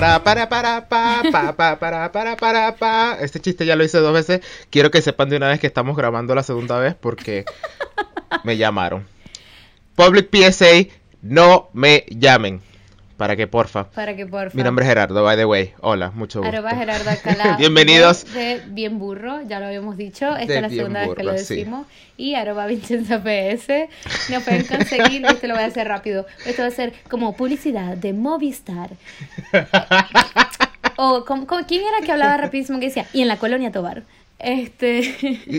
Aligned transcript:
para, 0.00 0.22
para, 0.22 0.48
para, 0.48 0.88
pa, 0.88 1.22
pa, 1.32 1.56
pa, 1.56 1.78
para, 1.78 2.12
para, 2.12 2.36
para, 2.36 2.76
pa. 2.76 3.16
Este 3.20 3.40
chiste 3.40 3.64
ya 3.64 3.76
lo 3.76 3.84
hice 3.84 3.98
dos 3.98 4.12
veces. 4.12 4.40
Quiero 4.68 4.90
que 4.90 5.00
sepan 5.00 5.30
de 5.30 5.38
una 5.38 5.48
vez 5.48 5.58
que 5.58 5.66
estamos 5.66 5.96
grabando 5.96 6.34
la 6.34 6.42
segunda 6.42 6.78
vez 6.78 6.94
porque 6.94 7.46
me 8.44 8.58
llamaron. 8.58 9.06
Public 9.94 10.28
PSA, 10.30 10.88
no 11.22 11.70
me 11.72 12.04
llamen. 12.10 12.60
Para 13.16 13.34
que 13.34 13.46
porfa. 13.46 13.84
Para 13.90 14.14
que 14.14 14.26
porfa. 14.26 14.54
Mi 14.54 14.62
nombre 14.62 14.84
es 14.84 14.90
Gerardo, 14.90 15.24
by 15.24 15.36
the 15.38 15.46
way. 15.46 15.72
Hola, 15.80 16.10
mucho 16.10 16.40
gusto. 16.40 16.54
Arroba 16.54 16.70
Gerardo 16.74 17.08
Alcalá. 17.08 17.56
Bienvenidos. 17.58 18.30
De, 18.34 18.60
Bien 18.68 18.98
Burro, 18.98 19.40
ya 19.48 19.58
lo 19.58 19.66
habíamos 19.66 19.96
dicho. 19.96 20.36
Esta 20.36 20.52
De 20.52 20.56
es 20.56 20.62
la 20.62 20.68
segunda 20.68 21.00
vez 21.00 21.14
que 21.16 21.22
lo 21.22 21.30
Burro, 21.32 21.42
sí. 21.42 21.56
decimos. 21.56 21.86
Y 22.18 22.34
arroba 22.34 22.66
Vincenza 22.66 23.22
PS. 23.22 23.88
Nos 24.30 24.42
pueden 24.42 24.66
conseguir. 24.66 25.24
Esto 25.30 25.46
lo 25.46 25.54
voy 25.54 25.62
a 25.62 25.66
hacer 25.66 25.88
rápido. 25.88 26.26
Esto 26.44 26.60
va 26.62 26.68
a 26.68 26.72
ser 26.72 26.92
como 27.08 27.34
publicidad 27.36 27.96
de 27.96 28.12
Movistar. 28.12 28.90
O 30.98 31.26
como- 31.26 31.46
¿quién 31.68 31.82
era 31.82 32.04
que 32.06 32.10
hablaba 32.10 32.38
rapidísimo 32.38 32.78
que 32.80 32.86
decía? 32.86 33.04
Y 33.12 33.20
en 33.20 33.28
la 33.28 33.36
colonia 33.36 33.70
Tobar. 33.70 34.02
Este. 34.38 35.00
Y 35.46 35.58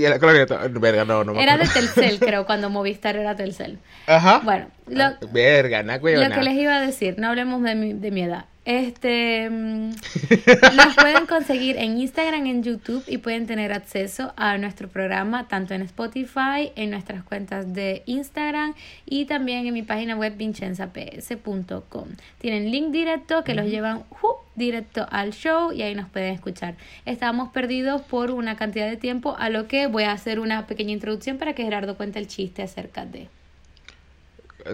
verga, 0.80 1.06
no, 1.06 1.24
no 1.24 1.34
me 1.34 1.44
Era 1.44 1.58
de. 1.58 1.68
Telcel, 1.68 2.20
creo, 2.20 2.46
cuando 2.46 2.70
Movistar 2.70 3.16
era 3.16 3.36
Telcel. 3.36 3.80
Ajá. 4.06 4.42
Bueno, 4.44 4.68
lo, 4.88 5.04
Ah, 5.04 5.18
Verga, 5.32 5.84
na, 5.84 5.98
Lo 5.98 6.02
que 6.02 6.42
les 6.44 6.54
iba 6.56 6.76
a 6.76 6.82
decir, 6.82 7.16
no 7.18 7.28
hablemos 7.28 7.62
de 7.64 7.76
mi, 7.76 7.94
de 7.94 8.12
mi 8.12 8.24
edad. 8.24 8.46
Este, 8.68 9.50
mm, 9.50 9.92
nos 10.76 10.96
pueden 10.96 11.26
conseguir 11.26 11.78
en 11.78 11.98
Instagram, 12.00 12.48
en 12.48 12.64
YouTube 12.64 13.02
y 13.08 13.18
pueden 13.20 13.48
tener 13.48 13.72
acceso 13.72 14.34
a 14.36 14.58
nuestro 14.58 14.90
programa 14.90 15.48
tanto 15.48 15.74
en 15.74 15.84
Spotify, 15.84 16.74
en 16.76 16.90
nuestras 16.90 17.24
cuentas 17.24 17.74
de 17.74 18.04
Instagram 18.08 18.74
y 19.06 19.24
también 19.24 19.68
en 19.68 19.74
mi 19.74 19.84
página 19.84 20.18
web 20.18 20.36
vincenzaps.com. 20.36 22.10
Tienen 22.40 22.70
link 22.70 22.92
directo 22.92 23.46
que 23.46 23.56
los 23.56 23.68
llevan 23.68 24.04
¡ju! 24.10 24.36
directo 24.56 25.08
al 25.12 25.32
show 25.32 25.72
y 25.72 25.84
ahí 25.84 25.96
nos 25.96 26.10
pueden 26.10 26.34
escuchar. 26.34 26.76
Estábamos 27.06 27.54
perdidos 27.54 28.02
por 28.02 28.32
una 28.32 28.58
cantidad 28.58 28.90
de 28.90 28.98
tiempo, 28.98 29.38
a 29.40 29.48
lo 29.50 29.70
que 29.70 29.88
voy 29.88 30.04
a 30.04 30.12
hacer 30.12 30.42
una 30.42 30.68
pequeña 30.68 30.92
introducción 30.92 31.38
para 31.38 31.54
que 31.54 31.64
Gerardo 31.64 31.96
cuente 31.96 32.20
el 32.20 32.28
chiste 32.28 32.64
acerca 32.64 33.06
de. 33.06 33.30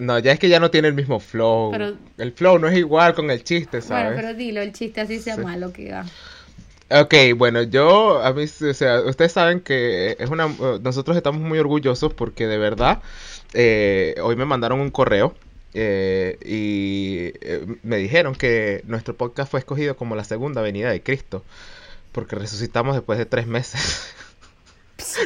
No, 0.00 0.18
ya 0.18 0.32
es 0.32 0.38
que 0.38 0.48
ya 0.48 0.60
no 0.60 0.70
tiene 0.70 0.88
el 0.88 0.94
mismo 0.94 1.20
flow. 1.20 1.70
Pero- 1.72 1.94
El 2.18 2.32
flow 2.32 2.58
no 2.58 2.68
es 2.68 2.76
igual 2.76 3.14
con 3.14 3.30
el 3.30 3.42
chiste, 3.44 3.80
¿sabes? 3.82 4.12
Bueno, 4.14 4.16
pero 4.22 4.34
dilo, 4.38 4.60
el 4.62 4.72
chiste 4.72 5.00
así 5.00 5.18
sea 5.20 5.36
Sí. 5.36 5.40
malo 5.42 5.72
que 5.72 5.92
va. 5.92 6.04
Ok, 6.90 7.14
bueno, 7.36 7.62
yo, 7.62 8.22
a 8.22 8.32
mí, 8.34 8.44
o 8.44 8.74
sea, 8.74 9.00
ustedes 9.00 9.32
saben 9.32 9.60
que 9.60 10.16
es 10.18 10.28
una, 10.30 10.48
nosotros 10.82 11.16
estamos 11.16 11.40
muy 11.40 11.58
orgullosos 11.58 12.12
porque 12.12 12.46
de 12.46 12.58
verdad, 12.58 13.00
eh, 13.54 14.14
hoy 14.22 14.36
me 14.36 14.44
mandaron 14.44 14.80
un 14.80 14.90
correo 14.90 15.34
eh, 15.72 16.36
y 16.44 17.32
eh, 17.40 17.66
me 17.82 17.96
dijeron 17.96 18.34
que 18.34 18.82
nuestro 18.86 19.16
podcast 19.16 19.50
fue 19.50 19.60
escogido 19.60 19.96
como 19.96 20.14
la 20.14 20.24
segunda 20.24 20.60
venida 20.60 20.90
de 20.90 21.02
Cristo, 21.02 21.42
porque 22.12 22.36
resucitamos 22.36 22.94
después 22.94 23.18
de 23.18 23.26
tres 23.26 23.46
meses. 23.46 24.12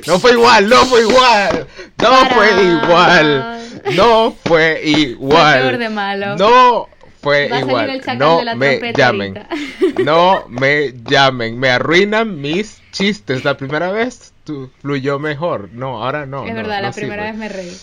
No 0.06 0.18
fue 0.18 0.32
igual, 0.32 0.68
no 0.68 0.84
fue 0.86 1.02
igual, 1.02 1.66
no 2.02 2.30
fue 2.34 2.62
igual, 2.64 3.60
no 3.96 4.36
fue 4.44 4.80
igual. 4.84 5.60
peor 5.60 5.78
de 5.78 5.88
malo. 5.90 6.36
No 6.36 6.88
fue 7.20 7.48
Va 7.48 7.58
igual. 7.60 8.02
No 8.18 8.38
de 8.38 8.44
la 8.44 8.54
me 8.54 8.92
llamen. 8.92 9.36
ahorita. 9.38 10.02
No 10.04 10.44
me 10.48 10.94
llamen. 11.04 11.58
Me 11.58 11.70
arruinan 11.70 12.40
mis 12.40 12.80
chistes. 12.92 13.44
La 13.44 13.56
primera 13.56 13.90
vez 13.90 14.32
tu- 14.44 14.70
fluyó 14.80 15.18
mejor. 15.18 15.70
No, 15.72 16.02
ahora 16.04 16.26
no. 16.26 16.44
es 16.44 16.50
no, 16.50 16.56
verdad, 16.56 16.76
no 16.76 16.82
la 16.82 16.92
primera 16.92 17.32
sirve. 17.32 17.38
vez 17.38 17.38
me 17.38 17.48
reí. 17.48 17.76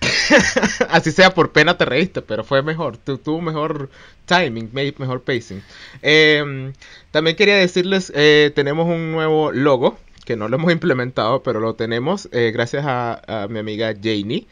Así 0.90 1.12
sea, 1.12 1.34
por 1.34 1.52
pena 1.52 1.76
te 1.76 1.84
reíste, 1.84 2.22
pero 2.22 2.42
fue 2.44 2.62
mejor. 2.62 2.96
Tu- 2.96 3.18
tuvo 3.18 3.40
mejor 3.40 3.90
timing, 4.26 4.70
me- 4.72 4.94
mejor 4.98 5.22
pacing. 5.22 5.62
Eh, 6.02 6.72
también 7.10 7.36
quería 7.36 7.56
decirles, 7.56 8.12
eh, 8.14 8.50
tenemos 8.54 8.86
un 8.86 9.12
nuevo 9.12 9.52
logo, 9.52 9.98
que 10.30 10.36
no 10.36 10.48
lo 10.48 10.56
hemos 10.58 10.70
implementado, 10.78 11.42
pero 11.42 11.58
lo 11.58 11.74
tenemos 11.74 12.28
eh, 12.30 12.52
gracias 12.52 12.84
a, 12.86 13.20
a 13.26 13.48
mi 13.48 13.58
amiga 13.58 13.92
Janie. 14.00 14.46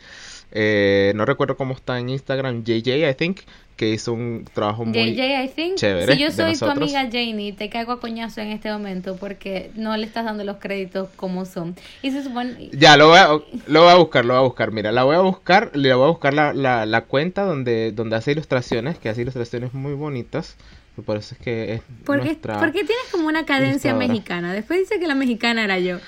Eh, 0.51 1.13
no 1.15 1.25
recuerdo 1.25 1.57
cómo 1.57 1.75
está 1.75 2.01
en 2.01 2.09
Instagram, 2.09 2.65
JJ, 2.65 3.09
I 3.09 3.15
think, 3.15 3.41
que 3.77 3.91
hizo 3.91 4.13
un 4.13 4.45
trabajo 4.53 4.85
muy... 4.85 5.15
JJ, 5.15 5.45
I 5.45 5.49
think. 5.55 5.77
chévere 5.77 6.15
si 6.15 6.21
yo 6.21 6.33
soy 6.33 6.57
tu 6.57 6.65
amiga 6.65 7.03
Janie, 7.03 7.53
te 7.53 7.69
caigo 7.69 7.93
a 7.93 8.01
coñazo 8.01 8.41
en 8.41 8.49
este 8.49 8.73
momento 8.73 9.15
porque 9.17 9.71
no 9.77 9.97
le 9.97 10.05
estás 10.05 10.25
dando 10.25 10.43
los 10.43 10.57
créditos 10.57 11.11
como 11.15 11.45
son. 11.45 11.77
Y 12.03 12.11
se 12.11 12.25
supone. 12.25 12.71
Ya, 12.73 12.97
lo 12.97 13.11
voy, 13.11 13.19
a, 13.19 13.29
lo 13.69 13.83
voy 13.83 13.93
a 13.93 13.95
buscar, 13.95 14.25
lo 14.25 14.35
voy 14.35 14.43
a 14.43 14.47
buscar. 14.47 14.73
Mira, 14.73 14.91
la 14.91 15.05
voy 15.05 15.15
a 15.15 15.21
buscar, 15.21 15.71
le 15.77 15.95
voy 15.95 16.07
a 16.07 16.09
buscar 16.09 16.35
la, 16.35 16.53
la, 16.55 16.87
la 16.87 17.03
cuenta 17.03 17.45
donde, 17.45 17.93
donde 17.93 18.17
hace 18.17 18.33
ilustraciones, 18.33 18.99
que 18.99 19.11
hace 19.11 19.23
ilustraciones 19.23 19.75
muy 19.75 19.93
bonitas. 19.93 20.57
Y 20.99 21.03
Por 21.05 21.17
eso 21.17 21.35
es 21.35 21.41
que 21.41 21.75
es 21.75 21.81
¿Por 22.05 22.19
qué, 22.21 22.25
nuestra... 22.27 22.59
por 22.59 22.73
qué 22.73 22.85
tienes 22.85 23.05
como 23.11 23.29
una 23.29 23.45
cadencia 23.47 23.95
mexicana? 23.95 24.53
Después 24.53 24.81
dice 24.81 24.99
que 25.01 25.07
la 25.07 25.15
mexicana 25.15 25.65
era 25.65 25.79
yo. 25.79 25.99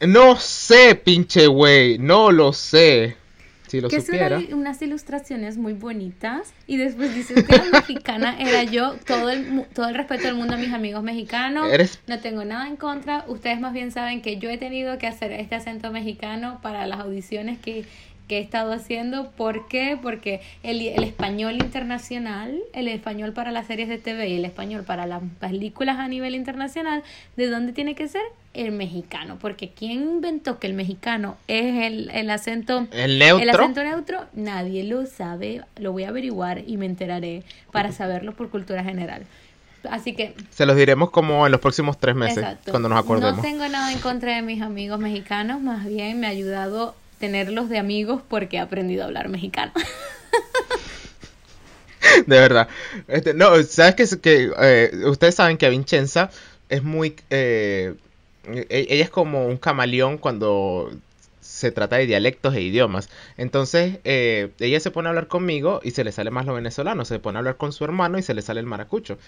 No 0.00 0.36
sé, 0.36 0.94
pinche 0.94 1.46
güey, 1.46 1.98
no 1.98 2.30
lo 2.30 2.52
sé. 2.52 3.16
Si 3.66 3.80
lo 3.80 3.88
que 3.88 4.00
supiera. 4.00 4.40
son 4.40 4.54
unas 4.54 4.80
ilustraciones 4.80 5.56
muy 5.56 5.72
bonitas 5.72 6.52
y 6.68 6.76
después 6.76 7.12
dices 7.14 7.42
que 7.44 7.56
la 7.56 7.64
mexicana 7.72 8.36
era 8.38 8.62
yo, 8.62 8.94
todo 9.04 9.28
el, 9.28 9.64
todo 9.74 9.88
el 9.88 9.94
respeto 9.96 10.24
del 10.24 10.36
mundo 10.36 10.54
a 10.54 10.56
mis 10.56 10.72
amigos 10.72 11.02
mexicanos, 11.02 11.68
Eres- 11.72 11.98
no 12.06 12.20
tengo 12.20 12.44
nada 12.44 12.68
en 12.68 12.76
contra, 12.76 13.24
ustedes 13.26 13.58
más 13.58 13.72
bien 13.72 13.90
saben 13.90 14.22
que 14.22 14.38
yo 14.38 14.50
he 14.50 14.58
tenido 14.58 14.98
que 14.98 15.08
hacer 15.08 15.32
este 15.32 15.56
acento 15.56 15.90
mexicano 15.90 16.60
para 16.62 16.86
las 16.86 17.00
audiciones 17.00 17.58
que, 17.58 17.84
que 18.28 18.38
he 18.38 18.40
estado 18.40 18.72
haciendo, 18.72 19.30
¿por 19.30 19.68
qué? 19.68 19.98
Porque 20.00 20.40
el, 20.62 20.80
el 20.80 21.04
español 21.04 21.54
internacional, 21.54 22.58
el 22.72 22.88
español 22.88 23.32
para 23.32 23.52
las 23.52 23.66
series 23.66 23.88
de 23.88 23.98
TV 23.98 24.28
y 24.28 24.36
el 24.36 24.44
español 24.44 24.82
para 24.84 25.06
las 25.06 25.22
películas 25.40 25.98
a 25.98 26.08
nivel 26.08 26.34
internacional, 26.34 27.02
¿de 27.36 27.48
dónde 27.48 27.72
tiene 27.72 27.94
que 27.94 28.08
ser? 28.08 28.22
El 28.52 28.72
mexicano, 28.72 29.36
porque 29.38 29.70
¿quién 29.70 30.02
inventó 30.02 30.58
que 30.58 30.66
el 30.66 30.72
mexicano 30.72 31.36
es 31.46 31.84
el, 31.84 32.10
el 32.10 32.30
acento 32.30 32.86
El 32.90 33.18
neutro. 33.18 33.42
el 33.42 33.50
acento 33.50 33.84
neutro 33.84 34.24
nadie 34.32 34.82
lo 34.84 35.06
sabe, 35.06 35.62
lo 35.76 35.92
voy 35.92 36.04
a 36.04 36.08
averiguar 36.08 36.62
y 36.66 36.78
me 36.78 36.86
enteraré 36.86 37.42
para 37.70 37.92
saberlo 37.92 38.32
por 38.32 38.50
cultura 38.50 38.82
general. 38.82 39.26
Así 39.90 40.14
que, 40.14 40.34
Se 40.50 40.66
los 40.66 40.76
diremos 40.76 41.10
como 41.10 41.46
en 41.46 41.52
los 41.52 41.60
próximos 41.60 41.98
tres 41.98 42.16
meses, 42.16 42.38
exacto. 42.38 42.70
cuando 42.72 42.88
nos 42.88 42.98
acordemos. 42.98 43.36
No 43.36 43.42
tengo 43.42 43.68
nada 43.68 43.92
en 43.92 43.98
contra 43.98 44.34
de 44.34 44.42
mis 44.42 44.62
amigos 44.62 44.98
mexicanos, 44.98 45.60
más 45.60 45.86
bien 45.86 46.18
me 46.18 46.26
ha 46.26 46.30
ayudado 46.30 46.94
tenerlos 47.18 47.68
de 47.68 47.78
amigos 47.78 48.22
porque 48.28 48.56
he 48.56 48.60
aprendido 48.60 49.02
a 49.02 49.06
hablar 49.06 49.28
mexicano. 49.28 49.72
De 52.26 52.38
verdad. 52.38 52.68
Este, 53.08 53.34
no, 53.34 53.62
sabes 53.62 53.94
que, 53.94 54.20
que 54.20 54.52
eh, 54.58 54.90
ustedes 55.06 55.34
saben 55.34 55.58
que 55.58 55.68
Vincenza 55.70 56.30
es 56.68 56.82
muy... 56.82 57.16
eh, 57.30 57.94
e- 58.46 58.86
ella 58.90 59.04
es 59.04 59.10
como 59.10 59.46
un 59.46 59.56
camaleón 59.56 60.18
cuando 60.18 60.90
se 61.40 61.70
trata 61.72 61.96
de 61.96 62.06
dialectos 62.06 62.54
e 62.54 62.60
idiomas. 62.62 63.08
Entonces, 63.36 63.98
eh, 64.04 64.50
ella 64.60 64.80
se 64.80 64.90
pone 64.90 65.08
a 65.08 65.10
hablar 65.10 65.28
conmigo 65.28 65.80
y 65.82 65.92
se 65.92 66.04
le 66.04 66.12
sale 66.12 66.30
más 66.30 66.46
lo 66.46 66.54
venezolano. 66.54 67.04
Se 67.04 67.18
pone 67.18 67.38
a 67.38 67.40
hablar 67.40 67.56
con 67.56 67.72
su 67.72 67.84
hermano 67.84 68.18
y 68.18 68.22
se 68.22 68.34
le 68.34 68.42
sale 68.42 68.60
el 68.60 68.66
maracucho. 68.66 69.18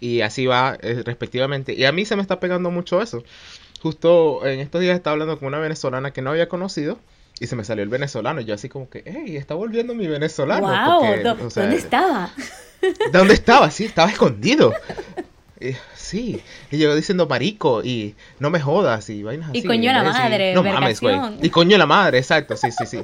Y 0.00 0.20
así 0.22 0.46
va 0.46 0.76
eh, 0.82 1.02
respectivamente. 1.04 1.74
Y 1.74 1.84
a 1.84 1.92
mí 1.92 2.04
se 2.06 2.16
me 2.16 2.22
está 2.22 2.40
pegando 2.40 2.70
mucho 2.70 3.00
eso. 3.02 3.22
Justo 3.80 4.44
en 4.46 4.60
estos 4.60 4.80
días 4.80 4.96
estaba 4.96 5.12
hablando 5.14 5.38
con 5.38 5.48
una 5.48 5.58
venezolana 5.60 6.12
que 6.12 6.22
no 6.22 6.30
había 6.30 6.48
conocido. 6.48 6.98
Y 7.40 7.46
se 7.46 7.56
me 7.56 7.64
salió 7.64 7.82
el 7.82 7.88
venezolano. 7.90 8.40
Y 8.40 8.44
yo 8.46 8.54
así 8.54 8.68
como 8.68 8.88
que, 8.88 9.02
hey, 9.04 9.36
está 9.36 9.54
volviendo 9.54 9.94
mi 9.94 10.06
venezolano. 10.06 10.66
¡Wow! 10.68 11.00
porque, 11.06 11.22
¿Dó- 11.22 11.46
o 11.46 11.50
sea, 11.50 11.62
¿Dónde 11.64 11.76
estaba? 11.78 12.30
¿Dónde 13.12 13.34
estaba? 13.34 13.70
Sí, 13.70 13.84
estaba 13.84 14.10
escondido. 14.10 14.72
Eh, 15.58 15.76
sí, 15.94 16.42
y 16.70 16.76
yo 16.78 16.94
diciendo 16.94 17.26
marico 17.26 17.82
y 17.82 18.14
no 18.38 18.50
me 18.50 18.60
jodas 18.60 19.08
y 19.08 19.22
vainas 19.22 19.50
Y 19.54 19.58
así. 19.60 19.66
coño 19.66 19.90
la 19.90 20.02
madre, 20.04 20.52
no 20.54 20.62
mames, 20.62 21.00
güey. 21.00 21.18
Y 21.42 21.48
coño 21.50 21.78
la 21.78 21.86
madre, 21.86 22.18
exacto, 22.18 22.56
sí, 22.56 22.70
sí, 22.70 22.84
sí. 22.86 23.00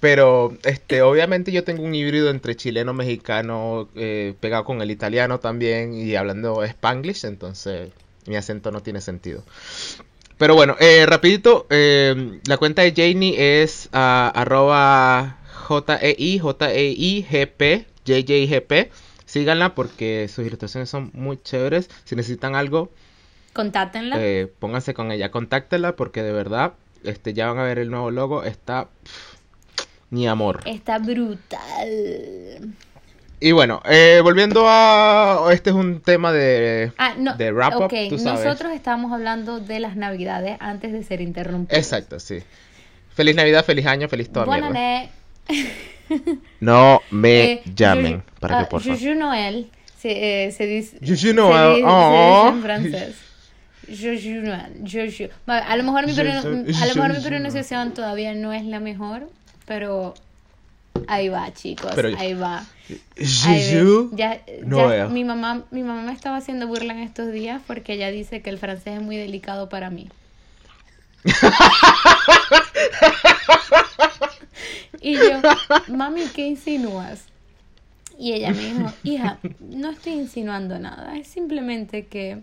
Pero, 0.00 0.56
este, 0.64 1.02
obviamente 1.02 1.52
yo 1.52 1.62
tengo 1.62 1.82
un 1.82 1.94
híbrido 1.94 2.30
entre 2.30 2.56
chileno, 2.56 2.94
mexicano, 2.94 3.90
eh, 3.94 4.32
pegado 4.40 4.64
con 4.64 4.80
el 4.80 4.90
italiano 4.90 5.38
también 5.40 5.92
y 5.92 6.16
hablando 6.16 6.64
spanglish, 6.64 7.26
entonces 7.26 7.90
mi 8.26 8.36
acento 8.36 8.70
no 8.70 8.80
tiene 8.80 9.02
sentido. 9.02 9.42
Pero 10.40 10.54
bueno, 10.54 10.74
eh, 10.80 11.04
rapidito, 11.04 11.66
eh, 11.68 12.40
la 12.46 12.56
cuenta 12.56 12.80
de 12.80 12.94
Janie 12.96 13.62
es 13.62 13.90
ah, 13.92 14.32
arroba 14.34 15.36
J-E-I, 15.52 16.38
J-E-I-G-P, 16.38 17.86
J-J-G-P. 18.06 18.90
Síganla 19.26 19.74
porque 19.74 20.28
sus 20.28 20.46
ilustraciones 20.46 20.88
son 20.88 21.10
muy 21.12 21.38
chéveres. 21.42 21.90
Si 22.04 22.16
necesitan 22.16 22.54
algo, 22.54 22.90
Contáctenla. 23.52 24.16
eh, 24.18 24.50
pónganse 24.58 24.94
con 24.94 25.12
ella, 25.12 25.30
contáctenla 25.30 25.94
porque 25.94 26.22
de 26.22 26.32
verdad, 26.32 26.72
este, 27.04 27.34
ya 27.34 27.48
van 27.48 27.58
a 27.58 27.64
ver 27.64 27.78
el 27.78 27.90
nuevo 27.90 28.10
logo, 28.10 28.42
está 28.42 28.88
pff, 29.04 29.34
ni 30.08 30.26
amor. 30.26 30.62
Está 30.64 30.98
brutal. 31.00 32.74
Y 33.42 33.52
bueno, 33.52 33.80
eh, 33.86 34.20
volviendo 34.22 34.64
a, 34.68 35.48
este 35.52 35.70
es 35.70 35.76
un 35.76 36.00
tema 36.02 36.30
de, 36.30 36.92
Ah, 36.98 37.14
no. 37.16 37.34
de 37.36 37.50
wrap 37.52 37.74
up, 37.76 37.82
ok, 37.84 37.94
tú 38.10 38.18
sabes. 38.18 38.44
nosotros 38.44 38.72
estábamos 38.72 39.12
hablando 39.12 39.60
de 39.60 39.80
las 39.80 39.96
navidades 39.96 40.58
antes 40.60 40.92
de 40.92 41.02
ser 41.02 41.22
interrumpidos. 41.22 41.78
Exacto, 41.78 42.20
sí. 42.20 42.40
Feliz 43.14 43.34
Navidad, 43.36 43.64
feliz 43.64 43.86
año, 43.86 44.08
feliz 44.08 44.30
toda 44.30 44.44
Buena 44.46 44.68
ne- 44.70 45.10
No 46.60 47.00
me 47.10 47.52
Eh, 47.52 47.62
llamen, 47.74 48.18
Juju- 48.20 48.40
para 48.40 48.58
que 48.58 48.64
ah, 48.64 48.68
por 48.68 48.82
favor. 48.82 48.98
Juju 48.98 49.14
Noel 49.14 49.70
Se, 49.98 50.46
eh, 50.46 50.52
se 50.52 50.66
dice, 50.66 50.98
Juju 51.00 51.34
Noel, 51.34 51.74
se 51.74 51.76
dice- 51.76 51.80
se 51.80 51.86
oh. 51.86 52.42
dice 52.44 52.56
en 52.56 52.62
francés. 52.62 53.16
Juju 53.88 54.40
Noel, 54.42 54.72
Juju. 54.82 55.30
A 55.46 55.76
lo 55.76 55.82
mejor 55.84 56.06
mi, 56.06 56.12
pronu- 56.12 56.42
Juju- 56.42 56.82
a 56.82 56.86
lo 56.86 56.94
mejor 56.94 57.08
mi 57.10 57.16
Juju 57.16 57.28
pronunciación 57.28 57.92
todavía 57.94 58.34
no 58.34 58.52
es 58.52 58.64
la 58.64 58.80
mejor, 58.80 59.28
pero 59.66 60.14
ahí 61.06 61.28
va, 61.28 61.52
chicos, 61.52 61.92
Pero- 61.94 62.16
ahí 62.18 62.34
va. 62.34 62.64
Ahí. 63.46 64.08
Ya, 64.12 64.44
ya 64.44 64.64
Noel. 64.64 65.10
mi 65.10 65.22
mamá, 65.24 65.62
mi 65.70 65.82
mamá 65.82 66.02
me 66.02 66.12
estaba 66.12 66.36
haciendo 66.38 66.66
burla 66.66 66.92
en 66.92 67.00
estos 67.00 67.32
días 67.32 67.62
porque 67.66 67.92
ella 67.92 68.10
dice 68.10 68.42
que 68.42 68.50
el 68.50 68.58
francés 68.58 68.96
es 68.98 69.02
muy 69.02 69.16
delicado 69.16 69.68
para 69.68 69.90
mí. 69.90 70.08
y 75.00 75.14
yo, 75.14 75.40
mami, 75.88 76.22
¿qué 76.34 76.46
insinúas? 76.46 77.24
Y 78.18 78.32
ella 78.32 78.50
me 78.52 78.58
dijo, 78.64 78.92
hija, 79.02 79.38
no 79.60 79.90
estoy 79.90 80.12
insinuando 80.14 80.78
nada, 80.78 81.16
es 81.16 81.26
simplemente 81.28 82.06
que... 82.06 82.42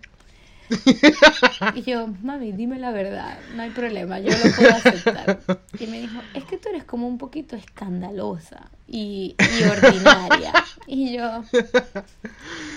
Y 1.76 1.82
yo, 1.84 2.08
mami, 2.22 2.52
dime 2.52 2.80
la 2.80 2.92
verdad, 2.92 3.38
no 3.56 3.64
hay 3.64 3.70
problema, 3.70 4.20
yo 4.20 4.32
lo 4.32 4.56
puedo 4.56 4.70
aceptar. 4.70 5.40
Y 5.80 5.88
me 5.88 6.02
dijo, 6.02 6.20
es 6.34 6.44
que 6.44 6.58
tú 6.58 6.70
eres 6.70 6.84
como 6.84 7.08
un 7.08 7.18
poquito 7.18 7.56
escandalosa 7.56 8.70
y, 8.88 9.36
y 9.40 9.64
ordinaria. 9.64 10.54
Y 10.86 11.18
yo, 11.18 11.44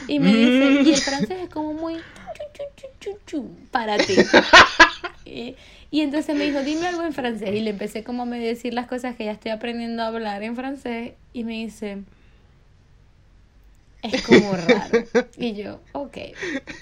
y 0.08 0.18
me 0.18 0.34
dice, 0.34 0.82
y 0.82 0.92
el 0.92 1.00
francés 1.00 1.38
es 1.42 1.48
como 1.48 1.72
muy 1.74 1.96
para 3.70 3.98
ti. 3.98 4.14
Y, 5.24 5.54
y 5.90 6.00
entonces 6.00 6.36
me 6.36 6.44
dijo, 6.44 6.60
dime 6.62 6.88
algo 6.88 7.02
en 7.02 7.12
francés. 7.12 7.50
Y 7.54 7.60
le 7.60 7.70
empecé 7.70 8.02
como 8.04 8.24
a 8.24 8.26
decir 8.26 8.74
las 8.74 8.86
cosas 8.86 9.16
que 9.16 9.24
ya 9.24 9.32
estoy 9.32 9.52
aprendiendo 9.52 10.02
a 10.02 10.08
hablar 10.08 10.42
en 10.42 10.56
francés. 10.56 11.12
Y 11.32 11.44
me 11.44 11.52
dice, 11.52 12.02
es 14.02 14.22
como 14.22 14.52
raro. 14.68 15.04
Y 15.36 15.54
yo, 15.54 15.80
ok, 15.92 16.16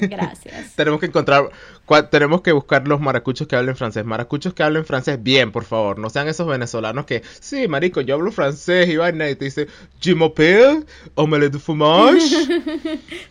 gracias. 0.01 0.75
Tenemos 0.77 1.01
que 1.01 1.07
encontrar, 1.07 1.51
cua- 1.87 2.09
tenemos 2.11 2.43
que 2.43 2.53
buscar 2.53 2.87
los 2.87 3.01
maracuchos 3.01 3.47
que 3.47 3.57
hablen 3.57 3.77
francés. 3.77 4.05
Maracuchos 4.05 4.55
que 4.55 4.63
hablen 4.63 4.85
francés 4.85 5.23
bien, 5.23 5.53
por 5.53 5.65
favor. 5.65 5.99
No 5.99 6.11
sean 6.11 6.29
esos 6.29 6.47
venezolanos 6.47 7.07
que, 7.07 7.23
sí, 7.41 7.69
marico, 7.69 8.01
yo 8.01 8.15
hablo 8.15 8.31
francés 8.33 8.89
y 8.89 8.97
vaina 8.97 9.29
y 9.31 9.35
te 9.37 9.47
dice, 9.47 9.67
je 10.01 10.15
m'appelle, 10.15 10.85
omelette 11.15 11.53
de 11.55 11.59
fromage, 11.59 12.37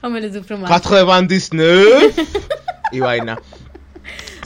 O 0.01 0.09
me 0.09 0.21
lo 0.21 0.33
sufro 0.33 0.57
más. 0.57 0.69
99 0.89 2.13
y 2.91 2.99
vaina. 2.99 3.39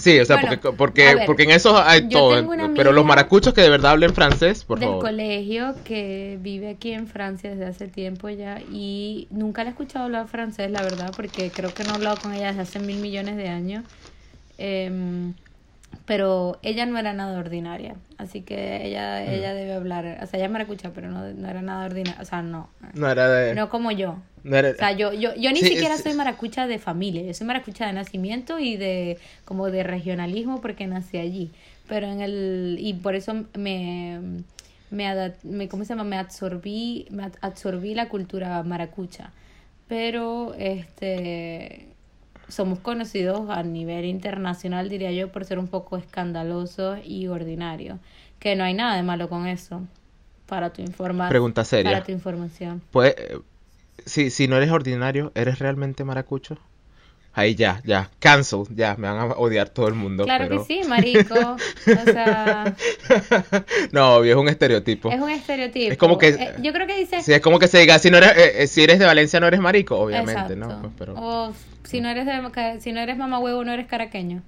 Sí, 0.02 0.20
o 0.20 0.26
sea, 0.26 0.38
Bueno, 0.38 0.50
porque, 0.62 0.78
porque, 0.78 1.14
ver, 1.16 1.26
porque 1.28 1.44
en 1.44 1.52
esos 1.52 1.80
hay 1.80 2.10
todo. 2.10 2.50
Pero 2.76 2.92
los 2.92 3.06
maracuchos 3.06 3.54
que 3.54 3.62
de 3.62 3.70
verdad 3.70 3.92
hablen 3.92 4.14
francés, 4.14 4.64
por 4.64 4.80
del 4.80 4.90
favor. 4.90 5.02
colegio 5.02 5.76
que 5.84 6.38
vive 6.42 6.70
aquí 6.70 6.92
en 6.94 7.08
Francia 7.08 7.50
desde 7.52 7.66
hace 7.66 7.88
tiempo 7.88 8.30
ya 8.30 8.62
y 8.70 9.28
nunca 9.32 9.64
la 9.64 9.70
he 9.70 9.72
escuchado 9.74 10.06
hablar 10.06 10.28
francés, 10.28 10.72
la 10.72 10.82
verdad, 10.84 11.14
porque 11.16 11.52
creo 11.52 11.74
que 11.74 11.84
no 11.84 11.92
he 11.92 11.96
hablado 11.96 12.20
con 12.22 12.34
ella 12.34 12.48
desde 12.48 12.62
hace 12.62 12.80
mil 12.80 12.98
millones 13.00 13.36
de 13.38 13.50
años. 13.50 13.84
Em, 14.58 15.34
pero 16.06 16.60
ella 16.64 16.86
no 16.86 16.98
era 17.00 17.14
nada 17.14 17.40
ordinaria, 17.40 17.96
así 18.18 18.42
que 18.42 18.86
ella, 18.86 19.24
ella 19.24 19.54
debe 19.54 19.74
hablar, 19.74 20.20
o 20.24 20.28
sea, 20.28 20.40
ella 20.40 20.50
me 20.50 20.62
escucha, 20.62 20.92
pero 20.94 21.10
no, 21.10 21.28
no 21.34 21.50
era 21.50 21.62
nada 21.62 21.86
ordinaria, 21.86 22.22
o 22.22 22.26
sea, 22.26 22.42
no, 22.42 22.70
No 22.94 23.10
era 23.10 23.28
de. 23.30 23.56
no 23.56 23.70
como 23.70 23.92
yo. 23.92 24.18
O 24.44 24.76
sea, 24.78 24.92
yo, 24.94 25.14
yo, 25.14 25.36
yo 25.36 25.52
ni 25.52 25.60
Sí, 25.60 25.68
siquiera 25.70 25.96
es- 25.96 26.02
soy 26.04 26.14
maracucha 26.14 26.68
de 26.68 26.80
familia, 26.80 27.22
yo 27.24 27.34
soy 27.34 27.46
maracucha 27.48 27.86
de 27.88 27.94
nacimiento 27.94 28.60
y 28.60 28.78
de 28.78 29.18
como 29.46 29.70
de 29.70 29.84
regionalismo 29.84 30.62
porque 30.62 30.88
nací 30.88 31.18
allí. 31.18 31.52
Pero 31.88 32.08
en 32.08 32.22
el 32.22 32.78
y 32.80 32.94
por 32.94 33.16
eso 33.16 33.34
me 33.58 34.20
me, 34.90 35.34
me 35.44 35.68
¿cómo 35.70 35.84
se 35.86 35.90
llama? 35.90 36.04
Me 36.04 36.18
absorbí, 36.18 37.08
me 37.12 37.24
ab- 37.24 37.38
absorbí 37.42 37.96
la 37.96 38.10
cultura 38.10 38.62
maracucha. 38.64 39.32
Pero 39.88 40.54
este 40.58 41.88
somos 42.48 42.80
conocidos 42.80 43.50
a 43.50 43.64
nivel 43.64 44.06
internacional, 44.06 44.90
diría 44.90 45.12
yo, 45.12 45.32
por 45.32 45.46
ser 45.46 45.60
un 45.60 45.68
poco 45.68 45.98
escandalosos 45.98 47.00
y 47.06 47.28
ordinarios, 47.28 48.00
que 48.40 48.56
no 48.56 48.64
hay 48.66 48.74
nada 48.74 48.96
de 48.98 49.04
malo 49.04 49.30
con 49.30 49.48
eso. 49.48 49.82
Para 50.48 50.74
tu 50.74 50.82
información. 50.82 51.30
Pregunta 51.30 51.64
seria. 51.64 51.92
Para 51.94 52.04
tu 52.06 52.12
información. 52.12 52.82
Pues, 52.92 53.16
si, 54.06 54.30
si 54.30 54.48
no 54.48 54.58
eres 54.58 54.72
ordinario, 54.72 55.32
¿eres 55.36 55.60
realmente 55.60 56.04
maracucho? 56.04 56.58
Ahí 57.34 57.56
ya, 57.56 57.82
ya, 57.86 58.10
cancel, 58.20 58.64
ya, 58.76 58.96
me 58.98 59.08
van 59.08 59.18
a 59.18 59.26
odiar 59.36 59.70
todo 59.70 59.88
el 59.88 59.94
mundo. 59.94 60.26
Claro 60.26 60.48
pero... 60.50 60.66
que 60.68 60.82
sí, 60.82 60.82
marico. 60.88 61.34
O 61.36 62.12
sea, 62.12 62.76
no, 63.94 64.16
obvio, 64.16 64.34
es 64.34 64.38
un 64.38 64.50
estereotipo. 64.50 65.10
es 65.10 65.22
un 65.22 65.30
estereotipo. 65.30 65.92
Es 65.94 65.98
como 65.98 66.18
que- 66.18 66.30
Eh, 66.30 66.56
yo 66.62 66.74
creo 66.74 66.88
que 66.88 66.98
dice. 66.98 67.22
Sí, 67.22 67.32
es 67.32 67.40
como 67.40 67.58
que 67.58 67.70
se 67.70 67.80
diga, 67.80 68.00
si 68.00 68.12
no 68.12 68.18
eres, 68.18 68.36
eh, 68.36 68.64
eh, 68.64 68.68
si 68.68 68.84
eres 68.84 69.00
de 69.00 69.06
Valencia 69.06 69.40
no 69.40 69.48
eres 69.48 69.62
marico, 69.62 69.98
obviamente, 69.98 70.58
¿no? 70.58 70.82
Pues, 70.82 70.94
pero... 70.98 71.14
O 71.16 71.54
si 71.84 72.02
no 72.02 72.10
eres 72.10 72.26
de, 72.26 72.82
si 72.82 72.92
no 72.92 73.00
eres 73.00 73.18
mamá 73.18 73.40
huevo, 73.40 73.64
no 73.64 73.72
eres 73.72 73.88
caraqueño. 73.88 74.44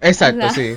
Exacto, 0.00 0.46
o 0.46 0.50
sea. 0.50 0.76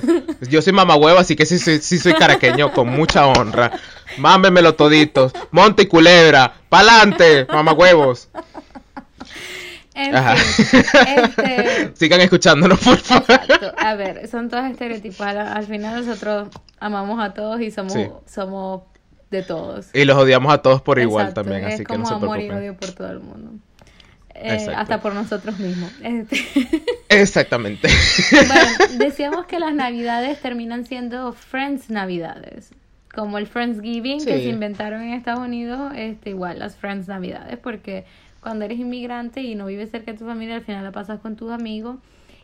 Yo 0.50 0.62
soy 0.62 0.72
mamahuevo, 0.72 1.18
así 1.18 1.36
que 1.36 1.46
sí, 1.46 1.58
sí, 1.58 1.78
sí 1.78 1.98
soy 1.98 2.14
caraqueño 2.14 2.72
con 2.72 2.88
mucha 2.88 3.26
honra. 3.28 3.70
Mámemelo 4.18 4.74
toditos. 4.74 5.32
Monte 5.52 5.84
y 5.84 5.86
culebra. 5.86 6.54
¡Pa'lante! 6.72 7.44
Mamahuevos. 7.52 8.30
En 9.94 10.16
Ajá. 10.16 10.36
fin, 10.36 10.80
este, 11.06 11.90
Sigan 11.96 12.22
escuchándonos, 12.22 12.80
por 12.80 12.96
favor. 12.98 13.24
exacto. 13.30 13.72
A 13.76 13.94
ver, 13.94 14.26
son 14.26 14.48
todos 14.48 14.64
estereotipos. 14.64 15.20
Al, 15.20 15.36
al 15.38 15.66
final 15.66 16.04
nosotros 16.06 16.48
amamos 16.80 17.20
a 17.22 17.34
todos 17.34 17.60
y 17.60 17.70
somos, 17.70 17.92
Sí. 17.92 18.06
somos 18.26 18.84
de 19.30 19.42
todos. 19.42 19.88
Y 19.92 20.06
los 20.06 20.16
odiamos 20.16 20.50
a 20.52 20.58
todos 20.62 20.80
por 20.80 20.98
igual 20.98 21.34
también, 21.34 21.64
es 21.64 21.74
así 21.74 21.78
que 21.84 21.84
como 21.84 22.04
no 22.04 22.06
se 22.08 22.14
amor 22.14 22.38
y 22.40 22.48
preocupen. 22.48 22.58
odio 22.58 22.76
por 22.78 22.90
todo 22.92 23.10
el 23.10 23.20
mundo. 23.20 23.50
Eh, 24.34 24.66
hasta 24.74 25.00
por 25.02 25.12
nosotros 25.14 25.58
mismos. 25.58 25.92
Este, 26.02 26.40
Exactamente. 27.10 27.86
Bueno, 28.30 28.70
decíamos 28.96 29.44
que 29.44 29.60
las 29.60 29.74
navidades 29.74 30.40
terminan 30.40 30.86
siendo 30.86 31.34
Friends 31.34 31.90
Navidades. 31.90 32.70
Como 33.14 33.38
el 33.38 33.46
Friendsgiving 33.46 34.18
que 34.24 34.24
se 34.38 34.48
inventaron 34.48 35.02
en 35.02 35.10
Estados 35.14 35.40
Unidos, 35.46 35.92
este, 35.96 36.30
igual 36.30 36.58
las 36.58 36.76
Friends 36.76 37.08
Navidades, 37.08 37.58
porque 37.58 38.04
cuando 38.40 38.64
eres 38.64 38.78
inmigrante 38.78 39.42
y 39.42 39.54
no 39.54 39.66
vives 39.66 39.90
cerca 39.90 40.12
de 40.12 40.18
tu 40.18 40.24
familia, 40.24 40.54
al 40.56 40.62
final 40.62 40.82
la 40.82 40.92
pasas 40.92 41.20
con 41.20 41.36
tus 41.36 41.50
amigos. 41.50 41.96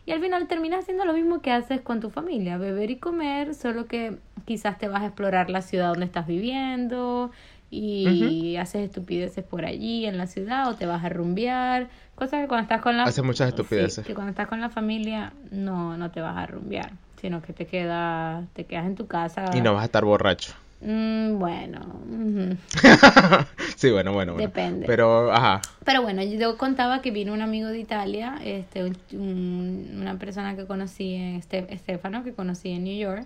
Y 0.05 0.11
al 0.11 0.21
final 0.21 0.47
terminas 0.47 0.79
haciendo 0.81 1.05
lo 1.05 1.13
mismo 1.13 1.41
que 1.41 1.51
haces 1.51 1.81
con 1.81 1.99
tu 1.99 2.09
familia, 2.09 2.57
beber 2.57 2.89
y 2.89 2.95
comer, 2.95 3.53
solo 3.53 3.85
que 3.87 4.17
quizás 4.45 4.77
te 4.77 4.87
vas 4.87 5.01
a 5.01 5.07
explorar 5.07 5.49
la 5.49 5.61
ciudad 5.61 5.89
donde 5.89 6.05
estás 6.05 6.25
viviendo 6.25 7.31
y 7.71 8.55
haces 8.55 8.85
estupideces 8.87 9.43
por 9.43 9.65
allí 9.65 10.05
en 10.07 10.17
la 10.17 10.25
ciudad 10.25 10.67
o 10.69 10.75
te 10.75 10.87
vas 10.87 11.03
a 11.03 11.09
rumbear, 11.09 11.89
cosas 12.15 12.41
que 12.41 12.47
cuando 12.47 12.63
estás 12.63 12.81
con 12.81 12.97
la 12.97 13.03
Haces 13.03 13.23
muchas 13.23 13.49
Sí, 13.49 13.55
estupideces. 13.55 14.05
que 14.07 14.13
cuando 14.15 14.31
estás 14.31 14.47
con 14.47 14.59
la 14.59 14.69
familia 14.69 15.33
no 15.51 15.95
no 15.97 16.09
te 16.09 16.21
vas 16.21 16.35
a 16.37 16.47
rumbear, 16.47 16.91
sino 17.21 17.41
que 17.41 17.53
te 17.53 17.65
quedas 17.65 18.45
te 18.53 18.63
quedas 18.65 18.85
en 18.85 18.95
tu 18.95 19.07
casa. 19.07 19.45
Y 19.55 19.61
no 19.61 19.73
vas 19.73 19.83
a 19.83 19.85
estar 19.85 20.05
borracho. 20.05 20.53
Mm, 20.81 21.39
bueno, 21.39 21.79
sí, 23.75 23.91
bueno, 23.91 24.13
bueno, 24.13 24.33
bueno. 24.33 24.47
Depende. 24.47 24.85
Pero, 24.87 25.31
ajá. 25.31 25.61
Pero 25.83 26.01
bueno, 26.01 26.23
yo 26.23 26.57
contaba 26.57 27.01
que 27.01 27.11
vino 27.11 27.33
un 27.33 27.41
amigo 27.41 27.67
de 27.67 27.79
Italia, 27.79 28.39
este, 28.43 28.85
un- 28.85 28.97
un- 29.11 29.97
una 30.01 30.17
persona 30.17 30.55
que 30.55 30.65
conocí 30.65 31.15
en 31.15 31.35
este, 31.35 31.73
Estefano, 31.73 32.23
que 32.23 32.33
conocí 32.33 32.69
en 32.71 32.85
New 32.85 32.97
York. 32.97 33.25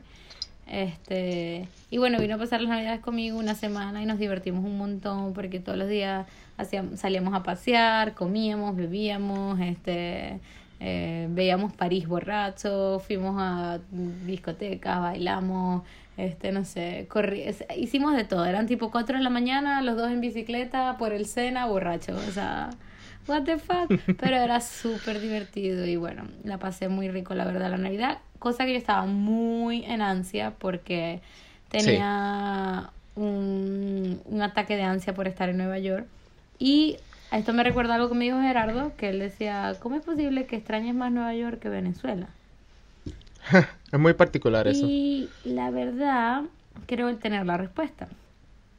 Este, 0.66 1.68
y 1.92 1.98
bueno, 1.98 2.20
vino 2.20 2.36
a 2.36 2.38
pasar 2.38 2.62
las 2.62 2.70
navidades 2.70 3.02
conmigo 3.02 3.38
una 3.38 3.54
semana 3.54 4.02
y 4.02 4.06
nos 4.06 4.18
divertimos 4.18 4.64
un 4.64 4.78
montón 4.78 5.34
porque 5.34 5.60
todos 5.60 5.78
los 5.78 5.90
días 5.90 6.26
hacíamos, 6.58 7.00
salíamos 7.00 7.34
a 7.34 7.44
pasear, 7.44 8.14
comíamos, 8.14 8.76
bebíamos, 8.76 9.60
este, 9.60 10.40
eh, 10.86 11.28
veíamos 11.30 11.72
París 11.72 12.10
borracho, 12.10 13.00
fuimos 13.00 13.38
a 13.40 13.80
discotecas, 14.26 15.00
bailamos, 15.00 15.84
este, 16.18 16.52
no 16.52 16.66
sé, 16.66 17.06
corri 17.08 17.46
hicimos 17.78 18.18
de 18.18 18.26
todo, 18.26 18.44
eran 18.44 18.68
tipo 18.68 18.92
4 18.92 19.18
de 19.18 19.24
la 19.24 19.30
mañana, 19.30 19.82
los 19.82 19.96
dos 19.96 20.12
en 20.12 20.20
bicicleta 20.20 20.98
por 20.98 21.14
el 21.14 21.26
Sena, 21.26 21.68
borracho, 21.68 22.14
o 22.16 22.32
sea, 22.32 22.70
what 23.28 23.44
the 23.44 23.60
fuck, 23.60 23.98
pero 24.20 24.36
era 24.36 24.60
súper 24.60 25.22
divertido 25.22 25.86
y 25.86 25.96
bueno, 25.96 26.26
la 26.44 26.58
pasé 26.58 26.90
muy 26.90 27.08
rico 27.08 27.34
la 27.34 27.46
verdad 27.46 27.70
la 27.70 27.78
Navidad, 27.78 28.18
cosa 28.38 28.66
que 28.66 28.74
yo 28.74 28.78
estaba 28.78 29.06
muy 29.06 29.86
en 29.86 30.02
ansia 30.02 30.52
porque 30.60 31.22
tenía 31.70 32.90
un, 33.16 34.20
un 34.26 34.42
ataque 34.42 34.76
de 34.76 34.84
ansia 34.84 35.14
por 35.14 35.30
estar 35.30 35.48
en 35.48 35.56
Nueva 35.60 35.80
York 35.80 36.08
y 36.60 36.98
a 37.34 37.40
esto 37.40 37.52
me 37.52 37.64
recuerda 37.64 37.96
algo 37.96 38.10
que 38.10 38.14
me 38.14 38.26
dijo 38.26 38.40
Gerardo, 38.40 38.96
que 38.96 39.10
él 39.10 39.18
decía, 39.18 39.74
¿cómo 39.80 39.96
es 39.96 40.04
posible 40.04 40.46
que 40.46 40.56
extrañes 40.56 40.94
más 40.94 41.12
Nueva 41.12 41.34
York 41.34 41.60
que 41.60 41.68
Venezuela? 41.68 42.28
Es 43.92 44.00
muy 44.00 44.14
particular 44.14 44.68
eso. 44.68 44.86
Y 44.88 45.30
la 45.44 45.72
verdad, 45.72 46.44
creo 46.86 47.16
tener 47.18 47.44
la 47.48 47.58
respuesta. 47.58 48.08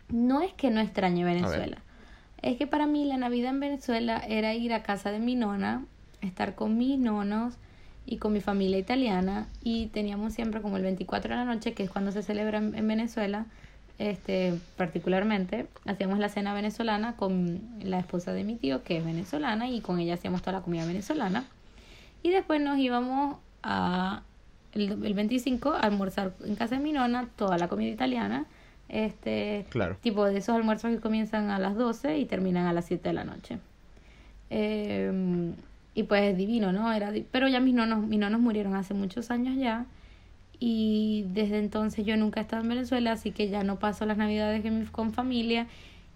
No 0.08 0.40
es 0.40 0.52
que 0.52 0.70
no 0.70 0.80
extrañe 0.80 1.24
Venezuela. 1.24 1.78
Es 2.42 2.56
que 2.56 2.68
para 2.68 2.86
mí 2.86 3.04
la 3.04 3.16
Navidad 3.16 3.50
en 3.50 3.58
Venezuela 3.58 4.22
era 4.28 4.54
ir 4.54 4.72
a 4.72 4.84
casa 4.84 5.10
de 5.10 5.18
mi 5.18 5.34
nona, 5.34 5.84
estar 6.20 6.54
con 6.54 6.78
mis 6.78 6.96
nonos 6.96 7.54
y 8.06 8.18
con 8.18 8.32
mi 8.32 8.40
familia 8.40 8.78
italiana. 8.78 9.48
Y 9.64 9.86
teníamos 9.88 10.32
siempre 10.32 10.60
como 10.62 10.76
el 10.76 10.84
24 10.84 11.30
de 11.30 11.44
la 11.44 11.44
noche, 11.44 11.72
que 11.72 11.82
es 11.82 11.90
cuando 11.90 12.12
se 12.12 12.22
celebra 12.22 12.58
en, 12.58 12.76
en 12.76 12.86
Venezuela, 12.86 13.46
este, 13.98 14.54
particularmente, 14.76 15.66
hacíamos 15.86 16.18
la 16.18 16.28
cena 16.28 16.52
venezolana 16.54 17.16
con 17.16 17.60
la 17.82 17.98
esposa 17.98 18.32
de 18.32 18.44
mi 18.44 18.56
tío, 18.56 18.82
que 18.82 18.98
es 18.98 19.04
venezolana, 19.04 19.68
y 19.68 19.80
con 19.80 19.98
ella 20.00 20.14
hacíamos 20.14 20.42
toda 20.42 20.52
la 20.58 20.60
comida 20.62 20.84
venezolana. 20.86 21.44
Y 22.22 22.30
después 22.30 22.60
nos 22.60 22.78
íbamos 22.78 23.36
a 23.62 24.22
el, 24.72 25.04
el 25.04 25.14
25 25.14 25.72
a 25.72 25.80
almorzar 25.80 26.32
en 26.44 26.56
casa 26.56 26.76
de 26.76 26.82
mi 26.82 26.92
nona 26.92 27.28
toda 27.36 27.56
la 27.58 27.68
comida 27.68 27.90
italiana. 27.90 28.46
Este, 28.88 29.66
Claro. 29.70 29.96
tipo 30.02 30.24
de 30.24 30.36
esos 30.38 30.54
almuerzos 30.56 30.90
que 30.90 31.00
comienzan 31.00 31.50
a 31.50 31.58
las 31.58 31.74
12 31.76 32.18
y 32.18 32.24
terminan 32.26 32.66
a 32.66 32.72
las 32.72 32.84
7 32.86 33.08
de 33.08 33.12
la 33.14 33.24
noche. 33.24 33.58
Eh, 34.50 35.52
y 35.94 36.02
pues 36.04 36.36
divino, 36.36 36.72
¿no? 36.72 36.92
Era 36.92 37.12
pero 37.30 37.48
ya 37.48 37.60
mis 37.60 37.74
nonos, 37.74 38.00
mis 38.06 38.18
nonos 38.18 38.40
murieron 38.40 38.74
hace 38.74 38.94
muchos 38.94 39.30
años 39.30 39.56
ya. 39.56 39.86
Y 40.66 41.26
desde 41.34 41.58
entonces 41.58 42.06
yo 42.06 42.16
nunca 42.16 42.40
he 42.40 42.42
estado 42.42 42.62
en 42.62 42.70
Venezuela, 42.70 43.12
así 43.12 43.32
que 43.32 43.50
ya 43.50 43.62
no 43.64 43.78
paso 43.78 44.06
las 44.06 44.16
navidades 44.16 44.64
con 44.90 45.12
familia. 45.12 45.66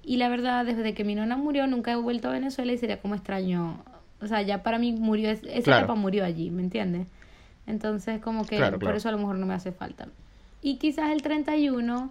Y 0.03 0.17
la 0.17 0.31
verdad, 0.31 0.65
desde 0.65 0.95
que 0.95 1.05
mi 1.05 1.15
nona 1.15 1.37
murió, 1.37 1.67
nunca 1.67 1.93
he 1.93 1.97
vuelto 1.97 2.29
a 2.29 2.33
Venezuela 2.33 2.73
y 2.73 2.79
sería 2.79 2.99
como 3.03 3.15
extraño. 3.15 3.83
O 4.23 4.27
sea, 4.27 4.41
ya 4.41 4.63
para 4.63 4.79
mí 4.79 4.93
murió, 4.93 5.29
es- 5.29 5.43
esa 5.45 5.61
Claro. 5.61 5.79
etapa 5.85 5.95
murió 5.97 6.25
allí, 6.25 6.51
¿me 6.51 6.63
entiendes? 6.63 7.09
Entonces, 7.67 8.23
como 8.23 8.47
que 8.47 8.57
Claro, 8.57 8.79
por 8.79 8.85
claro. 8.85 8.97
eso 8.97 9.11
a 9.11 9.13
lo 9.13 9.19
mejor 9.19 9.37
no 9.37 9.45
me 9.45 9.53
hace 9.53 9.71
falta. 9.71 10.09
Y 10.63 10.77
quizás 10.77 11.11
el 11.13 11.21
31, 11.21 12.11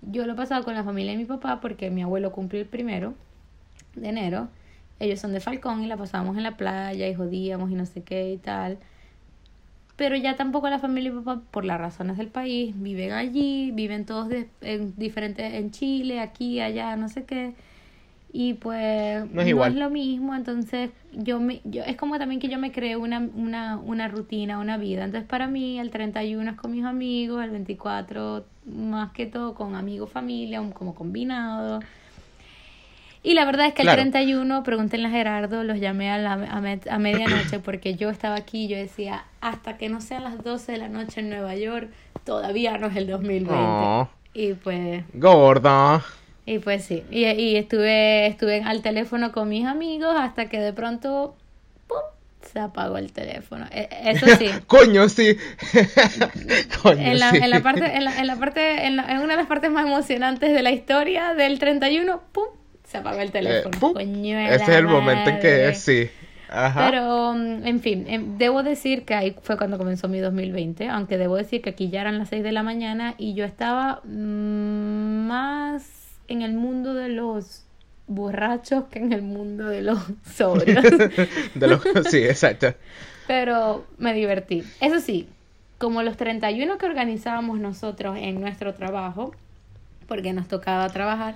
yo 0.00 0.24
lo 0.24 0.32
he 0.32 0.36
pasado 0.36 0.64
con 0.64 0.72
la 0.74 0.84
familia 0.84 1.12
de 1.12 1.18
mi 1.18 1.26
papá, 1.26 1.60
porque 1.60 1.90
mi 1.90 2.00
abuelo 2.00 2.32
cumple 2.32 2.60
el 2.60 2.66
primero 2.66 3.12
de 3.94 4.08
enero. 4.08 4.48
Ellos 5.00 5.20
son 5.20 5.32
de 5.34 5.40
Falcón 5.40 5.84
y 5.84 5.86
la 5.86 5.98
pasábamos 5.98 6.38
en 6.38 6.44
la 6.44 6.56
playa 6.56 7.06
y 7.08 7.14
jodíamos 7.14 7.70
y 7.70 7.74
no 7.74 7.84
sé 7.84 8.02
qué 8.02 8.32
y 8.32 8.38
tal. 8.38 8.78
Pero 9.96 10.16
ya 10.16 10.34
tampoco 10.36 10.68
la 10.68 10.78
familia 10.80 11.12
mi 11.12 11.20
papá, 11.22 11.42
por 11.50 11.64
las 11.64 11.78
razones 11.80 12.16
del 12.16 12.26
país, 12.28 12.74
viven 12.76 13.12
allí, 13.12 13.70
viven 13.72 14.04
todos 14.06 14.28
de- 14.28 14.48
en 14.60 14.94
diferentes, 14.96 15.54
en 15.54 15.70
Chile, 15.70 16.18
aquí, 16.20 16.60
allá, 16.60 16.96
no 16.96 17.08
sé 17.08 17.24
qué. 17.24 17.54
Y 18.32 18.54
pues 18.54 19.30
No 19.32 19.42
es 19.42 19.46
igual. 19.48 19.78
lo 19.78 19.90
mismo, 19.90 20.34
entonces 20.34 20.90
yo 21.12 21.38
me, 21.38 21.60
yo, 21.62 21.84
es 21.84 21.96
como 21.96 22.18
también 22.18 22.40
que 22.40 22.48
yo 22.48 22.58
me 22.58 22.72
creo 22.72 23.00
una, 23.00 23.20
una, 23.20 23.76
una 23.78 24.08
rutina, 24.08 24.58
una 24.58 24.76
vida. 24.76 25.04
Entonces 25.04 25.28
para 25.28 25.46
mí 25.46 25.78
el 25.78 25.90
31 25.90 26.50
es 26.50 26.56
con 26.56 26.72
mis 26.72 26.84
amigos, 26.84 27.44
el 27.44 27.50
24 27.50 28.44
más 28.66 29.12
que 29.12 29.26
todo 29.26 29.54
con 29.54 29.76
amigos, 29.76 30.10
familia, 30.10 30.60
un- 30.60 30.72
como 30.72 30.96
combinado. 30.96 31.78
Y 33.26 33.32
la 33.34 33.44
verdad 33.46 33.66
es 33.66 33.72
que 33.74 33.82
Claro. 33.82 34.00
el 34.02 34.10
31, 34.12 34.62
pregúntenle 34.62 35.08
a 35.08 35.10
Gerardo, 35.10 35.64
los 35.64 35.80
llamé 35.80 36.10
a, 36.10 36.18
la, 36.18 36.34
a, 36.34 36.60
me- 36.60 36.78
a 36.90 36.98
medianoche 36.98 37.58
porque 37.58 37.94
yo 37.94 38.10
estaba 38.10 38.36
aquí 38.36 38.66
y 38.66 38.68
yo 38.68 38.76
decía, 38.76 39.24
hasta 39.40 39.78
que 39.78 39.88
no 39.88 40.00
sean 40.02 40.24
las 40.24 40.44
12 40.44 40.72
de 40.72 40.78
la 40.78 40.88
noche 40.88 41.20
en 41.20 41.30
Nueva 41.30 41.54
York, 41.56 41.88
todavía 42.24 42.76
no 42.76 42.88
es 42.88 42.96
el 42.96 43.06
2020. 43.06 43.50
Oh. 43.56 44.08
Y 44.34 44.52
pues, 44.52 45.04
Gorda. 45.14 46.04
y 46.44 46.58
pues 46.58 46.84
sí, 46.84 47.02
y, 47.10 47.24
y 47.24 47.56
estuve, 47.56 48.26
estuve 48.26 48.62
al 48.62 48.82
teléfono 48.82 49.32
con 49.32 49.48
mis 49.48 49.64
amigos 49.64 50.14
hasta 50.18 50.46
que 50.50 50.60
de 50.60 50.72
pronto, 50.74 51.34
¡pum! 51.88 51.96
se 52.42 52.58
apagó 52.60 52.98
el 52.98 53.10
teléfono. 53.12 53.64
E- 53.70 53.88
Eso 54.04 54.26
sí. 54.36 54.50
Coño, 54.66 55.08
sí. 55.08 55.34
Coño, 56.82 57.00
En 57.00 57.18
la, 57.18 57.30
sí. 57.30 57.38
en 57.38 57.48
la 57.50 57.60
parte, 57.62 57.96
en 57.96 58.04
la, 58.04 58.18
en 58.20 58.26
la 58.26 58.36
parte, 58.36 58.86
en, 58.86 58.96
la- 58.96 59.04
en 59.10 59.18
una 59.20 59.32
de 59.32 59.36
las 59.38 59.46
partes 59.46 59.70
más 59.70 59.86
emocionantes 59.86 60.52
de 60.52 60.62
la 60.62 60.70
historia 60.72 61.32
del 61.34 61.58
31, 61.58 62.20
¡pum! 62.32 62.44
Se 62.94 62.98
apagó 62.98 63.20
el 63.20 63.28
Eh, 63.28 63.32
teléfono. 63.32 63.98
Ese 63.98 64.62
es 64.62 64.68
el 64.68 64.86
momento 64.86 65.30
en 65.30 65.40
que 65.40 65.74
sí. 65.74 66.08
Ajá. 66.48 66.88
Pero, 66.88 67.32
mm, 67.34 67.66
en 67.66 67.80
fin, 67.80 68.04
em, 68.06 68.38
debo 68.38 68.62
decir 68.62 69.04
que 69.04 69.14
ahí 69.14 69.34
fue 69.42 69.56
cuando 69.56 69.78
comenzó 69.78 70.06
mi 70.06 70.20
2020, 70.20 70.88
aunque 70.88 71.18
debo 71.18 71.34
decir 71.34 71.60
que 71.60 71.70
aquí 71.70 71.90
ya 71.90 72.02
eran 72.02 72.18
las 72.18 72.28
6 72.28 72.44
de 72.44 72.52
la 72.52 72.62
mañana 72.62 73.16
y 73.18 73.34
yo 73.34 73.44
estaba 73.44 74.00
mm, 74.04 75.26
más 75.26 75.90
en 76.28 76.42
el 76.42 76.52
mundo 76.52 76.94
de 76.94 77.08
los 77.08 77.64
borrachos 78.06 78.84
que 78.92 79.00
en 79.00 79.12
el 79.12 79.22
mundo 79.22 79.64
de 79.66 79.82
los 79.82 79.98
sobrios. 80.32 80.84
De 81.56 81.66
los... 81.66 81.82
Sí, 82.08 82.18
exacto. 82.18 82.74
Pero 83.26 83.86
me 83.98 84.14
divertí. 84.14 84.62
Eso 84.80 85.00
sí, 85.00 85.26
como 85.78 86.04
los 86.04 86.16
31 86.16 86.78
que 86.78 86.86
organizábamos 86.86 87.58
nosotros 87.58 88.16
en 88.20 88.40
nuestro 88.40 88.74
trabajo, 88.74 89.34
porque 90.06 90.32
nos 90.32 90.46
tocaba 90.46 90.88
trabajar, 90.90 91.34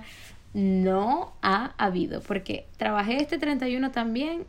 no 0.53 1.33
ha 1.41 1.73
habido, 1.77 2.21
porque 2.21 2.65
trabajé 2.77 3.17
este 3.17 3.37
31 3.37 3.91
también 3.91 4.45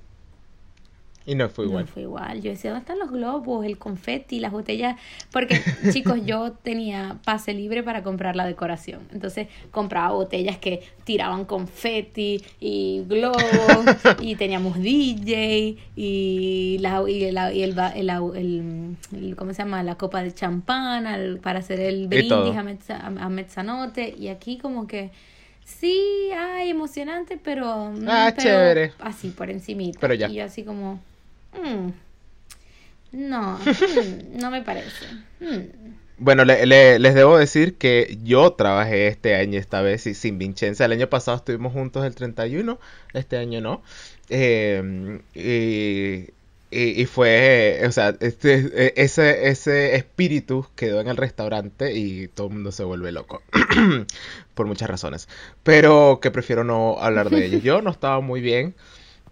Y 1.26 1.34
no 1.34 1.50
fue 1.50 1.66
igual. 1.66 1.84
no 1.84 1.90
fue 1.92 2.02
igual. 2.02 2.40
Yo 2.40 2.50
decía, 2.50 2.70
¿dónde 2.70 2.80
están 2.84 2.98
los 2.98 3.10
globos, 3.10 3.66
el 3.66 3.76
confeti, 3.76 4.40
las 4.40 4.50
botellas? 4.50 4.96
Porque, 5.30 5.60
chicos, 5.92 6.24
yo 6.24 6.52
tenía 6.52 7.18
pase 7.24 7.52
libre 7.52 7.82
para 7.82 8.02
comprar 8.02 8.34
la 8.34 8.46
decoración. 8.46 9.00
Entonces, 9.12 9.46
compraba 9.70 10.12
botellas 10.14 10.56
que 10.56 10.80
tiraban 11.04 11.44
confeti 11.44 12.42
y 12.58 13.02
globos, 13.06 13.36
y 14.22 14.34
teníamos 14.36 14.78
DJ, 14.80 15.76
y, 15.94 16.78
la, 16.80 17.04
y, 17.08 17.30
la- 17.30 17.52
y 17.52 17.62
el, 17.62 17.78
el, 17.78 18.10
el- 18.10 18.96
el- 19.12 19.36
¿cómo 19.36 19.52
se 19.52 19.58
llama? 19.62 19.82
La 19.82 19.96
copa 19.96 20.22
de 20.22 20.32
champán 20.32 21.38
para 21.42 21.58
hacer 21.58 21.78
el 21.80 22.08
brindis 22.08 22.56
a, 22.56 22.62
mezza- 22.64 23.00
a, 23.02 23.06
a 23.26 23.28
mezzanotte. 23.28 24.14
Y 24.18 24.28
aquí 24.28 24.56
como 24.56 24.86
que... 24.86 25.10
Sí, 25.64 26.30
ay, 26.36 26.70
emocionante, 26.70 27.38
pero... 27.42 27.90
mm, 27.90 28.04
Ah, 28.08 28.32
pero 28.36 28.42
chévere. 28.48 28.92
Así, 29.00 29.30
por 29.30 29.50
encimita. 29.50 29.98
Pero 30.00 30.14
ya. 30.14 30.28
Y 30.28 30.34
yo 30.34 30.44
así 30.44 30.62
como... 30.64 31.00
mm, 31.54 31.90
no, 33.12 33.58
mm, 33.58 34.38
no 34.40 34.50
me 34.50 34.62
parece. 34.62 35.06
mm". 35.40 35.90
Bueno, 36.22 36.44
le- 36.44 36.66
le- 36.66 36.98
les 36.98 37.14
debo 37.14 37.38
decir 37.38 37.78
que 37.78 38.18
yo 38.22 38.52
trabajé 38.52 39.06
este 39.06 39.36
año 39.36 39.58
esta 39.58 39.80
vez 39.80 40.06
y 40.06 40.12
sin 40.14 40.36
Vincenza. 40.38 40.84
El 40.84 40.92
año 40.92 41.08
pasado 41.08 41.38
estuvimos 41.38 41.72
juntos 41.72 42.04
el 42.04 42.14
31, 42.14 42.78
este 43.14 43.38
año 43.38 43.62
no. 43.62 43.82
Eh, 44.28 45.18
y, 45.34 46.30
y- 46.70 47.06
fue, 47.06 47.82
o 47.86 47.92
sea, 47.92 48.14
este, 48.20 49.00
ese, 49.02 49.48
ese 49.48 49.96
espíritu 49.96 50.66
quedó 50.76 51.00
en 51.00 51.08
el 51.08 51.16
restaurante 51.16 51.92
y 51.94 52.28
todo 52.28 52.48
el 52.48 52.54
mundo 52.54 52.72
se 52.72 52.84
vuelve 52.84 53.12
loco. 53.12 53.42
Por 54.54 54.66
muchas 54.66 54.88
razones. 54.90 55.28
Pero 55.62 56.20
que 56.22 56.30
prefiero 56.30 56.64
no 56.64 56.96
hablar 57.00 57.30
de 57.30 57.46
ello. 57.46 57.58
Yo 57.58 57.82
no 57.82 57.90
estaba 57.90 58.20
muy 58.20 58.40
bien. 58.40 58.74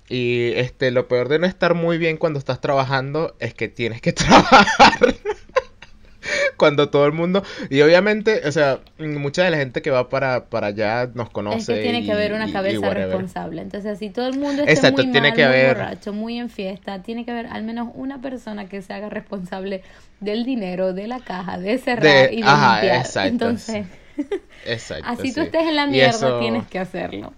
Y 0.09 0.53
este, 0.55 0.91
lo 0.91 1.07
peor 1.07 1.29
de 1.29 1.39
no 1.39 1.47
estar 1.47 1.75
muy 1.75 1.99
bien 1.99 2.17
cuando 2.17 2.39
estás 2.39 2.61
trabajando 2.61 3.37
es 3.41 3.53
que 3.55 3.69
tienes 3.69 4.01
que 4.01 4.13
trabajar. 4.15 5.15
Cuando 6.59 6.91
todo 6.91 7.07
el 7.07 7.13
mundo, 7.13 7.43
y 7.71 7.81
obviamente, 7.81 8.43
o 8.47 8.53
sea, 8.53 8.81
mucha 8.99 9.45
de 9.45 9.51
la 9.51 9.57
gente 9.57 9.81
que 9.81 9.91
va 9.91 10.11
para, 10.11 10.45
para 10.47 10.67
allá 10.67 11.09
nos 11.15 11.31
conoce. 11.31 11.59
Es 11.59 11.67
que 11.67 11.81
tiene 11.83 12.05
que 12.05 12.13
haber 12.13 12.35
una 12.35 12.53
cabeza 12.53 12.91
responsable. 12.91 13.63
Entonces, 13.63 13.99
si 13.99 14.11
todo 14.11 14.27
el 14.29 14.37
mundo 14.39 14.63
está 14.63 14.73
Exacto, 14.73 15.03
muy 15.05 15.13
tiene 15.13 15.29
mal, 15.29 15.37
que 15.37 15.43
muy 15.47 15.55
haber- 15.55 15.69
borracho, 15.77 16.13
muy 16.13 16.39
en 16.39 16.51
fiesta, 16.51 17.01
tiene 17.03 17.25
que 17.25 17.31
haber 17.31 17.47
al 17.47 17.63
menos 17.63 17.89
una 17.95 18.21
persona 18.21 18.69
que 18.69 18.83
se 18.83 18.93
haga 18.93 19.09
responsable 19.09 19.83
del 20.21 20.45
dinero, 20.45 20.93
de 20.93 21.07
la 21.07 21.21
caja, 21.21 21.59
de 21.59 21.79
cerrar 21.79 22.29
De- 22.29 22.35
y 22.35 22.43
de 22.43 22.49
ajá, 22.49 22.81
limpiar. 22.81 22.97
exacto. 23.07 23.29
Entonces, 23.29 23.87
Exacto, 24.67 25.05
así 25.13 25.29
tú 25.33 25.41
sí. 25.41 25.47
estés 25.47 25.63
en 25.69 25.77
la 25.77 25.87
mierda, 25.87 26.11
eso- 26.11 26.39
tienes 26.41 26.67
que 26.67 26.79
hacerlo. 26.81 27.33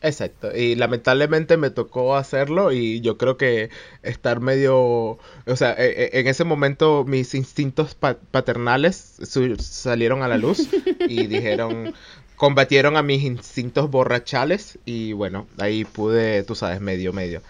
Exacto, 0.00 0.56
y 0.56 0.76
lamentablemente 0.76 1.56
me 1.56 1.70
tocó 1.70 2.14
hacerlo 2.14 2.70
y 2.70 3.00
yo 3.00 3.18
creo 3.18 3.36
que 3.36 3.68
estar 4.04 4.38
medio, 4.38 4.78
o 4.78 5.56
sea, 5.56 5.72
e- 5.72 6.10
e- 6.14 6.20
en 6.20 6.28
ese 6.28 6.44
momento 6.44 7.04
mis 7.04 7.34
instintos 7.34 7.96
pa- 7.96 8.16
paternales 8.30 9.16
salieron 9.58 10.22
a 10.22 10.28
la 10.28 10.38
luz 10.38 10.68
y 11.08 11.26
dijeron, 11.26 11.92
combatieron 12.36 12.96
a 12.96 13.02
mis 13.02 13.24
instintos 13.24 13.90
borrachales 13.90 14.78
y 14.84 15.14
bueno, 15.14 15.48
ahí 15.58 15.84
pude, 15.84 16.44
tú 16.44 16.54
sabes, 16.54 16.80
medio, 16.80 17.12
medio. 17.12 17.42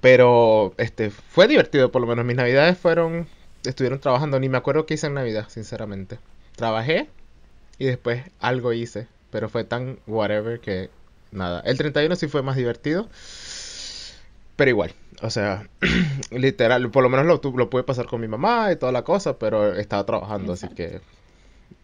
Pero 0.00 0.74
este 0.78 1.10
fue 1.10 1.46
divertido, 1.46 1.92
por 1.92 2.00
lo 2.00 2.08
menos 2.08 2.24
mis 2.24 2.36
navidades 2.36 2.76
fueron, 2.76 3.28
estuvieron 3.64 4.00
trabajando, 4.00 4.40
ni 4.40 4.48
me 4.48 4.58
acuerdo 4.58 4.84
qué 4.86 4.94
hice 4.94 5.06
en 5.06 5.14
Navidad, 5.14 5.46
sinceramente. 5.48 6.18
Trabajé 6.56 7.08
y 7.78 7.84
después 7.84 8.24
algo 8.40 8.72
hice, 8.72 9.06
pero 9.30 9.48
fue 9.48 9.62
tan 9.64 9.98
whatever 10.08 10.58
que 10.60 10.90
nada. 11.32 11.60
El 11.64 11.76
31 11.78 12.14
sí 12.16 12.28
fue 12.28 12.42
más 12.42 12.56
divertido, 12.56 13.08
pero 14.56 14.70
igual, 14.70 14.92
o 15.22 15.30
sea, 15.30 15.66
literal, 16.30 16.90
por 16.90 17.02
lo 17.02 17.08
menos 17.08 17.26
lo, 17.26 17.40
lo 17.56 17.70
pude 17.70 17.82
pasar 17.82 18.06
con 18.06 18.20
mi 18.20 18.28
mamá 18.28 18.70
y 18.72 18.76
toda 18.76 18.92
la 18.92 19.02
cosa, 19.02 19.38
pero 19.38 19.74
estaba 19.74 20.04
trabajando, 20.06 20.52
así 20.52 20.68
que 20.68 21.00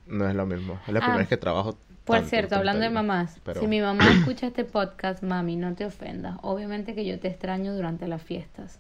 no 0.07 0.29
es 0.29 0.35
lo 0.35 0.47
mismo. 0.47 0.79
Es 0.87 0.93
la 0.93 0.99
Ah, 1.01 1.03
primera 1.03 1.19
vez 1.19 1.29
que 1.29 1.37
trabajo. 1.37 1.77
Por 2.05 2.17
tanto, 2.17 2.31
cierto, 2.31 2.55
hablando 2.57 2.81
de 2.81 2.87
31, 2.89 3.03
mamás, 3.03 3.39
pero- 3.45 3.61
si 3.61 3.67
mi 3.67 3.81
mamá 3.81 4.05
escucha 4.19 4.47
este 4.47 4.65
podcast, 4.65 5.23
mami, 5.23 5.57
no 5.57 5.75
te 5.75 5.85
ofendas. 5.85 6.37
Obviamente 6.43 6.95
que 6.95 7.05
yo 7.05 7.19
te 7.19 7.29
extraño 7.29 7.75
durante 7.75 8.07
las 8.09 8.23
fiestas. 8.23 8.79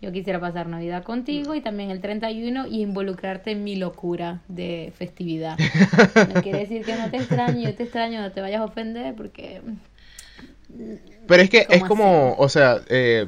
Yo 0.00 0.10
quisiera 0.10 0.40
pasar 0.40 0.66
Navidad 0.66 1.04
contigo 1.04 1.54
y 1.54 1.60
también 1.60 1.90
el 1.92 2.00
31 2.00 2.66
y 2.66 2.80
involucrarte 2.82 3.52
en 3.52 3.62
mi 3.62 3.76
locura 3.76 4.40
de 4.48 4.92
festividad. 4.96 5.56
No 6.34 6.42
quiere 6.42 6.58
decir 6.60 6.84
que 6.84 6.96
no 6.96 7.08
te 7.10 7.18
extraño, 7.18 7.60
yo 7.60 7.74
te 7.76 7.84
extraño, 7.84 8.20
no 8.20 8.32
te 8.32 8.40
vayas 8.40 8.62
a 8.62 8.64
ofender 8.64 9.14
porque 9.14 9.60
Pero 11.26 11.42
es 11.42 11.50
que 11.50 11.66
es 11.68 11.82
¿Cómo 11.82 11.88
como, 11.88 12.34
o 12.36 12.48
sea, 12.48 12.82
eh, 12.88 13.26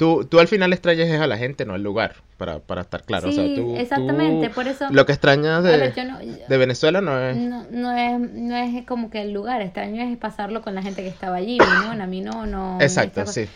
tú, 0.00 0.24
tú 0.24 0.40
al 0.40 0.48
final 0.48 0.72
extrañas 0.72 1.08
es 1.08 1.20
a 1.20 1.26
la 1.26 1.36
gente, 1.36 1.66
no 1.66 1.74
al 1.74 1.82
lugar, 1.82 2.14
para, 2.38 2.58
para 2.58 2.80
estar 2.80 3.02
claro. 3.02 3.28
o 3.28 3.32
sea, 3.32 3.44
Sí, 3.44 3.54
tú, 3.54 3.76
exactamente, 3.76 4.48
tú 4.48 4.54
por 4.54 4.66
eso- 4.66 4.86
Lo 4.90 5.04
que 5.04 5.12
extrañas 5.12 5.58
A 5.58 5.68
de, 5.68 5.76
ver, 5.76 5.94
yo 5.94 6.04
no- 6.06 6.18
de 6.18 6.56
Venezuela 6.56 7.02
no 7.02 7.20
es... 7.20 7.36
No, 7.36 7.66
no 7.70 7.92
es, 7.92 8.18
no 8.18 8.56
es 8.56 8.86
como 8.86 9.10
que 9.10 9.20
el 9.20 9.32
lugar, 9.32 9.60
extraño 9.60 10.02
es 10.02 10.16
pasarlo 10.16 10.62
con 10.62 10.74
la 10.74 10.80
gente 10.80 11.02
que 11.02 11.08
estaba 11.08 11.36
allí, 11.36 11.58
mi 11.60 11.86
nona, 11.86 12.06
mi 12.06 12.22
no 12.22 12.78
Exacto, 12.80 13.26
sí. 13.26 13.46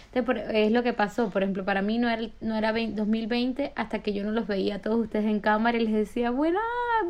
es 0.52 0.70
lo 0.70 0.82
que 0.82 0.92
pasó, 0.92 1.30
por 1.30 1.42
ejemplo, 1.42 1.64
para 1.64 1.80
mí 1.80 1.96
no 1.96 2.10
era, 2.10 2.22
no 2.42 2.56
era 2.58 2.72
20 2.72 2.94
2020 3.00 3.72
hasta 3.74 4.00
que 4.00 4.12
yo 4.12 4.22
no 4.22 4.30
los 4.30 4.46
veía 4.46 4.74
a 4.74 4.78
todos 4.80 4.98
ustedes 5.00 5.24
en 5.24 5.40
cámara 5.40 5.78
y 5.78 5.84
les 5.86 5.94
decía, 5.94 6.30
buena, 6.30 6.60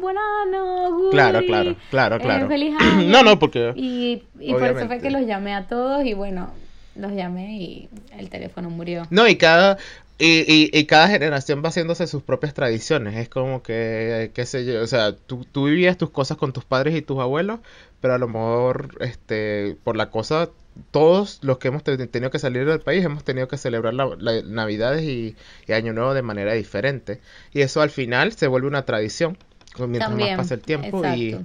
buena, 0.01 0.21
no, 0.51 1.11
Claro, 1.11 1.41
claro, 1.45 1.75
claro, 1.91 2.17
eh, 2.17 2.21
claro. 2.21 2.47
feliz 2.49 2.75
año". 2.81 3.09
No, 3.11 3.25
no, 3.25 3.39
porque... 3.41 3.73
Y, 3.75 4.23
y 4.39 4.53
por 4.53 4.63
eso 4.63 4.87
fue 4.87 5.01
que 5.01 5.11
los 5.11 5.27
llamé 5.27 5.55
a 5.55 5.67
todos 5.67 6.05
y 6.05 6.15
bueno, 6.15 6.51
los 6.97 7.13
llamé 7.13 7.57
y 7.57 7.89
el 8.19 8.29
teléfono 8.31 8.71
murió. 8.71 9.07
No, 9.11 9.27
y 9.29 9.37
cada, 9.37 9.79
y, 10.19 10.41
y, 10.53 10.71
y 10.73 10.87
cada 10.87 11.09
generación 11.09 11.63
va 11.65 11.69
haciéndose 11.69 12.07
sus 12.07 12.23
propias 12.23 12.55
tradiciones. 12.55 13.17
Es 13.17 13.29
como 13.29 13.63
que, 13.63 14.31
qué 14.35 14.47
sé 14.47 14.65
yo, 14.65 14.83
o 14.83 14.87
sea, 14.87 15.15
tú, 15.17 15.45
tú 15.51 15.67
vivías 15.67 15.97
tus 15.99 16.11
cosas 16.11 16.37
con 16.37 16.53
tus 16.53 16.65
padres 16.65 16.95
y 16.95 17.03
tus 17.03 17.19
abuelos, 17.21 17.61
pero 18.01 18.15
a 18.15 18.19
lo 18.19 18.29
mejor, 18.29 18.97
este, 19.01 19.77
por 19.85 19.97
la 19.97 20.11
cosa, 20.11 20.51
todos 20.91 21.39
los 21.43 21.59
que 21.59 21.69
hemos 21.69 21.85
te- 21.85 21.97
tenido 22.09 22.31
que 22.31 22.39
salir 22.39 22.67
del 22.67 22.81
país 22.81 23.05
hemos 23.05 23.25
tenido 23.25 23.49
que 23.49 23.57
celebrar 23.59 23.95
la, 23.95 24.11
la- 24.19 24.43
Navidades 24.43 25.03
y, 25.03 25.37
y 25.67 25.73
Año 25.73 25.93
Nuevo 25.93 26.15
de 26.15 26.23
manera 26.23 26.53
diferente. 26.55 27.21
Y 27.53 27.61
eso 27.63 27.81
al 27.83 27.91
final 27.91 28.33
se 28.33 28.47
vuelve 28.49 28.69
una 28.69 28.85
tradición, 28.85 29.37
mientras 29.79 30.09
También, 30.11 30.31
más 30.37 30.47
pasa 30.47 30.55
el 30.55 30.61
tiempo 30.61 30.99
exacto. 31.05 31.19
y 31.19 31.45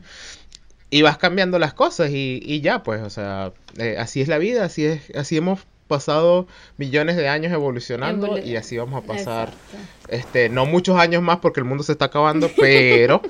vas 1.04 1.18
cambiando 1.18 1.60
las 1.60 1.74
cosas 1.74 2.10
y, 2.12 2.40
y 2.44 2.62
ya, 2.62 2.84
pues, 2.84 3.02
o 3.02 3.10
sea, 3.10 3.54
eh, 3.78 3.96
así 4.00 4.22
es 4.22 4.28
la 4.28 4.38
vida, 4.38 4.66
así 4.66 4.86
es, 4.86 5.10
así 5.16 5.38
hemos 5.38 5.60
pasado 5.88 6.48
millones 6.78 7.16
de 7.16 7.28
años 7.28 7.52
evolucionando 7.52 8.28
Evolu- 8.28 8.46
y 8.46 8.56
así 8.56 8.78
vamos 8.78 9.04
a 9.04 9.06
pasar, 9.08 9.50
Exacto. 9.50 9.78
este, 10.08 10.50
no 10.50 10.66
muchos 10.68 10.98
años 11.00 11.22
más 11.24 11.40
porque 11.40 11.60
el 11.60 11.66
mundo 11.66 11.84
se 11.84 11.92
está 11.94 12.06
acabando, 12.06 12.50
pero 12.60 13.22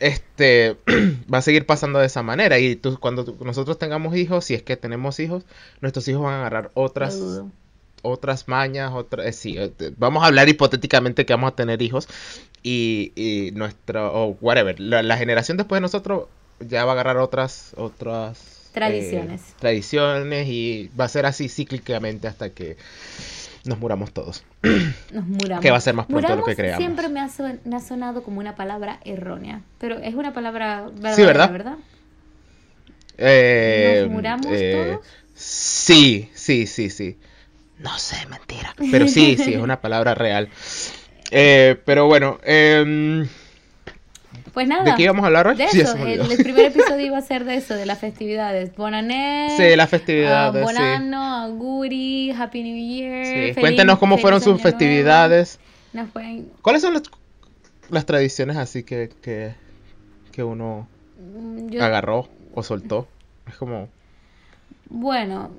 este 0.00 0.76
va 1.32 1.38
a 1.38 1.42
seguir 1.42 1.64
pasando 1.66 1.98
de 1.98 2.06
esa 2.06 2.22
manera 2.22 2.58
y 2.58 2.76
tú, 2.76 2.98
cuando 2.98 3.24
tú- 3.24 3.36
nosotros 3.44 3.78
tengamos 3.78 4.16
hijos, 4.16 4.44
si 4.44 4.54
es 4.54 4.62
que 4.62 4.76
tenemos 4.76 5.20
hijos, 5.20 5.44
nuestros 5.80 6.06
hijos 6.08 6.22
van 6.22 6.34
a 6.34 6.40
agarrar 6.40 6.70
otras 6.74 7.14
otras 8.04 8.48
mañas, 8.48 8.90
otras, 8.94 9.26
eh, 9.26 9.32
sí, 9.32 9.56
eh, 9.56 9.70
vamos 9.96 10.24
a 10.24 10.26
hablar 10.26 10.48
hipotéticamente 10.48 11.24
que 11.24 11.32
vamos 11.34 11.52
a 11.52 11.56
tener 11.56 11.80
hijos 11.82 12.08
y, 12.62 13.12
y 13.14 13.52
nuestra, 13.52 14.10
o 14.10 14.36
whatever, 14.40 14.78
la, 14.80 15.02
la 15.04 15.16
generación 15.16 15.56
después 15.56 15.76
de 15.76 15.82
nosotros 15.82 16.24
ya 16.68 16.84
va 16.84 16.92
a 16.92 16.94
agarrar 16.94 17.18
otras, 17.18 17.72
otras 17.76 18.38
eh, 18.38 18.70
Tradiciones. 18.72 19.42
tradiciones 19.58 20.48
y 20.48 20.90
va 20.98 21.04
a 21.04 21.08
ser 21.08 21.26
así 21.26 21.48
cíclicamente 21.48 22.26
hasta 22.28 22.50
que 22.50 22.76
nos 23.64 23.78
muramos 23.78 24.12
todos. 24.12 24.42
Nos 25.12 25.26
muramos. 25.26 25.62
Que 25.62 25.70
va 25.70 25.76
a 25.76 25.80
ser 25.80 25.94
más 25.94 26.06
pronto 26.06 26.26
de 26.28 26.36
lo 26.36 26.44
que 26.44 26.56
creamos. 26.56 26.78
Siempre 26.78 27.08
me 27.08 27.20
ha, 27.20 27.28
son- 27.28 27.60
me 27.64 27.76
ha 27.76 27.80
sonado 27.80 28.22
como 28.22 28.40
una 28.40 28.56
palabra 28.56 28.98
errónea, 29.04 29.60
pero 29.78 29.98
es 29.98 30.14
una 30.14 30.32
palabra 30.32 30.82
verdadera, 30.86 31.16
Sí, 31.16 31.22
¿verdad? 31.22 31.50
¿verdad? 31.50 31.76
Eh, 33.18 34.00
¿Nos 34.04 34.12
muramos 34.12 34.46
eh, 34.50 34.96
todos? 34.96 35.06
Sí, 35.34 36.30
sí, 36.34 36.66
sí, 36.66 36.90
sí. 36.90 37.18
No 37.78 37.98
sé, 37.98 38.26
mentira. 38.26 38.74
Pero 38.90 39.06
sí, 39.06 39.36
sí, 39.36 39.54
es 39.54 39.60
una 39.60 39.80
palabra 39.82 40.14
real. 40.14 40.48
Pero 41.30 42.06
bueno, 42.06 42.38
em, 42.44 43.28
Pues 44.52 44.68
nada. 44.68 44.84
¿de 44.84 44.94
qué 44.96 45.04
íbamos 45.04 45.22
a 45.24 45.26
hablar 45.28 45.46
hoy? 45.46 45.56
De 45.56 45.66
Sí, 45.68 45.80
eso, 45.80 45.96
el, 45.96 46.36
primer 46.36 46.66
episodio 46.72 47.06
iba 47.06 47.18
a 47.18 47.22
ser 47.22 47.44
de 47.44 47.56
eso, 47.56 47.74
de 47.74 47.86
las 47.86 47.98
festividades. 47.98 48.74
Bonané, 48.76 49.48
Sí, 49.56 49.74
las 49.76 49.88
festividades, 49.88 50.60
sí. 50.68 50.74
Bonano, 50.74 51.22
Auguri, 51.44 52.30
Happy 52.32 52.62
New 52.62 52.76
Year. 52.76 53.24
Sí, 53.26 53.32
feliz- 53.32 53.60
Cuéntenos 53.60 53.98
cómo 53.98 54.18
fueron 54.18 54.40
sus 54.40 54.60
festividades. 54.60 55.58
Nos 55.92 56.10
pueden- 56.10 56.50
¿Cuáles 56.62 56.82
son 56.82 56.94
las, 56.94 57.02
las 57.90 58.04
tradiciones 58.06 58.56
así 58.56 58.82
que, 58.82 59.10
que, 59.22 59.54
que 60.32 60.42
uno 60.44 60.86
mm, 61.18 61.68
yo- 61.70 61.84
agarró 61.84 62.28
o 62.54 62.62
soltó? 62.62 63.08
Es 63.48 63.56
como... 63.56 63.88
Bueno, 64.94 65.50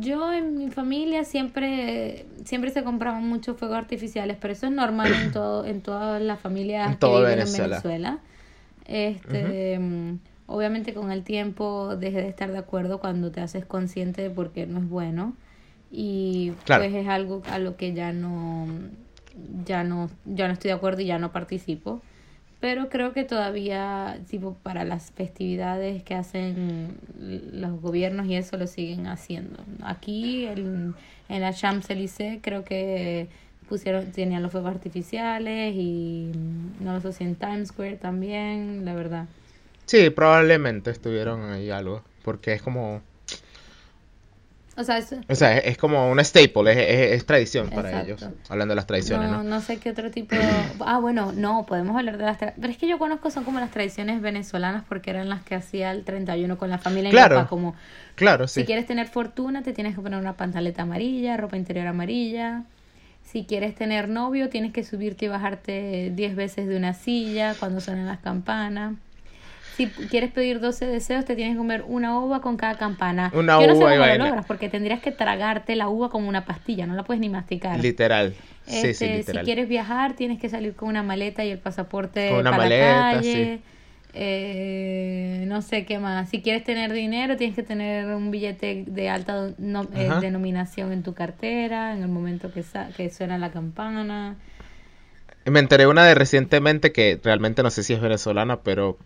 yo 0.00 0.34
en 0.34 0.58
mi 0.58 0.70
familia 0.70 1.24
siempre 1.24 2.26
siempre 2.44 2.70
se 2.70 2.84
compraban 2.84 3.26
muchos 3.26 3.56
fuegos 3.56 3.78
artificiales, 3.78 4.36
pero 4.38 4.52
eso 4.52 4.66
es 4.66 4.72
normal 4.72 5.10
en 5.14 5.32
todo 5.32 5.64
en 5.64 5.80
todas 5.80 6.20
las 6.20 6.38
familias 6.40 6.94
que 6.98 7.06
viven 7.06 7.38
en 7.40 7.52
Venezuela. 7.52 8.18
Este, 8.86 9.78
mm, 9.78 10.18
obviamente 10.46 10.94
con 10.94 11.10
el 11.12 11.22
tiempo 11.24 11.96
dejé 11.96 12.22
de 12.22 12.28
estar 12.28 12.50
de 12.50 12.58
acuerdo 12.58 12.98
cuando 12.98 13.30
te 13.30 13.40
haces 13.40 13.64
consciente 13.64 14.22
de 14.22 14.30
por 14.30 14.52
qué 14.52 14.66
no 14.66 14.78
es 14.80 14.88
bueno 14.88 15.34
y 15.90 16.52
Claro. 16.64 16.82
pues 16.82 16.94
es 16.94 17.06
algo 17.08 17.42
a 17.50 17.58
lo 17.58 17.76
que 17.76 17.92
ya 17.92 18.12
no 18.12 18.66
ya 19.64 19.84
no 19.84 20.10
ya 20.24 20.46
no 20.46 20.54
estoy 20.54 20.68
de 20.70 20.74
acuerdo 20.74 21.00
y 21.02 21.06
ya 21.06 21.18
no 21.18 21.32
participo. 21.32 22.00
Pero 22.60 22.88
creo 22.90 23.12
que 23.12 23.24
todavía, 23.24 24.20
tipo, 24.30 24.54
para 24.62 24.84
las 24.84 25.10
festividades 25.10 26.04
que 26.04 26.14
hacen 26.14 26.96
los 27.18 27.80
gobiernos 27.80 28.26
y 28.26 28.36
eso 28.36 28.56
lo 28.56 28.68
siguen 28.68 29.08
haciendo. 29.08 29.58
Aquí, 29.82 30.44
en, 30.44 30.94
en 31.28 31.40
la 31.40 31.52
Champs-Élysées, 31.52 32.38
creo 32.40 32.62
que 32.62 33.26
pusieron, 33.72 34.12
tenían 34.12 34.42
los 34.42 34.52
fuegos 34.52 34.70
artificiales 34.70 35.74
y 35.74 36.30
mm, 36.34 36.84
no 36.84 36.92
lo 36.92 37.00
sé 37.00 37.12
si 37.14 37.24
en 37.24 37.36
Times 37.36 37.68
Square 37.68 37.96
también, 37.96 38.84
la 38.84 38.92
verdad. 38.94 39.24
Sí, 39.86 40.10
probablemente 40.10 40.90
estuvieron 40.90 41.50
ahí 41.50 41.70
algo. 41.70 42.02
Porque 42.22 42.52
es 42.52 42.60
como... 42.60 43.00
O 44.76 44.84
sea, 44.84 44.96
eso, 44.98 45.16
O 45.28 45.34
sea, 45.34 45.56
es, 45.58 45.66
es 45.72 45.78
como 45.78 46.10
una 46.10 46.22
staple, 46.24 46.72
es, 46.72 46.78
es- 46.78 47.12
es 47.20 47.26
tradición 47.26 47.68
para 47.70 47.90
Exacto. 47.90 48.26
ellos. 48.26 48.50
Hablando 48.50 48.72
de 48.72 48.76
las 48.76 48.86
tradiciones, 48.86 49.30
no, 49.30 49.38
¿no? 49.42 49.44
no 49.44 49.60
sé 49.60 49.78
qué 49.78 49.90
otro 49.90 50.10
tipo 50.10 50.34
Ah, 50.80 50.98
bueno, 50.98 51.32
no, 51.32 51.64
podemos 51.66 51.96
hablar 51.96 52.16
de 52.18 52.24
las... 52.24 52.38
tra- 52.38 52.52
Pero 52.58 52.70
es 52.72 52.78
que 52.78 52.88
yo 52.88 52.98
conozco 52.98 53.30
son 53.30 53.44
como 53.44 53.58
las 53.60 53.70
tradiciones 53.70 54.20
venezolanas 54.22 54.84
porque 54.88 55.10
eran 55.10 55.28
las 55.28 55.42
que 55.42 55.54
hacía 55.54 55.90
el 55.92 56.04
31 56.04 56.56
con 56.58 56.68
la 56.70 56.78
familia 56.78 57.08
y 57.08 57.12
Claro. 57.12 57.36
papá, 57.36 57.48
como 57.48 57.74
Claro, 58.14 58.46
sí. 58.48 58.60
Si 58.60 58.66
quieres 58.66 58.86
tener 58.86 59.08
fortuna, 59.08 59.62
te 59.62 59.72
tienes 59.72 59.94
que 59.94 60.00
poner 60.02 60.18
una 60.20 60.34
pantaleta 60.34 60.82
amarilla, 60.82 61.36
ropa 61.36 61.56
interior 61.56 61.86
amarilla. 61.86 62.62
Si 63.24 63.44
quieres 63.44 63.74
tener 63.74 64.08
novio, 64.08 64.48
tienes 64.50 64.72
que 64.72 64.84
subirte 64.84 65.24
y 65.24 65.28
bajarte 65.28 66.12
10 66.14 66.36
veces 66.36 66.68
de 66.68 66.76
una 66.76 66.92
silla 66.92 67.54
cuando 67.58 67.80
suenan 67.80 68.06
las 68.06 68.18
campanas. 68.18 68.94
Si 69.76 69.86
quieres 69.86 70.30
pedir 70.30 70.60
12 70.60 70.84
deseos, 70.86 71.24
te 71.24 71.34
tienes 71.34 71.54
que 71.54 71.58
comer 71.58 71.82
una 71.86 72.18
uva 72.18 72.42
con 72.42 72.58
cada 72.58 72.76
campana. 72.76 73.30
Una 73.34 73.58
Yo 73.58 73.68
no 73.68 73.74
sé 73.74 73.80
uva 73.80 73.94
y 73.94 73.98
cómo 73.98 74.08
lo 74.18 74.24
logras, 74.26 74.44
porque 74.44 74.68
tendrías 74.68 75.00
que 75.00 75.12
tragarte 75.12 75.76
la 75.76 75.88
uva 75.88 76.10
como 76.10 76.28
una 76.28 76.44
pastilla, 76.44 76.86
no 76.86 76.94
la 76.94 77.04
puedes 77.04 77.20
ni 77.22 77.30
masticar. 77.30 77.80
Literal. 77.80 78.34
Sí, 78.66 78.80
sí, 78.82 78.88
Este, 78.88 79.16
literal. 79.16 79.44
Si 79.44 79.46
quieres 79.46 79.68
viajar, 79.68 80.12
tienes 80.12 80.38
que 80.38 80.50
salir 80.50 80.74
con 80.74 80.90
una 80.90 81.02
maleta 81.02 81.42
y 81.44 81.50
el 81.50 81.58
pasaporte 81.58 82.28
Con 82.28 82.40
una 82.40 82.50
para 82.50 82.62
maleta, 82.64 82.86
la 83.06 83.12
calle. 83.14 83.32
sí. 83.56 83.62
Eh, 84.14 85.44
no 85.48 85.62
sé 85.62 85.84
qué 85.86 85.98
más. 85.98 86.28
Si 86.28 86.42
quieres 86.42 86.64
tener 86.64 86.92
dinero, 86.92 87.36
tienes 87.36 87.56
que 87.56 87.62
tener 87.62 88.06
un 88.14 88.30
billete 88.30 88.84
de 88.86 89.08
alta 89.08 89.50
no- 89.58 89.88
eh, 89.94 90.10
denominación 90.20 90.92
en 90.92 91.02
tu 91.02 91.14
cartera 91.14 91.94
en 91.94 92.02
el 92.02 92.08
momento 92.08 92.52
que, 92.52 92.62
sa- 92.62 92.88
que 92.96 93.08
suena 93.10 93.38
la 93.38 93.50
campana. 93.50 94.36
Me 95.44 95.58
enteré 95.58 95.86
una 95.88 96.04
de 96.06 96.14
recientemente 96.14 96.92
que 96.92 97.18
realmente 97.22 97.62
no 97.64 97.70
sé 97.70 97.82
si 97.82 97.94
es 97.94 98.00
venezolana, 98.00 98.60
pero 98.60 98.96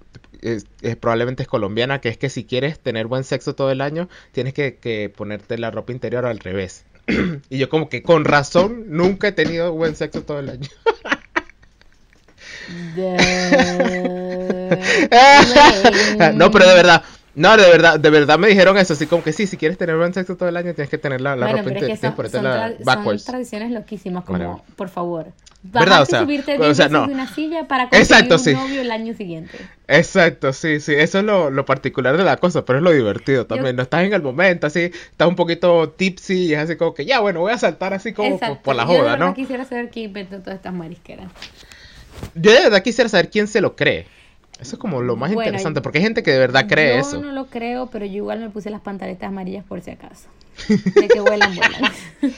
es, 0.43 0.67
es- 0.83 0.97
probablemente 0.97 1.43
es 1.45 1.49
colombiana, 1.49 2.01
que 2.01 2.09
es 2.09 2.19
que 2.19 2.29
si 2.29 2.45
quieres 2.45 2.79
tener 2.79 3.07
buen 3.07 3.25
sexo 3.25 3.55
todo 3.55 3.71
el 3.71 3.81
año, 3.81 4.09
tienes 4.33 4.53
que, 4.55 4.75
que 4.77 5.09
ponerte 5.09 5.57
la 5.57 5.71
ropa 5.71 5.93
interior 5.93 6.27
al 6.27 6.39
revés. 6.41 6.85
y 7.49 7.59
yo 7.59 7.69
como 7.69 7.89
que 7.89 8.03
con 8.03 8.25
razón 8.25 8.85
nunca 8.89 9.29
he 9.29 9.33
tenido 9.33 9.73
buen 9.73 9.95
sexo 9.95 10.23
todo 10.23 10.41
el 10.41 10.51
año. 10.51 10.69
no, 16.35 16.51
pero 16.51 16.69
de 16.69 16.75
verdad, 16.75 17.03
no, 17.37 17.55
de 17.57 17.69
verdad, 17.69 18.01
de 18.01 18.11
verdad 18.11 18.39
me 18.39 18.49
dijeron 18.49 18.79
eso, 18.79 18.95
así 18.95 19.07
como 19.07 19.23
que 19.23 19.33
sí, 19.33 19.47
si 19.47 19.59
quieres 19.59 19.77
tener 19.77 19.97
buen 19.97 20.15
sexo 20.15 20.37
todo 20.37 20.49
el 20.49 20.57
año, 20.57 20.73
tienes 20.73 20.89
que 20.89 20.97
tener 20.97 21.21
la, 21.21 21.37
la 21.37 21.47
Bueno, 21.47 21.59
ropa 21.59 21.65
pero 21.65 21.87
es 21.87 22.01
que 22.01 22.07
interior, 22.07 22.31
son, 22.31 22.85
tienes 22.87 23.23
que 23.23 23.31
tradiciones 23.31 23.71
loquísimas, 23.73 24.25
como, 24.25 24.65
por 24.75 24.89
favor. 24.89 25.27
¿Verdad? 25.63 26.03
O 26.03 26.07
sea, 26.07 26.21
subirte 26.21 26.55
o 26.59 26.65
10 26.65 26.77
sea, 26.77 26.87
veces 26.87 26.93
no. 26.93 27.07
de 27.07 27.13
una 27.13 27.35
silla 27.35 27.69
para 27.69 27.89
conseguir 27.89 28.03
Exacto, 28.05 28.35
un 28.37 28.41
sí. 28.41 28.55
novio 28.55 28.81
el 28.81 28.91
año 28.91 29.15
siguiente. 29.15 29.59
Exacto, 29.89 30.53
sí, 30.53 30.81
sí, 30.81 30.95
eso 30.95 31.19
es 31.19 31.25
lo, 31.25 31.51
lo 31.51 31.65
particular 31.65 32.17
de 32.17 32.25
la 32.25 32.37
cosa, 32.39 32.65
pero 32.65 32.79
es 32.79 32.85
lo 32.85 32.93
divertido 32.93 33.47
también. 33.47 33.77
No 33.77 33.83
estás 33.83 34.05
en 34.05 34.13
el 34.15 34.23
momento, 34.23 34.67
así, 34.67 34.91
estás 35.11 35.29
un 35.29 35.37
poquito 35.37 35.91
tipsy 35.91 36.47
y 36.47 36.55
es 36.55 36.61
así 36.61 36.77
como 36.77 36.95
que 36.95 37.05
ya, 37.05 37.21
bueno, 37.21 37.41
voy 37.41 37.53
a 37.53 37.59
saltar 37.59 37.93
así 37.93 38.13
como 38.13 38.39
por, 38.39 38.77
la 38.77 38.85
Yo 38.85 38.93
de 38.93 38.99
joda, 38.99 39.11
verdad 39.13 39.27
¿no? 39.27 39.35
quisiera 39.35 39.65
saber 39.65 39.91
quién 39.91 40.07
inventó 40.07 40.41
todas 40.41 40.57
estas 40.57 40.73
marisqueras. 40.73 41.27
Yo 42.35 42.53
de 42.53 42.61
verdad 42.63 42.83
quisiera 42.83 43.11
saber 43.11 43.29
quién 43.29 43.47
se 43.47 43.61
lo 43.61 43.77
cree. 43.77 44.07
Eso 44.61 44.77
es 44.77 44.79
como 44.81 45.03
lo 45.03 45.17
más 45.17 45.33
Bueno, 45.33 45.49
interesante, 45.49 45.81
porque 45.83 45.99
hay 45.99 46.05
gente 46.05 46.23
que 46.23 46.33
de 46.33 46.39
verdad 46.39 46.67
cree 46.67 46.95
yo 46.95 47.01
eso. 47.01 47.21
no 47.21 47.33
lo 47.33 47.47
creo, 47.47 47.89
pero 47.89 48.07
yo 48.07 48.15
igual 48.15 48.41
me 48.41 48.49
puse 48.49 48.71
las 48.71 48.81
pantaletas 48.81 49.29
amarillas 49.29 49.65
por 49.65 49.83
si 49.83 49.91
acaso. 49.91 50.29
De 50.69 51.09
que 51.09 51.21
vuelan, 51.21 51.55
vuelan. 51.55 51.93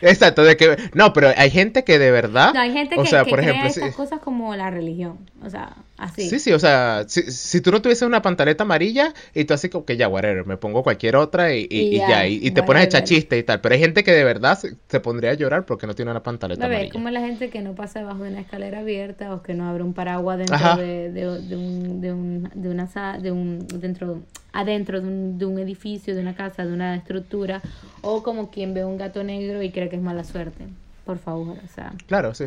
Exacto, 0.00 0.42
de 0.42 0.56
que... 0.56 0.76
No, 0.94 1.12
pero 1.12 1.30
hay 1.36 1.50
gente 1.50 1.84
que 1.84 1.98
de 1.98 2.10
verdad... 2.10 2.54
No, 2.54 2.60
hay 2.60 2.72
gente 2.72 2.98
o 2.98 3.02
que, 3.02 3.08
sea, 3.10 3.24
que 3.24 3.30
por 3.30 3.40
crea 3.40 3.66
estas 3.66 3.94
cosas 3.94 4.20
como 4.20 4.56
la 4.56 4.70
religión. 4.70 5.18
O 5.44 5.50
sea, 5.50 5.76
así. 5.96 6.28
Sí, 6.28 6.38
sí, 6.38 6.52
o 6.52 6.58
sea, 6.58 7.04
si, 7.08 7.22
si 7.30 7.60
tú 7.60 7.70
no 7.70 7.80
tuvieses 7.82 8.02
una 8.06 8.22
pantaleta 8.22 8.64
amarilla 8.64 9.12
y 9.34 9.44
tú 9.44 9.54
así 9.54 9.68
como 9.68 9.84
que 9.84 9.96
ya, 9.96 10.08
whatever, 10.08 10.46
me 10.46 10.56
pongo 10.56 10.82
cualquier 10.82 11.16
otra 11.16 11.54
y, 11.54 11.66
y- 11.70 11.80
Y 11.80 11.96
y 11.96 11.98
ya, 11.98 12.26
y, 12.26 12.34
y 12.42 12.50
te 12.50 12.62
pones 12.62 12.82
a 12.82 12.84
echar 12.86 13.04
chiste 13.04 13.38
y 13.38 13.42
tal. 13.42 13.60
Pero 13.60 13.74
hay 13.74 13.80
gente 13.80 14.02
que 14.04 14.12
de 14.12 14.24
verdad 14.24 14.58
se, 14.58 14.76
se 14.88 15.00
pondría 15.00 15.30
a 15.30 15.34
llorar 15.34 15.64
porque 15.66 15.86
no 15.86 15.94
tiene 15.94 16.10
una 16.10 16.22
pantaleta 16.22 16.62
Bebé, 16.62 16.74
es 16.74 16.78
amarilla. 16.80 16.92
como 16.92 17.10
la 17.10 17.20
gente 17.20 17.50
que 17.50 17.60
no 17.60 17.74
pasa 17.74 18.00
debajo 18.00 18.22
de 18.24 18.30
una 18.30 18.40
escalera 18.40 18.80
abierta 18.80 19.34
o 19.34 19.42
que 19.42 19.54
no 19.54 19.68
abre 19.68 19.82
un 19.82 19.94
paraguas 19.94 20.38
dentro 20.38 20.76
de, 20.76 21.10
de, 21.12 21.40
de 21.42 21.56
un, 21.56 22.00
de, 22.00 22.12
un, 22.12 22.50
de 22.54 22.68
una 22.68 23.18
de 23.20 23.30
un 23.32 23.66
dentro 23.80 24.20
adentro 24.52 25.00
de 25.00 25.06
un, 25.08 25.38
de 25.38 25.46
un 25.46 25.58
edificio, 25.58 26.14
de 26.14 26.20
una 26.20 26.34
casa, 26.34 26.64
de 26.64 26.72
una 26.72 26.94
estructura 26.94 27.60
o 28.02 28.22
como 28.22 28.50
quien 28.50 28.72
ve 28.72 28.84
un 28.84 28.96
gato 28.98 29.24
negro 29.24 29.62
y 29.62 29.70
cree 29.70 29.88
que 29.88 29.96
es 29.96 30.02
mala 30.02 30.22
suerte. 30.24 30.64
Por 31.04 31.18
favor, 31.18 31.56
o 31.64 31.68
sea, 31.74 31.92
Claro, 32.06 32.34
sí. 32.34 32.44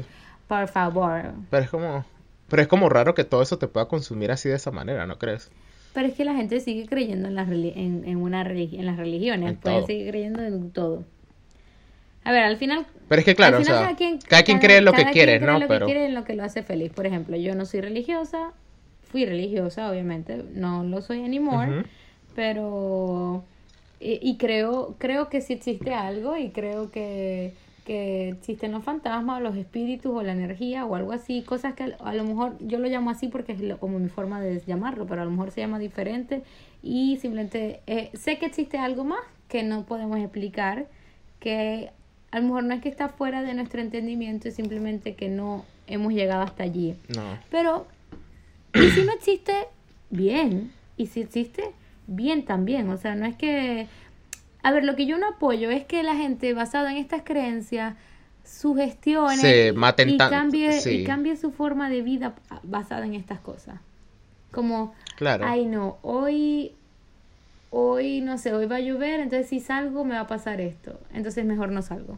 por 0.47 0.67
favor. 0.67 1.21
Pero 1.49 1.63
es 1.63 1.69
como... 1.69 2.05
Pero 2.49 2.61
es 2.61 2.67
como 2.67 2.89
raro 2.89 3.13
que 3.13 3.23
todo 3.23 3.41
eso 3.41 3.57
te 3.57 3.67
pueda 3.67 3.87
consumir 3.87 4.31
así 4.31 4.49
de 4.49 4.55
esa 4.55 4.71
manera, 4.71 5.05
¿no 5.05 5.17
crees? 5.17 5.49
Pero 5.93 6.07
es 6.07 6.13
que 6.13 6.25
la 6.25 6.35
gente 6.35 6.59
sigue 6.59 6.85
creyendo 6.85 7.27
en 7.27 7.35
las 7.35 7.49
en, 7.49 8.03
en 8.05 8.17
una 8.17 8.41
en 8.41 8.85
las 8.85 8.97
religiones, 8.97 9.49
En 9.49 9.57
todo. 9.57 9.87
seguir 9.87 10.09
creyendo 10.09 10.43
en 10.43 10.71
todo. 10.71 11.03
A 12.23 12.31
ver, 12.31 12.43
al 12.43 12.57
final 12.57 12.85
Pero 13.07 13.19
es 13.19 13.25
que 13.25 13.35
claro, 13.35 13.59
o 13.59 13.63
sea, 13.63 13.73
cada 13.75 13.95
quien, 13.95 14.19
cada 14.19 14.43
quien 14.43 14.59
cree 14.59 14.77
en 14.77 14.85
lo 14.85 14.93
que 14.93 15.05
quiere, 15.05 15.39
¿no? 15.39 15.59
lo 15.59 15.67
Pero... 15.67 15.79
que 15.79 15.93
quiere 15.93 16.05
en 16.05 16.13
lo 16.13 16.23
que 16.23 16.35
lo 16.35 16.43
hace 16.43 16.61
feliz. 16.61 16.91
Por 16.91 17.05
ejemplo, 17.05 17.37
yo 17.37 17.55
no 17.55 17.65
soy 17.65 17.81
religiosa, 17.81 18.51
fui 19.11 19.25
religiosa, 19.25 19.89
obviamente, 19.89 20.43
no 20.53 20.83
lo 20.83 21.01
soy 21.01 21.23
anymore, 21.23 21.69
Ujú. 21.69 21.83
pero 22.35 23.43
y, 23.99 24.19
y 24.21 24.37
creo 24.37 24.95
creo 24.99 25.29
que 25.29 25.41
sí 25.41 25.53
existe 25.53 25.93
algo 25.93 26.37
y 26.37 26.49
creo 26.49 26.91
que 26.91 27.53
que 27.87 28.27
existen 28.29 28.73
los 28.73 28.83
fantasmas, 28.83 29.41
los 29.41 29.55
espíritus 29.55 30.11
o 30.13 30.21
la 30.21 30.33
energía 30.33 30.85
o 30.85 30.93
algo 30.95 31.13
así, 31.13 31.41
cosas 31.41 31.73
que 31.73 31.95
a 31.97 32.13
lo 32.13 32.23
mejor 32.25 32.57
yo 32.59 32.79
lo 32.79 32.87
llamo 32.89 33.09
así 33.09 33.29
porque 33.29 33.53
es 33.53 33.61
lo- 33.61 33.79
como 33.79 33.97
mi 33.97 34.09
forma 34.09 34.41
de 34.41 34.61
llamarlo, 34.67 35.07
pero 35.07 35.21
a 35.21 35.25
lo 35.25 35.31
mejor 35.31 35.51
se 35.51 35.61
llama 35.61 35.79
diferente 35.79 36.43
y 36.83 37.17
simplemente 37.21 37.79
eh, 37.87 38.09
sé 38.13 38.37
que 38.39 38.45
existe 38.45 38.77
algo 38.77 39.05
más 39.05 39.21
que 39.47 39.63
no 39.63 39.83
podemos 39.85 40.17
explicar, 40.19 40.87
que 41.39 41.89
a 42.31 42.39
lo 42.39 42.47
mejor 42.47 42.65
no 42.65 42.73
es 42.73 42.81
que 42.81 42.89
está 42.89 43.07
fuera 43.07 43.41
de 43.41 43.53
nuestro 43.53 43.79
entendimiento, 43.79 44.49
es 44.49 44.55
simplemente 44.55 45.15
que 45.15 45.29
no 45.29 45.63
hemos 45.87 46.11
llegado 46.11 46.41
hasta 46.43 46.63
allí. 46.63 46.93
No. 47.15 47.23
Pero, 47.49 47.87
y 48.73 48.89
si 48.89 49.05
no 49.05 49.13
existe, 49.13 49.53
bien. 50.09 50.71
Y 50.97 51.05
si 51.07 51.21
existe, 51.21 51.63
bien 52.07 52.43
también. 52.43 52.89
O 52.89 52.97
sea, 52.97 53.15
no 53.15 53.25
es 53.25 53.37
que... 53.37 53.87
A 54.67 54.71
ver, 54.73 54.83
lo 54.83 54.97
que 54.97 55.05
yo 55.05 55.17
no 55.17 55.29
apoyo 55.29 55.69
es 55.71 55.85
que 55.85 56.03
la 56.03 56.13
gente 56.15 56.53
basada 56.53 56.91
en 56.91 56.97
estas 56.97 57.21
creencias 57.23 57.95
sugestione 58.43 59.37
Se 59.37 59.67
y- 59.67 59.71
maten 59.71 60.09
y, 60.09 60.17
tan- 60.17 60.29
cambie, 60.29 60.81
sí. 60.81 60.89
y 60.89 61.03
cambie 61.05 61.37
su 61.37 61.51
forma 61.51 61.89
de 61.89 62.01
vida 62.01 62.35
basada 62.63 63.05
en 63.05 63.13
estas 63.13 63.39
cosas. 63.39 63.79
Como, 64.51 64.93
Claro. 65.15 65.45
ay 65.47 65.65
no, 65.65 65.99
hoy, 66.01 66.73
hoy 67.69 68.19
no 68.19 68.37
sé, 68.37 68.53
hoy 68.53 68.65
va 68.65 68.75
a 68.75 68.79
llover, 68.81 69.21
entonces 69.21 69.47
si 69.47 69.61
salgo 69.61 70.03
me 70.03 70.15
va 70.15 70.21
a 70.21 70.27
pasar 70.27 70.59
esto. 70.59 70.99
Entonces 71.13 71.45
mejor 71.45 71.71
no 71.71 71.81
salgo. 71.81 72.17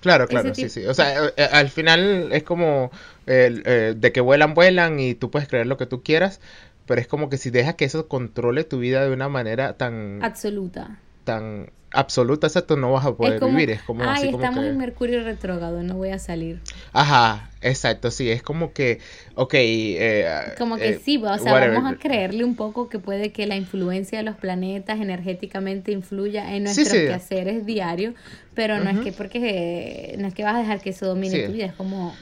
Claro, 0.00 0.26
claro, 0.26 0.52
sí, 0.56 0.68
sí. 0.68 0.84
O 0.86 0.94
sea, 0.94 1.26
eh, 1.26 1.32
eh, 1.36 1.48
al 1.52 1.68
final 1.68 2.32
es 2.32 2.42
como 2.42 2.90
eh, 3.28 3.94
de 3.96 4.10
que 4.12 4.20
vuelan, 4.20 4.54
vuelan 4.54 4.98
y 4.98 5.14
tú 5.14 5.30
puedes 5.30 5.46
creer 5.48 5.68
lo 5.68 5.76
que 5.76 5.86
tú 5.86 6.02
quieras, 6.02 6.40
pero 6.86 7.00
es 7.00 7.06
como 7.06 7.28
que 7.28 7.36
si 7.36 7.50
dejas 7.50 7.76
que 7.76 7.84
eso 7.84 8.08
controle 8.08 8.64
tu 8.64 8.80
vida 8.80 9.04
de 9.04 9.12
una 9.12 9.28
manera 9.28 9.74
tan, 9.74 10.18
Absoluta. 10.24 10.98
Tan 11.24 11.70
absoluta, 11.94 12.46
exacto, 12.46 12.76
no 12.76 12.90
vas 12.92 13.04
a 13.04 13.14
poder 13.14 13.34
es 13.34 13.40
como, 13.40 13.52
vivir. 13.52 13.70
Es 13.70 13.82
como 13.82 14.02
ay, 14.02 14.08
así 14.12 14.30
como 14.30 14.38
estamos 14.38 14.64
que... 14.64 14.70
en 14.70 14.78
Mercurio 14.78 15.24
retrógrado, 15.24 15.82
no 15.82 15.94
voy 15.96 16.08
a 16.08 16.18
salir. 16.18 16.60
Ajá, 16.92 17.50
exacto, 17.60 18.10
sí, 18.10 18.30
es 18.30 18.42
como 18.42 18.72
que, 18.72 18.98
ok, 19.34 19.54
eh, 19.54 20.26
Como 20.56 20.78
que 20.78 20.88
eh, 20.88 21.00
sí, 21.04 21.18
o 21.18 21.38
sea, 21.38 21.52
whatever. 21.52 21.74
vamos 21.74 21.92
a 21.92 21.96
creerle 21.98 22.44
un 22.44 22.56
poco 22.56 22.88
que 22.88 22.98
puede 22.98 23.30
que 23.30 23.46
la 23.46 23.56
influencia 23.56 24.16
de 24.18 24.24
los 24.24 24.36
planetas 24.36 25.00
energéticamente 25.00 25.92
influya 25.92 26.54
en 26.54 26.64
nuestros 26.64 26.88
sí. 26.88 26.96
quehaceres 26.96 27.66
diarios, 27.66 28.14
pero 28.54 28.78
no 28.82 28.88
es 28.88 29.00
que 29.00 29.12
porque 29.12 30.14
no 30.18 30.28
es 30.28 30.34
que 30.34 30.44
vas 30.44 30.56
a 30.56 30.58
dejar 30.60 30.80
que 30.80 30.90
eso 30.90 31.06
domine 31.06 31.36
Sí. 31.36 31.46
tu 31.46 31.52
vida, 31.52 31.66
es 31.66 31.74
como 31.74 32.14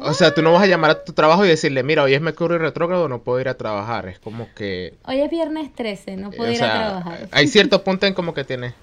O 0.00 0.12
sea, 0.14 0.34
tú 0.34 0.42
no 0.42 0.52
vas 0.52 0.62
a 0.62 0.66
llamar 0.66 0.90
a 0.90 1.04
tu 1.04 1.12
trabajo 1.12 1.44
y 1.44 1.48
decirle, 1.48 1.82
mira, 1.82 2.02
hoy 2.02 2.14
es 2.14 2.20
Mercurio 2.20 2.58
retrógrado, 2.58 3.08
no 3.08 3.22
puedo 3.22 3.40
ir 3.40 3.48
a 3.48 3.56
trabajar. 3.56 4.08
Es 4.08 4.18
como 4.18 4.48
que... 4.54 4.94
hoy 5.04 5.20
es 5.20 5.30
viernes 5.30 5.72
13, 5.74 6.16
no 6.16 6.30
puedo 6.30 6.50
o 6.50 6.52
ir 6.52 6.58
sea, 6.58 6.74
a 6.74 6.88
trabajar. 6.88 7.28
Hay 7.30 7.46
cierto 7.48 7.84
punto 7.84 8.06
en 8.06 8.14
como 8.14 8.34
que 8.34 8.44
tiene. 8.44 8.74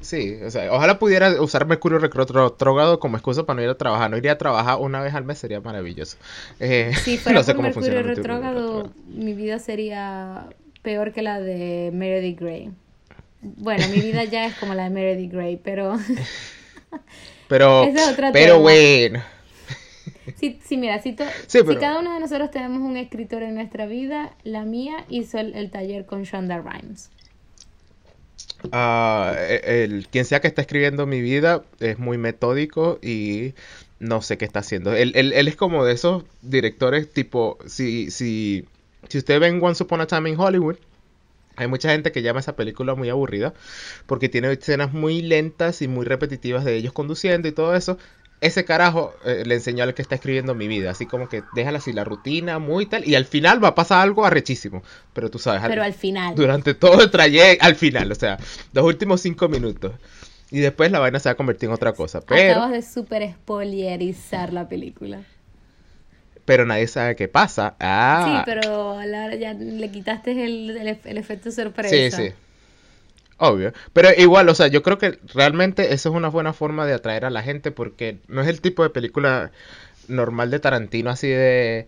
Sí, 0.00 0.38
o 0.44 0.50
sea, 0.50 0.72
ojalá 0.72 0.98
pudiera 0.98 1.40
usar 1.40 1.66
Mercurio 1.66 1.98
retrógrado 1.98 2.98
como 2.98 3.16
excusa 3.16 3.44
para 3.44 3.56
no 3.56 3.62
ir 3.62 3.68
a 3.68 3.76
trabajar. 3.76 4.10
No 4.10 4.16
iría 4.16 4.32
a 4.32 4.38
trabajar 4.38 4.78
una 4.80 5.00
vez 5.00 5.14
al 5.14 5.24
mes 5.24 5.38
sería 5.38 5.60
maravilloso. 5.60 6.16
Eh, 6.60 6.92
Si 7.02 7.16
fuera 7.18 7.38
no 7.38 7.44
sé 7.44 7.52
por 7.52 7.62
cómo 7.62 7.72
funciona 7.74 8.02
Mercurio 8.02 8.22
retrógrado, 8.22 8.92
mi 9.06 9.34
vida 9.34 9.58
sería 9.58 10.46
peor 10.82 11.12
que 11.12 11.22
la 11.22 11.40
de 11.40 11.90
Meredith 11.92 12.40
Grey. 12.40 12.70
Bueno, 13.40 13.86
mi 13.88 14.00
vida 14.00 14.24
ya 14.24 14.46
es 14.46 14.54
como 14.56 14.74
la 14.74 14.84
de 14.84 14.90
Meredith 14.90 15.32
Grey, 15.32 15.60
pero 15.62 15.96
Pero, 17.48 17.84
es 17.84 18.16
pero 18.32 18.60
bueno. 18.60 19.22
Sí, 20.36 20.58
sí, 20.64 20.76
mira, 20.76 21.00
si, 21.00 21.12
to- 21.12 21.24
Sí, 21.46 21.58
si 21.58 21.64
pero- 21.64 21.80
cada 21.80 22.00
uno 22.00 22.14
de 22.14 22.20
nosotros 22.20 22.50
tenemos 22.50 22.80
un 22.80 22.96
escritor 22.96 23.42
en 23.42 23.54
nuestra 23.54 23.86
vida, 23.86 24.34
la 24.44 24.64
mía 24.64 25.04
hizo 25.08 25.38
el, 25.38 25.54
el 25.54 25.70
taller 25.70 26.06
con 26.06 26.24
Shonda 26.24 26.58
Rhimes. 26.60 27.10
E- 28.72 29.84
el, 29.84 30.08
quien 30.08 30.24
sea 30.24 30.40
que 30.40 30.48
está 30.48 30.62
escribiendo 30.62 31.06
mi 31.06 31.20
vida 31.20 31.62
es 31.80 31.98
muy 31.98 32.18
metódico 32.18 32.98
y 33.02 33.54
no 34.00 34.22
sé 34.22 34.36
qué 34.38 34.44
está 34.44 34.60
haciendo. 34.60 34.94
Él, 34.94 35.12
él- 35.14 35.32
él 35.32 35.48
es 35.48 35.56
como 35.56 35.84
de 35.84 35.92
esos 35.92 36.24
directores 36.42 37.12
tipo, 37.12 37.58
si, 37.66 38.10
si, 38.10 38.64
si 39.08 39.18
usted 39.18 39.40
ven 39.40 39.60
Once 39.62 39.82
Upon 39.82 40.00
a 40.00 40.06
Time 40.06 40.30
in 40.30 40.38
Hollywood, 40.38 40.76
hay 41.56 41.66
mucha 41.66 41.90
gente 41.90 42.12
que 42.12 42.22
llama 42.22 42.40
esa 42.40 42.54
película 42.56 42.94
muy 42.94 43.08
aburrida 43.08 43.52
porque 44.06 44.28
tiene 44.28 44.52
escenas 44.52 44.92
muy 44.92 45.22
lentas 45.22 45.82
y 45.82 45.88
muy 45.88 46.06
repetitivas 46.06 46.64
de 46.64 46.76
ellos 46.76 46.92
conduciendo 46.92 47.48
y 47.48 47.52
todo 47.52 47.74
eso. 47.74 47.98
Ese 48.40 48.64
carajo 48.64 49.12
eh, 49.24 49.42
le 49.44 49.56
enseñó 49.56 49.82
al 49.82 49.94
que 49.94 50.02
está 50.02 50.14
escribiendo 50.14 50.54
mi 50.54 50.68
vida, 50.68 50.90
así 50.92 51.06
como 51.06 51.28
que 51.28 51.42
déjala 51.54 51.78
así 51.78 51.92
la 51.92 52.04
rutina, 52.04 52.58
muy 52.60 52.86
tal, 52.86 53.06
y 53.08 53.16
al 53.16 53.24
final 53.24 53.62
va 53.62 53.68
a 53.68 53.74
pasar 53.74 54.00
algo 54.02 54.24
arrechísimo, 54.24 54.82
pero 55.12 55.28
tú 55.28 55.38
sabes, 55.40 55.62
Pero 55.66 55.82
al 55.82 55.92
final. 55.92 56.34
durante 56.36 56.74
todo 56.74 57.02
el 57.02 57.10
trayecto, 57.10 57.64
al 57.66 57.74
final, 57.74 58.12
o 58.12 58.14
sea, 58.14 58.38
los 58.72 58.84
últimos 58.84 59.20
cinco 59.22 59.48
minutos. 59.48 59.92
Y 60.50 60.60
después 60.60 60.90
la 60.92 60.98
vaina 61.00 61.18
se 61.20 61.28
va 61.28 61.32
a 61.32 61.36
convertir 61.36 61.68
en 61.68 61.74
otra 61.74 61.92
cosa. 61.92 62.20
Pero, 62.22 62.52
Acabas 62.52 62.72
de 62.72 62.82
super 62.82 63.28
spoilerizar 63.32 64.52
la 64.52 64.68
película. 64.68 65.22
pero 66.44 66.64
nadie 66.64 66.86
sabe 66.86 67.14
qué 67.16 67.28
pasa. 67.28 67.76
Ah, 67.80 68.42
Sí, 68.44 68.50
pero 68.50 69.02
la 69.04 69.34
ya 69.34 69.52
le 69.54 69.90
quitaste 69.90 70.30
el, 70.44 70.70
el, 70.70 70.98
el 71.04 71.18
efecto 71.18 71.50
sí, 71.50 71.56
sorpresa. 71.56 72.16
sí. 72.16 72.32
Obvio. 73.38 73.72
Pero 73.92 74.08
igual, 74.16 74.48
o 74.48 74.54
sea, 74.54 74.66
yo 74.66 74.82
creo 74.82 74.98
que 74.98 75.18
realmente 75.32 75.92
eso 75.94 76.08
es 76.08 76.14
una 76.14 76.28
buena 76.28 76.52
forma 76.52 76.86
de 76.86 76.94
atraer 76.94 77.24
a 77.24 77.30
la 77.30 77.42
gente 77.42 77.70
porque 77.70 78.18
no 78.28 78.42
es 78.42 78.48
el 78.48 78.60
tipo 78.60 78.82
de 78.82 78.90
película 78.90 79.52
normal 80.08 80.50
de 80.50 80.58
Tarantino 80.60 81.10
así 81.10 81.28
de... 81.28 81.86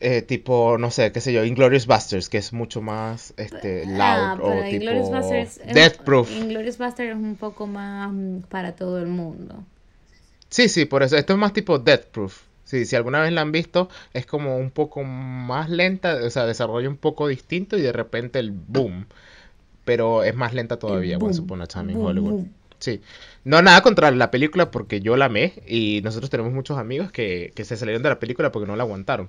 eh, 0.00 0.22
tipo, 0.22 0.78
no 0.78 0.90
sé, 0.90 1.12
qué 1.12 1.20
sé 1.20 1.32
yo, 1.32 1.44
Inglorious 1.44 1.86
Busters, 1.86 2.28
que 2.28 2.38
es 2.38 2.52
mucho 2.52 2.82
más 2.82 3.34
este, 3.36 3.86
loud 3.86 4.00
Ah, 4.02 4.36
o 4.40 4.62
tipo 4.64 5.10
Basterds 5.12 5.58
es- 5.58 5.74
Death 5.74 5.96
Proof. 6.04 6.30
Inglourious 6.36 6.78
Basterds 6.78 7.10
es 7.12 7.16
un 7.16 7.36
poco 7.36 7.66
más 7.68 8.10
mm, 8.12 8.40
para 8.50 8.74
todo 8.74 8.98
el 8.98 9.06
mundo. 9.06 9.62
Sí, 10.50 10.68
sí, 10.68 10.84
por 10.84 11.02
eso. 11.02 11.16
Esto 11.16 11.32
es 11.32 11.38
más 11.38 11.52
tipo 11.52 11.78
Death 11.78 12.06
Proof. 12.06 12.42
Sí, 12.64 12.84
si 12.86 12.96
alguna 12.96 13.20
vez 13.20 13.32
la 13.32 13.42
han 13.42 13.52
visto, 13.52 13.88
es 14.12 14.26
como 14.26 14.56
un 14.56 14.70
poco 14.70 15.02
más 15.04 15.68
lenta, 15.68 16.16
o 16.24 16.30
sea, 16.30 16.46
desarrolla 16.46 16.88
un 16.88 16.96
poco 16.96 17.28
distinto 17.28 17.76
y 17.76 17.82
de 17.82 17.92
repente 17.92 18.38
el 18.38 18.50
boom. 18.50 19.06
Pero 19.84 20.22
es 20.24 20.34
más 20.34 20.54
lenta 20.54 20.78
todavía, 20.78 21.18
Once 21.18 21.40
Upon 21.40 21.62
a 21.62 21.66
Time 21.66 21.92
in 21.92 21.98
Hollywood. 22.00 22.44
Sí. 22.78 23.00
No, 23.44 23.62
nada 23.62 23.80
contra 23.82 24.10
la 24.10 24.30
película 24.30 24.70
porque 24.70 25.00
yo 25.00 25.16
la 25.16 25.26
amé 25.26 25.54
y 25.66 26.00
nosotros 26.02 26.30
tenemos 26.30 26.52
muchos 26.52 26.78
amigos 26.78 27.12
que, 27.12 27.52
que 27.54 27.64
se 27.64 27.76
salieron 27.76 28.02
de 28.02 28.08
la 28.08 28.18
película 28.18 28.52
porque 28.52 28.66
no 28.66 28.76
la 28.76 28.82
aguantaron. 28.84 29.28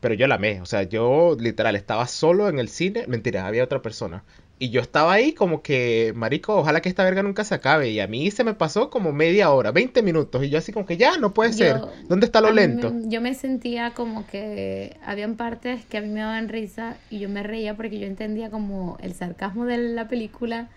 Pero 0.00 0.14
yo 0.14 0.26
la 0.28 0.36
amé, 0.36 0.60
o 0.60 0.66
sea, 0.66 0.84
yo 0.84 1.36
literal 1.38 1.74
estaba 1.76 2.06
solo 2.06 2.48
en 2.48 2.58
el 2.58 2.68
cine, 2.68 3.06
mentira, 3.08 3.46
había 3.46 3.64
otra 3.64 3.82
persona. 3.82 4.24
Y 4.60 4.70
yo 4.70 4.80
estaba 4.80 5.12
ahí 5.12 5.34
como 5.34 5.62
que, 5.62 6.12
marico, 6.16 6.56
ojalá 6.56 6.80
que 6.80 6.88
esta 6.88 7.04
verga 7.04 7.22
nunca 7.22 7.44
se 7.44 7.54
acabe. 7.54 7.90
Y 7.90 8.00
a 8.00 8.08
mí 8.08 8.30
se 8.32 8.42
me 8.42 8.54
pasó 8.54 8.90
como 8.90 9.12
media 9.12 9.50
hora, 9.50 9.70
20 9.70 10.02
minutos. 10.02 10.42
Y 10.44 10.50
yo 10.50 10.58
así 10.58 10.72
como 10.72 10.84
que 10.84 10.96
ya, 10.96 11.16
no 11.18 11.32
puede 11.32 11.52
ser. 11.52 11.76
Yo- 11.76 11.92
¿Dónde 12.08 12.26
está 12.26 12.40
lo 12.40 12.50
lento? 12.50 12.90
me- 12.90 13.08
yo 13.08 13.20
me 13.20 13.34
sentía 13.34 13.92
como 13.94 14.26
que 14.26 14.96
habían 15.04 15.36
partes 15.36 15.84
que 15.84 15.98
a 15.98 16.00
mí 16.00 16.08
me 16.08 16.20
daban 16.20 16.48
risa 16.48 16.96
y 17.08 17.20
yo 17.20 17.28
me 17.28 17.44
reía 17.44 17.74
porque 17.76 18.00
yo 18.00 18.06
entendía 18.06 18.50
como 18.50 18.98
el 19.00 19.14
sarcasmo 19.14 19.64
de 19.64 19.78
la 19.78 20.08
película 20.08 20.68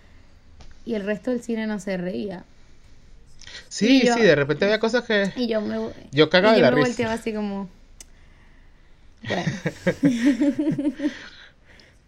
y 0.86 0.94
el 0.94 1.04
resto 1.04 1.32
del 1.32 1.42
cine 1.42 1.66
no 1.66 1.80
se 1.80 1.98
reía. 1.98 2.44
Sí, 3.68 4.04
yo- 4.06 4.14
sí, 4.14 4.22
de 4.22 4.36
repente 4.36 4.66
había 4.66 4.80
cosas 4.80 5.06
que... 5.06 5.32
Y 5.36 5.48
yo 5.48 5.60
me, 5.62 5.78
Yo 6.12 6.30
cagaba 6.30 6.54
y 6.54 6.58
de 6.58 6.62
yo 6.62 6.66
la 6.66 6.72
me 6.72 6.76
risa. 6.78 6.88
volteaba 6.90 7.14
así 7.14 7.34
como... 7.34 7.68
Bueno, 9.24 9.44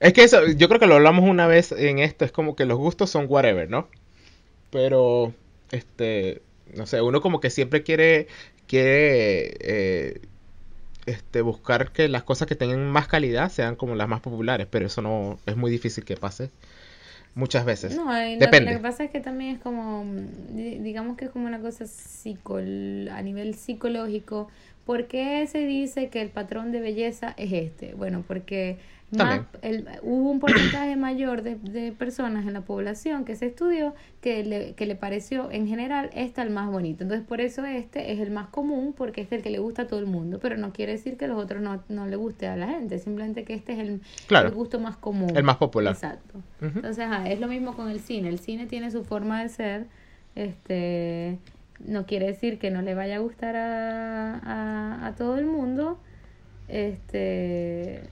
Es 0.03 0.11
que 0.11 0.25
eso, 0.25 0.45
yo 0.45 0.67
creo 0.67 0.81
que 0.81 0.85
lo 0.85 0.95
hablamos 0.95 1.23
una 1.29 1.47
vez 1.47 1.71
en 1.71 1.99
esto, 1.99 2.25
es 2.25 2.33
como 2.33 2.57
que 2.57 2.65
los 2.65 2.77
gustos 2.77 3.09
son 3.09 3.25
whatever, 3.29 3.69
¿no? 3.69 3.87
Pero, 4.69 5.33
este, 5.71 6.41
no 6.75 6.85
sé, 6.85 7.01
uno 7.01 7.21
como 7.21 7.39
que 7.39 7.49
siempre 7.49 7.83
quiere, 7.83 8.27
quiere, 8.67 9.53
eh, 9.61 10.21
este, 11.05 11.41
buscar 11.41 11.93
que 11.93 12.09
las 12.09 12.23
cosas 12.23 12.49
que 12.49 12.55
tengan 12.55 12.85
más 12.91 13.07
calidad 13.07 13.49
sean 13.49 13.77
como 13.77 13.95
las 13.95 14.09
más 14.09 14.19
populares, 14.19 14.67
pero 14.69 14.87
eso 14.87 15.01
no, 15.01 15.39
es 15.45 15.55
muy 15.55 15.71
difícil 15.71 16.03
que 16.03 16.17
pase 16.17 16.49
muchas 17.33 17.63
veces. 17.63 17.95
No, 17.95 18.13
Depende. 18.13 18.71
Lo, 18.71 18.77
que 18.77 18.83
pasa 18.83 19.05
es 19.05 19.09
que 19.09 19.21
también 19.21 19.55
es 19.55 19.61
como, 19.61 20.05
digamos 20.51 21.15
que 21.15 21.25
es 21.25 21.31
como 21.31 21.47
una 21.47 21.61
cosa 21.61 21.85
a 21.85 23.21
nivel 23.21 23.55
psicológico. 23.55 24.49
¿Por 24.85 25.07
qué 25.07 25.47
se 25.47 25.59
dice 25.59 26.09
que 26.09 26.21
el 26.21 26.27
patrón 26.27 26.73
de 26.73 26.81
belleza 26.81 27.33
es 27.37 27.53
este? 27.53 27.93
Bueno, 27.93 28.25
porque 28.27 28.79
el, 29.61 29.87
hubo 30.01 30.31
un 30.31 30.39
porcentaje 30.39 30.95
mayor 30.95 31.43
de, 31.43 31.55
de, 31.55 31.91
personas 31.91 32.45
en 32.47 32.53
la 32.53 32.61
población 32.61 33.25
que 33.25 33.35
se 33.35 33.47
estudió 33.47 33.93
que 34.21 34.43
le, 34.43 34.73
que 34.73 34.85
le 34.85 34.95
pareció 34.95 35.51
en 35.51 35.67
general 35.67 36.09
este 36.13 36.41
el 36.41 36.49
más 36.49 36.71
bonito. 36.71 37.03
Entonces 37.03 37.25
por 37.27 37.41
eso 37.41 37.65
este 37.65 38.11
es 38.11 38.19
el 38.19 38.31
más 38.31 38.47
común 38.47 38.93
porque 38.95 39.21
es 39.21 39.31
el 39.31 39.41
que 39.41 39.49
le 39.49 39.59
gusta 39.59 39.83
a 39.83 39.87
todo 39.87 39.99
el 39.99 40.05
mundo, 40.05 40.39
pero 40.41 40.57
no 40.57 40.73
quiere 40.73 40.93
decir 40.93 41.17
que 41.17 41.27
los 41.27 41.41
otros 41.41 41.61
no, 41.61 41.83
no 41.89 42.07
le 42.07 42.15
guste 42.15 42.47
a 42.47 42.55
la 42.55 42.67
gente, 42.67 42.99
simplemente 42.99 43.43
que 43.43 43.53
este 43.53 43.73
es 43.73 43.79
el, 43.79 44.01
el 44.29 44.51
gusto 44.51 44.79
más 44.79 44.97
común. 44.97 45.35
El 45.35 45.43
más 45.43 45.57
popular. 45.57 45.93
Exacto. 45.93 46.41
Entonces 46.61 47.05
es 47.25 47.39
lo 47.39 47.47
mismo 47.47 47.75
con 47.75 47.89
el 47.89 47.99
cine, 47.99 48.29
el 48.29 48.39
cine 48.39 48.65
tiene 48.65 48.89
su 48.89 49.03
forma 49.03 49.43
de 49.43 49.49
ser, 49.49 49.87
este 50.35 51.39
no 51.85 52.05
quiere 52.05 52.27
decir 52.27 52.59
que 52.59 52.71
no 52.71 52.81
le 52.81 52.95
vaya 52.95 53.17
a 53.17 53.19
gustar 53.19 53.55
a, 53.55 54.35
a, 54.37 55.07
a 55.07 55.15
todo 55.15 55.37
el 55.37 55.45
mundo. 55.45 55.99
Este 56.69 58.03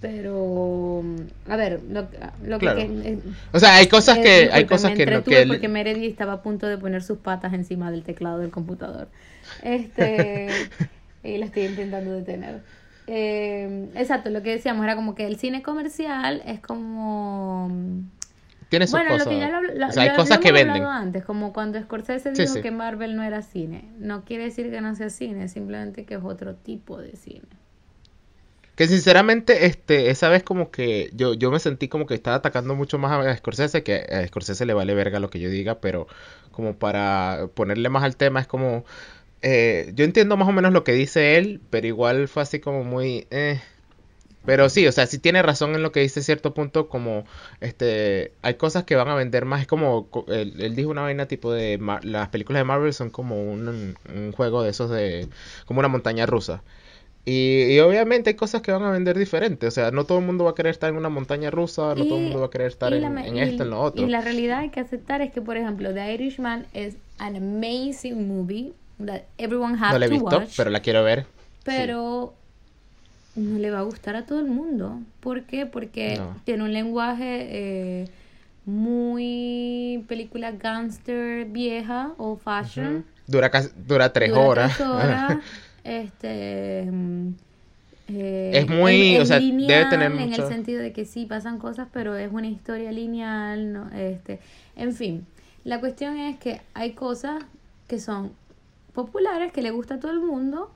pero 0.00 1.02
a 1.48 1.56
ver 1.56 1.80
lo, 1.88 2.06
lo 2.44 2.58
que, 2.58 2.66
eh, 2.66 3.18
o 3.52 3.58
sea 3.58 3.76
hay 3.76 3.86
cosas 3.86 4.18
que 4.18 4.50
hay 4.52 4.66
cosas 4.66 4.92
que 4.92 5.06
no 5.06 5.24
que 5.24 5.46
porque 5.46 5.68
Meredith 5.68 6.10
estaba 6.10 6.34
a 6.34 6.42
punto 6.42 6.66
de 6.66 6.76
poner 6.76 7.02
sus 7.02 7.18
patas 7.18 7.54
encima 7.54 7.90
del 7.90 8.02
teclado 8.02 8.38
del 8.38 8.50
computador. 8.50 9.08
Este 9.62 10.48
y 11.24 11.38
la 11.38 11.46
estoy 11.46 11.64
intentando 11.64 12.12
detener. 12.12 12.60
Eh, 13.06 13.88
exacto 13.94 14.30
lo 14.30 14.42
que 14.42 14.50
decíamos 14.50 14.84
era 14.84 14.96
como 14.96 15.14
que 15.14 15.26
el 15.26 15.36
cine 15.36 15.62
comercial 15.62 16.42
es 16.44 16.60
como 16.60 17.70
tiene 18.68 18.86
sus 18.86 19.00
bueno, 19.00 19.16
lo 19.16 19.24
que 19.24 19.38
ya 19.38 19.48
lo, 19.48 19.86
o 19.86 19.92
sea, 19.92 20.02
hay 20.02 20.16
cosas 20.16 20.38
que 20.38 20.50
venden. 20.52 20.82
antes 20.82 21.24
como 21.24 21.52
cuando 21.52 21.80
Scorsese 21.80 22.32
dijo 22.32 22.60
que 22.60 22.70
Marvel 22.70 23.14
no 23.16 23.22
era 23.22 23.42
cine. 23.42 23.88
No 23.98 24.24
quiere 24.24 24.44
decir 24.44 24.70
que 24.70 24.80
no 24.80 24.94
sea 24.96 25.08
cine 25.08 25.48
simplemente 25.48 26.04
que 26.04 26.14
es 26.14 26.20
otro 26.22 26.54
tipo 26.56 27.00
de 27.00 27.16
cine 27.16 27.46
que 28.76 28.86
sinceramente, 28.88 29.66
este, 29.66 30.10
esa 30.10 30.28
vez 30.28 30.42
como 30.42 30.70
que 30.70 31.10
yo, 31.14 31.34
yo 31.34 31.50
me 31.50 31.58
sentí 31.58 31.88
como 31.88 32.06
que 32.06 32.14
estaba 32.14 32.36
atacando 32.36 32.74
mucho 32.74 32.98
más 32.98 33.26
a 33.26 33.36
Scorsese, 33.36 33.82
que 33.82 33.94
a 33.94 34.26
Scorsese 34.26 34.66
le 34.66 34.74
vale 34.74 34.94
verga 34.94 35.18
lo 35.18 35.30
que 35.30 35.40
yo 35.40 35.48
diga, 35.50 35.80
pero 35.80 36.06
como 36.52 36.76
para 36.76 37.48
ponerle 37.54 37.88
más 37.88 38.04
al 38.04 38.16
tema 38.16 38.40
es 38.40 38.46
como... 38.46 38.84
Eh, 39.42 39.92
yo 39.94 40.04
entiendo 40.04 40.36
más 40.36 40.48
o 40.48 40.52
menos 40.52 40.72
lo 40.72 40.84
que 40.84 40.92
dice 40.92 41.36
él, 41.36 41.60
pero 41.70 41.86
igual 41.86 42.28
fue 42.28 42.42
así 42.42 42.60
como 42.60 42.84
muy... 42.84 43.26
Eh. 43.30 43.60
Pero 44.44 44.68
sí, 44.68 44.86
o 44.86 44.92
sea, 44.92 45.06
sí 45.06 45.18
tiene 45.18 45.42
razón 45.42 45.74
en 45.74 45.82
lo 45.82 45.92
que 45.92 46.00
dice 46.00 46.22
cierto 46.22 46.54
punto, 46.54 46.88
como 46.88 47.24
este, 47.60 48.32
hay 48.42 48.54
cosas 48.54 48.84
que 48.84 48.94
van 48.96 49.08
a 49.08 49.16
vender 49.16 49.44
más, 49.44 49.62
es 49.62 49.66
como, 49.66 50.08
él, 50.28 50.76
dijo 50.76 50.90
una 50.90 51.02
vaina 51.02 51.26
tipo 51.26 51.52
de, 51.52 51.80
las 52.02 52.28
películas 52.28 52.60
de 52.60 52.64
Marvel 52.64 52.92
son 52.94 53.10
como 53.10 53.42
un, 53.42 53.96
un, 54.14 54.32
juego 54.32 54.62
de 54.62 54.70
esos 54.70 54.90
de, 54.90 55.28
como 55.66 55.80
una 55.80 55.88
montaña 55.88 56.26
rusa. 56.26 56.62
Y, 57.28 57.80
obviamente 57.80 58.30
hay 58.30 58.36
cosas 58.36 58.62
que 58.62 58.70
van 58.70 58.84
a 58.84 58.90
vender 58.92 59.18
diferente. 59.18 59.66
O 59.66 59.70
sea, 59.72 59.90
no 59.90 60.04
todo 60.04 60.20
el 60.20 60.24
mundo 60.24 60.44
va 60.44 60.52
a 60.52 60.54
querer 60.54 60.70
estar 60.70 60.90
en 60.90 60.96
una 60.96 61.08
montaña 61.08 61.50
rusa, 61.50 61.96
no 61.96 62.04
todo 62.04 62.18
el 62.18 62.24
mundo 62.24 62.38
va 62.38 62.46
a 62.46 62.50
querer 62.50 62.68
estar 62.68 62.94
en, 62.94 63.18
esto, 63.36 63.64
en 63.64 63.70
lo 63.70 63.80
otro. 63.80 64.06
Y 64.06 64.08
la 64.08 64.20
realidad 64.20 64.60
hay 64.60 64.70
que 64.70 64.78
aceptar 64.78 65.20
es 65.22 65.32
que, 65.32 65.42
por 65.42 65.56
ejemplo, 65.56 65.92
The 65.92 66.14
Irishman 66.14 66.66
es 66.72 66.94
an 67.18 67.34
amazing 67.34 68.28
movie 68.28 68.74
that 69.04 69.22
everyone 69.38 69.74
has 69.74 69.92
no 69.92 69.98
la 69.98 70.06
he 70.06 70.08
visto, 70.08 70.44
pero 70.56 70.70
la 70.70 70.78
quiero 70.78 71.02
ver. 71.02 71.26
Pero 71.64 72.32
no 73.34 73.58
le 73.58 73.72
va 73.72 73.80
a 73.80 73.82
gustar 73.82 74.14
a 74.14 74.24
todo 74.24 74.38
el 74.38 74.46
mundo. 74.46 75.00
¿Por 75.18 75.42
qué? 75.42 75.66
Porque 75.66 76.20
tiene 76.44 76.62
un 76.62 76.72
lenguaje 76.72 77.48
eh, 77.50 78.08
muy 78.66 80.04
película 80.06 80.52
gangster 80.52 81.44
vieja 81.46 82.12
o 82.18 82.36
fashion. 82.36 83.04
Dura, 83.26 83.50
dura 83.84 84.12
tres 84.12 84.30
horas. 84.30 84.76
Tres 84.76 84.88
horas. 84.88 85.38
este 85.86 86.88
eh, 88.08 88.52
es 88.54 88.68
muy, 88.68 89.16
o 89.18 89.26
sea, 89.26 89.40
debe 89.40 89.86
tener 89.86 90.12
en 90.12 90.32
el 90.32 90.48
sentido 90.48 90.80
de 90.80 90.92
que 90.92 91.04
sí 91.04 91.26
pasan 91.26 91.58
cosas, 91.58 91.88
pero 91.92 92.16
es 92.16 92.32
una 92.32 92.46
historia 92.46 92.92
lineal, 92.92 93.72
no, 93.72 93.90
este, 93.92 94.38
en 94.76 94.92
fin, 94.92 95.26
la 95.64 95.80
cuestión 95.80 96.16
es 96.16 96.38
que 96.38 96.60
hay 96.74 96.92
cosas 96.92 97.42
que 97.88 97.98
son 97.98 98.32
populares 98.94 99.52
que 99.52 99.60
le 99.60 99.72
gusta 99.72 99.94
a 99.94 100.00
todo 100.00 100.12
el 100.12 100.20
mundo 100.20 100.70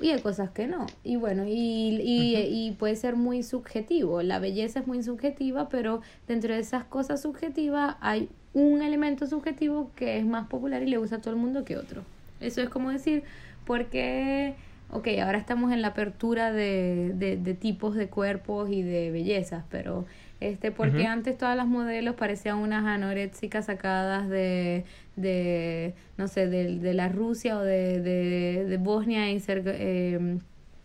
y 0.00 0.10
hay 0.10 0.20
cosas 0.20 0.50
que 0.50 0.66
no. 0.66 0.86
Y 1.02 1.16
bueno, 1.16 1.44
y, 1.46 2.00
y, 2.02 2.36
y 2.36 2.72
puede 2.72 2.96
ser 2.96 3.16
muy 3.16 3.42
subjetivo. 3.42 4.22
La 4.22 4.38
belleza 4.38 4.80
es 4.80 4.86
muy 4.86 5.02
subjetiva, 5.02 5.68
pero 5.68 6.02
dentro 6.28 6.52
de 6.52 6.60
esas 6.60 6.84
cosas 6.84 7.22
subjetivas 7.22 7.96
hay 8.00 8.28
un 8.52 8.82
elemento 8.82 9.26
subjetivo 9.26 9.90
que 9.96 10.18
es 10.18 10.26
más 10.26 10.48
popular 10.48 10.82
y 10.82 10.86
le 10.86 10.98
gusta 10.98 11.16
a 11.16 11.20
todo 11.20 11.32
el 11.32 11.40
mundo 11.40 11.64
que 11.64 11.78
otro. 11.78 12.02
Eso 12.40 12.60
es 12.60 12.68
como 12.68 12.90
decir, 12.90 13.24
porque, 13.64 14.54
ok, 14.90 15.08
ahora 15.22 15.38
estamos 15.38 15.72
en 15.72 15.82
la 15.82 15.88
apertura 15.88 16.52
de, 16.52 17.12
de, 17.14 17.54
tipos 17.54 17.94
de 17.94 18.08
cuerpos 18.08 18.70
y 18.70 18.82
de 18.82 19.10
bellezas, 19.10 19.64
pero 19.70 20.06
este 20.40 20.70
porque 20.70 21.06
antes 21.06 21.38
todas 21.38 21.56
las 21.56 21.66
modelos 21.66 22.16
parecían 22.16 22.58
unas 22.58 22.84
anoréxicas 22.84 23.66
sacadas 23.66 24.28
de, 24.28 24.84
de 25.16 25.94
no 26.16 26.28
sé, 26.28 26.48
de, 26.48 26.78
de 26.78 26.94
la 26.94 27.08
Rusia 27.08 27.56
o 27.56 27.62
de, 27.62 28.00
de, 28.00 28.64
de 28.66 28.76
Bosnia 28.76 29.30
y 29.30 29.42
eh, 29.48 30.38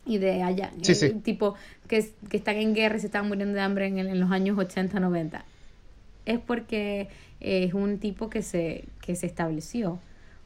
y 0.05 0.17
de 0.17 0.41
allá, 0.41 0.71
eh, 0.87 1.13
tipo 1.23 1.55
que, 1.87 2.03
que 2.29 2.37
están 2.37 2.55
en 2.57 2.73
guerra 2.73 2.97
y 2.97 2.99
se 2.99 3.07
están 3.07 3.27
muriendo 3.27 3.53
de 3.53 3.61
hambre 3.61 3.85
en, 3.85 3.99
en 3.99 4.19
los 4.19 4.31
años 4.31 4.57
80, 4.57 4.99
90. 4.99 5.45
Es 6.25 6.39
porque 6.39 7.09
es 7.39 7.73
un 7.73 7.99
tipo 7.99 8.29
que 8.29 8.41
se, 8.41 8.85
que 9.01 9.15
se 9.15 9.27
estableció. 9.27 9.99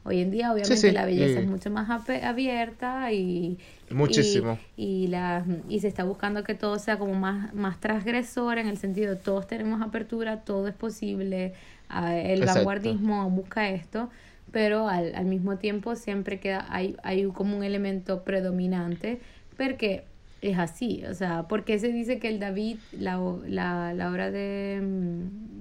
Hoy 0.06 0.20
en 0.20 0.30
día, 0.30 0.52
obviamente, 0.52 0.92
la 0.92 1.06
belleza 1.06 1.40
es 1.40 1.46
mucho 1.46 1.70
más 1.70 1.88
abierta 1.88 3.10
y. 3.10 3.58
Muchísimo. 3.90 4.58
Y, 4.76 5.06
la, 5.06 5.46
y 5.68 5.80
se 5.80 5.88
está 5.88 6.04
buscando 6.04 6.44
que 6.44 6.54
todo 6.54 6.78
sea 6.78 6.98
como 6.98 7.14
más, 7.14 7.54
más 7.54 7.80
transgresor 7.80 8.58
en 8.58 8.66
el 8.66 8.76
sentido 8.76 9.14
de 9.14 9.16
todos 9.16 9.46
tenemos 9.46 9.80
apertura, 9.80 10.40
todo 10.40 10.68
es 10.68 10.74
posible. 10.74 11.54
el 11.90 12.44
vanguardismo 12.44 13.30
busca 13.30 13.70
esto, 13.70 14.10
pero 14.52 14.88
al, 14.88 15.14
al 15.14 15.24
mismo 15.24 15.56
tiempo 15.56 15.96
siempre 15.96 16.38
queda, 16.38 16.66
hay, 16.68 16.96
hay 17.02 17.24
como 17.28 17.56
un 17.56 17.64
elemento 17.64 18.24
predominante, 18.24 19.20
porque 19.56 20.04
es 20.42 20.58
así, 20.58 21.02
o 21.08 21.14
sea, 21.14 21.44
porque 21.48 21.78
se 21.78 21.88
dice 21.88 22.18
que 22.18 22.28
el 22.28 22.40
David, 22.40 22.76
la, 22.92 23.18
la, 23.46 23.94
la 23.94 24.10
obra 24.10 24.30
de, 24.30 24.82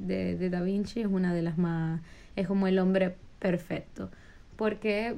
de, 0.05 0.35
de 0.35 0.49
Da 0.49 0.61
Vinci 0.61 0.99
es 0.99 1.07
una 1.07 1.33
de 1.33 1.43
las 1.43 1.57
más, 1.57 2.01
es 2.35 2.45
como 2.45 2.67
el 2.67 2.77
hombre 2.77 3.15
perfecto 3.39 4.09
porque 4.55 5.15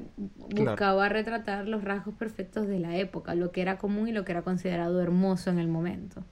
buscaba 0.50 1.08
retratar 1.08 1.66
los 1.66 1.84
rasgos 1.84 2.14
perfectos 2.14 2.66
de 2.66 2.78
la 2.78 2.96
época, 2.96 3.34
lo 3.34 3.52
que 3.52 3.62
era 3.62 3.78
común 3.78 4.08
y 4.08 4.12
lo 4.12 4.24
que 4.24 4.32
era 4.32 4.42
considerado 4.42 5.02
hermoso 5.02 5.50
en 5.50 5.58
el 5.58 5.68
momento. 5.68 6.22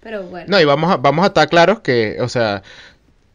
Pero 0.00 0.24
bueno. 0.24 0.46
No, 0.48 0.60
y 0.60 0.64
vamos 0.64 0.90
a, 0.92 0.96
vamos 0.96 1.24
a 1.24 1.28
estar 1.28 1.48
claros 1.48 1.80
que, 1.80 2.18
o 2.20 2.28
sea, 2.28 2.62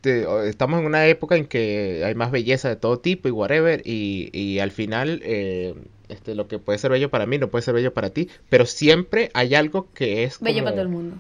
estamos 0.04 0.80
en 0.80 0.86
una 0.86 1.08
época 1.08 1.36
en 1.36 1.46
que 1.46 2.04
hay 2.06 2.16
más 2.16 2.32
belleza 2.32 2.70
de 2.70 2.76
todo 2.76 3.00
tipo 3.00 3.28
y 3.28 3.32
whatever, 3.32 3.82
y, 3.86 4.30
y 4.34 4.60
al 4.60 4.72
final, 4.72 5.22
eh, 5.24 5.76
este, 6.10 6.36
lo 6.36 6.48
que 6.48 6.60
puede 6.60 6.80
ser 6.80 6.92
bello 6.92 7.10
para 7.10 7.26
mí 7.26 7.38
no 7.38 7.50
puede 7.50 7.64
ser 7.64 7.74
bello 7.74 7.94
para 7.94 8.10
ti, 8.10 8.30
pero 8.50 8.66
siempre 8.66 9.32
hay 9.34 9.56
algo 9.56 9.88
que 9.94 10.24
es... 10.24 10.40
Bello 10.40 10.64
para 10.64 10.76
todo 10.76 10.84
el 10.84 10.90
mundo. 10.90 11.18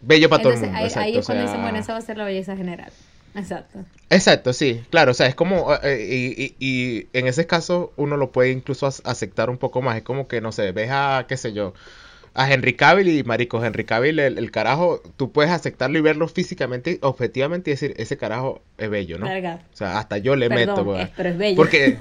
Bello 0.00 0.28
para 0.28 0.42
todo 0.42 0.52
el 0.52 0.60
mundo. 0.60 0.76
Ahí, 0.76 0.90
ahí 0.94 1.16
es 1.16 1.26
cuando 1.26 1.44
dicen, 1.44 1.62
bueno, 1.62 1.78
esa 1.78 1.92
va 1.92 1.98
a 1.98 2.02
ser 2.02 2.18
la 2.18 2.24
belleza 2.24 2.56
general. 2.56 2.92
Exacto. 3.34 3.84
Exacto, 4.10 4.52
sí, 4.52 4.82
claro, 4.90 5.10
o 5.10 5.14
sea, 5.14 5.26
es 5.26 5.34
como, 5.34 5.74
eh, 5.82 6.34
y, 6.38 6.54
y, 6.58 7.08
en 7.12 7.26
ese 7.26 7.46
caso 7.46 7.92
uno 7.96 8.16
lo 8.16 8.30
puede 8.30 8.50
incluso 8.50 8.86
aceptar 8.86 9.50
un 9.50 9.58
poco 9.58 9.82
más, 9.82 9.96
es 9.96 10.02
como 10.02 10.28
que, 10.28 10.40
no 10.40 10.52
sé, 10.52 10.70
ves 10.72 10.90
a, 10.92 11.24
qué 11.28 11.36
sé 11.36 11.52
yo, 11.52 11.74
a 12.34 12.52
Henry 12.52 12.74
Cavill 12.74 13.08
y 13.08 13.22
marico, 13.24 13.64
Henry 13.64 13.84
Cavill, 13.84 14.18
el, 14.18 14.50
carajo, 14.50 15.00
tú 15.16 15.32
puedes 15.32 15.50
aceptarlo 15.50 15.98
y 15.98 16.02
verlo 16.02 16.28
físicamente, 16.28 16.98
objetivamente 17.02 17.70
y 17.70 17.74
decir, 17.74 17.94
ese 17.96 18.16
carajo 18.16 18.60
es 18.76 18.90
bello, 18.90 19.18
¿no? 19.18 19.26
O 19.26 19.76
sea, 19.76 19.98
hasta 19.98 20.18
yo 20.18 20.36
le 20.36 20.48
meto, 20.48 20.98
es, 20.98 21.08
pero 21.16 21.30
es 21.30 21.38
bello. 21.38 21.56
Porque... 21.56 21.98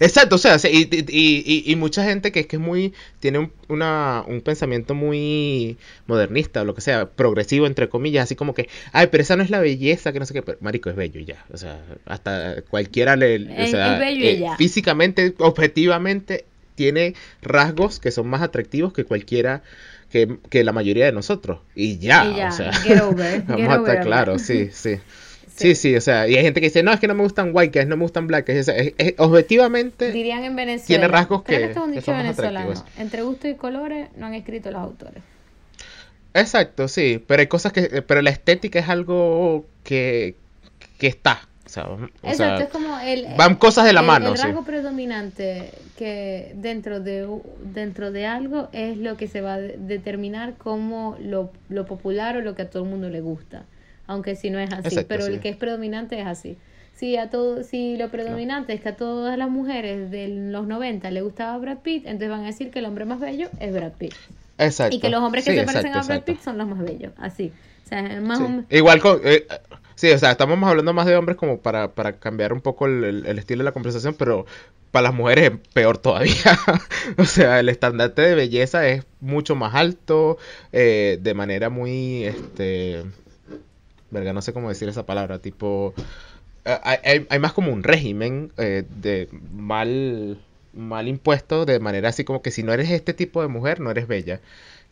Exacto, 0.00 0.36
o 0.36 0.38
sea, 0.38 0.56
y, 0.70 0.88
y, 1.08 1.64
y, 1.66 1.76
mucha 1.76 2.04
gente 2.04 2.32
que 2.32 2.40
es 2.40 2.46
que 2.46 2.56
es 2.56 2.62
muy, 2.62 2.92
tiene 3.20 3.38
un, 3.38 3.52
una, 3.68 4.24
un 4.26 4.40
pensamiento 4.40 4.94
muy 4.94 5.76
modernista 6.06 6.62
o 6.62 6.64
lo 6.64 6.74
que 6.74 6.80
sea, 6.80 7.10
progresivo 7.10 7.66
entre 7.66 7.88
comillas, 7.88 8.24
así 8.24 8.36
como 8.36 8.54
que, 8.54 8.68
ay, 8.92 9.08
pero 9.10 9.22
esa 9.22 9.36
no 9.36 9.42
es 9.42 9.50
la 9.50 9.60
belleza, 9.60 10.12
que 10.12 10.18
no 10.18 10.26
sé 10.26 10.34
qué, 10.34 10.42
pero, 10.42 10.58
marico, 10.60 10.90
es 10.90 10.96
bello 10.96 11.20
y 11.20 11.24
ya, 11.24 11.44
o 11.52 11.56
sea, 11.56 11.80
hasta 12.06 12.62
cualquiera 12.62 13.16
le, 13.16 13.64
o 13.64 13.66
sea, 13.66 14.00
eh, 14.08 14.44
físicamente, 14.56 15.34
objetivamente, 15.38 16.46
tiene 16.74 17.14
rasgos 17.42 18.00
que 18.00 18.10
son 18.10 18.28
más 18.28 18.42
atractivos 18.42 18.92
que 18.92 19.04
cualquiera 19.04 19.62
que, 20.10 20.38
que 20.50 20.64
la 20.64 20.72
mayoría 20.72 21.06
de 21.06 21.12
nosotros. 21.12 21.60
Y 21.74 21.98
ya, 21.98 22.26
Y 22.26 22.36
ya, 22.36 22.48
o 22.48 22.52
sea, 22.52 22.70
vamos 23.48 23.68
a 23.68 23.76
estar 23.76 24.00
claros, 24.02 24.42
sí, 24.42 24.68
sí. 24.72 24.98
Sí, 25.54 25.74
sí, 25.74 25.94
o 25.96 26.00
sea, 26.00 26.26
y 26.28 26.34
hay 26.36 26.42
gente 26.42 26.60
que 26.60 26.66
dice, 26.68 26.82
no, 26.82 26.92
es 26.92 26.98
que 27.00 27.06
no 27.08 27.14
me 27.14 27.22
gustan 27.22 27.50
white 27.52 27.78
guys, 27.78 27.88
no 27.88 27.96
me 27.96 28.02
gustan 28.04 28.26
black 28.26 28.46
guys. 28.46 28.66
Es- 28.66 28.68
es- 28.68 28.94
es- 28.98 29.14
objetivamente, 29.18 30.10
Dirían 30.10 30.44
en 30.44 30.56
Venezuela. 30.56 30.86
Tiene 30.86 31.08
rasgos 31.08 31.42
Creo 31.42 31.58
que- 31.58 31.64
esto 31.66 31.80
es 31.80 31.86
un 31.86 31.92
que 31.92 32.00
dicho 32.00 32.12
más 32.12 32.22
venezolano. 32.22 32.84
Entre 32.98 33.22
gusto 33.22 33.48
y 33.48 33.54
colores 33.54 34.08
no 34.16 34.26
han 34.26 34.34
escrito 34.34 34.70
los 34.70 34.80
autores. 34.80 35.22
exacto, 36.34 36.88
sí, 36.88 37.22
pero 37.26 37.40
hay 37.40 37.46
cosas 37.46 37.72
que, 37.72 38.02
pero 38.02 38.22
la 38.22 38.30
estética 38.30 38.78
es 38.78 38.88
algo 38.88 39.66
que, 39.84 40.34
que 40.98 41.06
está, 41.06 41.46
o 41.66 41.68
sea, 41.68 41.84
o 41.88 41.98
Exacto, 42.22 42.36
sea, 42.36 42.58
es 42.58 42.68
como 42.70 42.98
el... 43.00 43.26
van 43.36 43.56
cosas 43.56 43.84
de 43.84 43.92
la 43.92 44.00
el- 44.00 44.06
mano, 44.06 44.30
El 44.30 44.36
sí. 44.38 44.42
rasgo 44.44 44.64
predominante 44.64 45.70
que 45.98 46.52
dentro 46.56 47.00
de, 47.00 47.28
dentro 47.62 48.10
de 48.12 48.26
algo 48.26 48.68
es 48.72 48.96
lo 48.96 49.16
que 49.16 49.28
se 49.28 49.40
va 49.42 49.54
a 49.54 49.60
de- 49.60 49.76
determinar 49.78 50.54
como 50.56 51.16
lo, 51.20 51.52
lo 51.68 51.84
popular 51.86 52.36
o 52.36 52.40
lo 52.40 52.54
que 52.54 52.62
a 52.62 52.70
todo 52.70 52.84
el 52.84 52.88
mundo 52.88 53.10
le 53.10 53.20
gusta. 53.20 53.64
Aunque 54.12 54.36
si 54.36 54.50
no 54.50 54.58
es 54.58 54.72
así, 54.72 54.88
Exacto, 54.88 55.08
pero 55.08 55.26
sí. 55.26 55.32
el 55.32 55.40
que 55.40 55.48
es 55.48 55.56
predominante 55.56 56.20
es 56.20 56.26
así. 56.26 56.56
Si, 56.94 57.16
a 57.16 57.30
todo, 57.30 57.64
si 57.64 57.96
lo 57.96 58.10
predominante 58.10 58.72
es 58.74 58.80
que 58.80 58.90
a 58.90 58.96
todas 58.96 59.36
las 59.36 59.48
mujeres 59.50 60.10
de 60.10 60.28
los 60.28 60.66
90 60.66 61.10
le 61.10 61.22
gustaba 61.22 61.56
Brad 61.58 61.78
Pitt, 61.78 62.04
entonces 62.06 62.28
van 62.30 62.42
a 62.44 62.46
decir 62.46 62.70
que 62.70 62.78
el 62.78 62.84
hombre 62.84 63.04
más 63.06 63.18
bello 63.18 63.48
es 63.58 63.72
Brad 63.72 63.92
Pitt. 63.92 64.14
Exacto. 64.58 64.94
Y 64.94 65.00
que 65.00 65.08
los 65.08 65.20
hombres 65.22 65.44
que 65.44 65.52
Sí, 65.52 65.58
se 65.58 65.64
parecen 65.64 65.88
a 65.90 66.02
Brad 66.02 66.04
exacto. 66.04 66.24
Pitt 66.32 66.42
son 66.42 66.58
los 66.58 66.68
más 66.68 66.78
bellos. 66.78 67.12
Así. 67.18 67.50
O 67.84 67.88
sea, 67.88 68.00
es 68.06 68.22
más 68.22 68.38
Sí. 68.38 68.44
Igual 68.76 69.00
con... 69.00 69.20
eh, 69.24 69.46
sí, 69.96 70.10
o 70.12 70.18
sea, 70.18 70.30
estamos 70.32 70.62
hablando 70.68 70.92
más 70.92 71.06
de 71.06 71.16
hombres 71.16 71.36
como 71.36 71.58
para, 71.58 71.88
para 71.92 72.12
cambiar 72.18 72.52
un 72.52 72.60
poco 72.60 72.86
el, 72.86 73.02
el- 73.04 73.26
el 73.26 73.38
estilo 73.38 73.58
de 73.60 73.64
la 73.64 73.72
conversación, 73.72 74.14
pero 74.16 74.46
para 74.92 75.04
las 75.04 75.14
mujeres 75.14 75.50
es 75.52 75.58
peor 75.72 75.98
todavía. 75.98 76.34
o 77.18 77.24
sea, 77.24 77.58
el 77.58 77.68
estandarte 77.70 78.22
de 78.22 78.34
belleza 78.34 78.86
es 78.86 79.04
mucho 79.20 79.56
más 79.56 79.74
alto, 79.74 80.36
eh, 80.72 81.18
de 81.20 81.34
manera 81.34 81.70
muy, 81.70 82.24
este... 82.24 83.02
Verga, 84.12 84.32
no 84.34 84.42
sé 84.42 84.54
cómo 84.54 84.70
decir 84.70 84.88
esa 84.88 85.06
palabra, 85.06 85.40
tipo... 85.40 85.94
eh, 86.66 86.78
hay, 86.84 86.98
hay- 87.04 87.26
hay 87.30 87.38
más 87.40 87.52
como 87.54 87.72
un 87.72 87.82
régimen 87.84 88.52
eh, 88.58 88.84
de 89.02 89.28
mal, 89.52 90.38
mal 90.74 91.08
impuesto, 91.08 91.66
de 91.66 91.80
manera 91.80 92.10
así 92.10 92.24
como 92.24 92.42
que 92.42 92.50
si 92.52 92.62
no 92.62 92.72
eres 92.74 92.90
este 92.90 93.14
tipo 93.14 93.42
de 93.42 93.48
mujer, 93.48 93.80
no 93.80 93.90
eres 93.90 94.08
bella. 94.08 94.40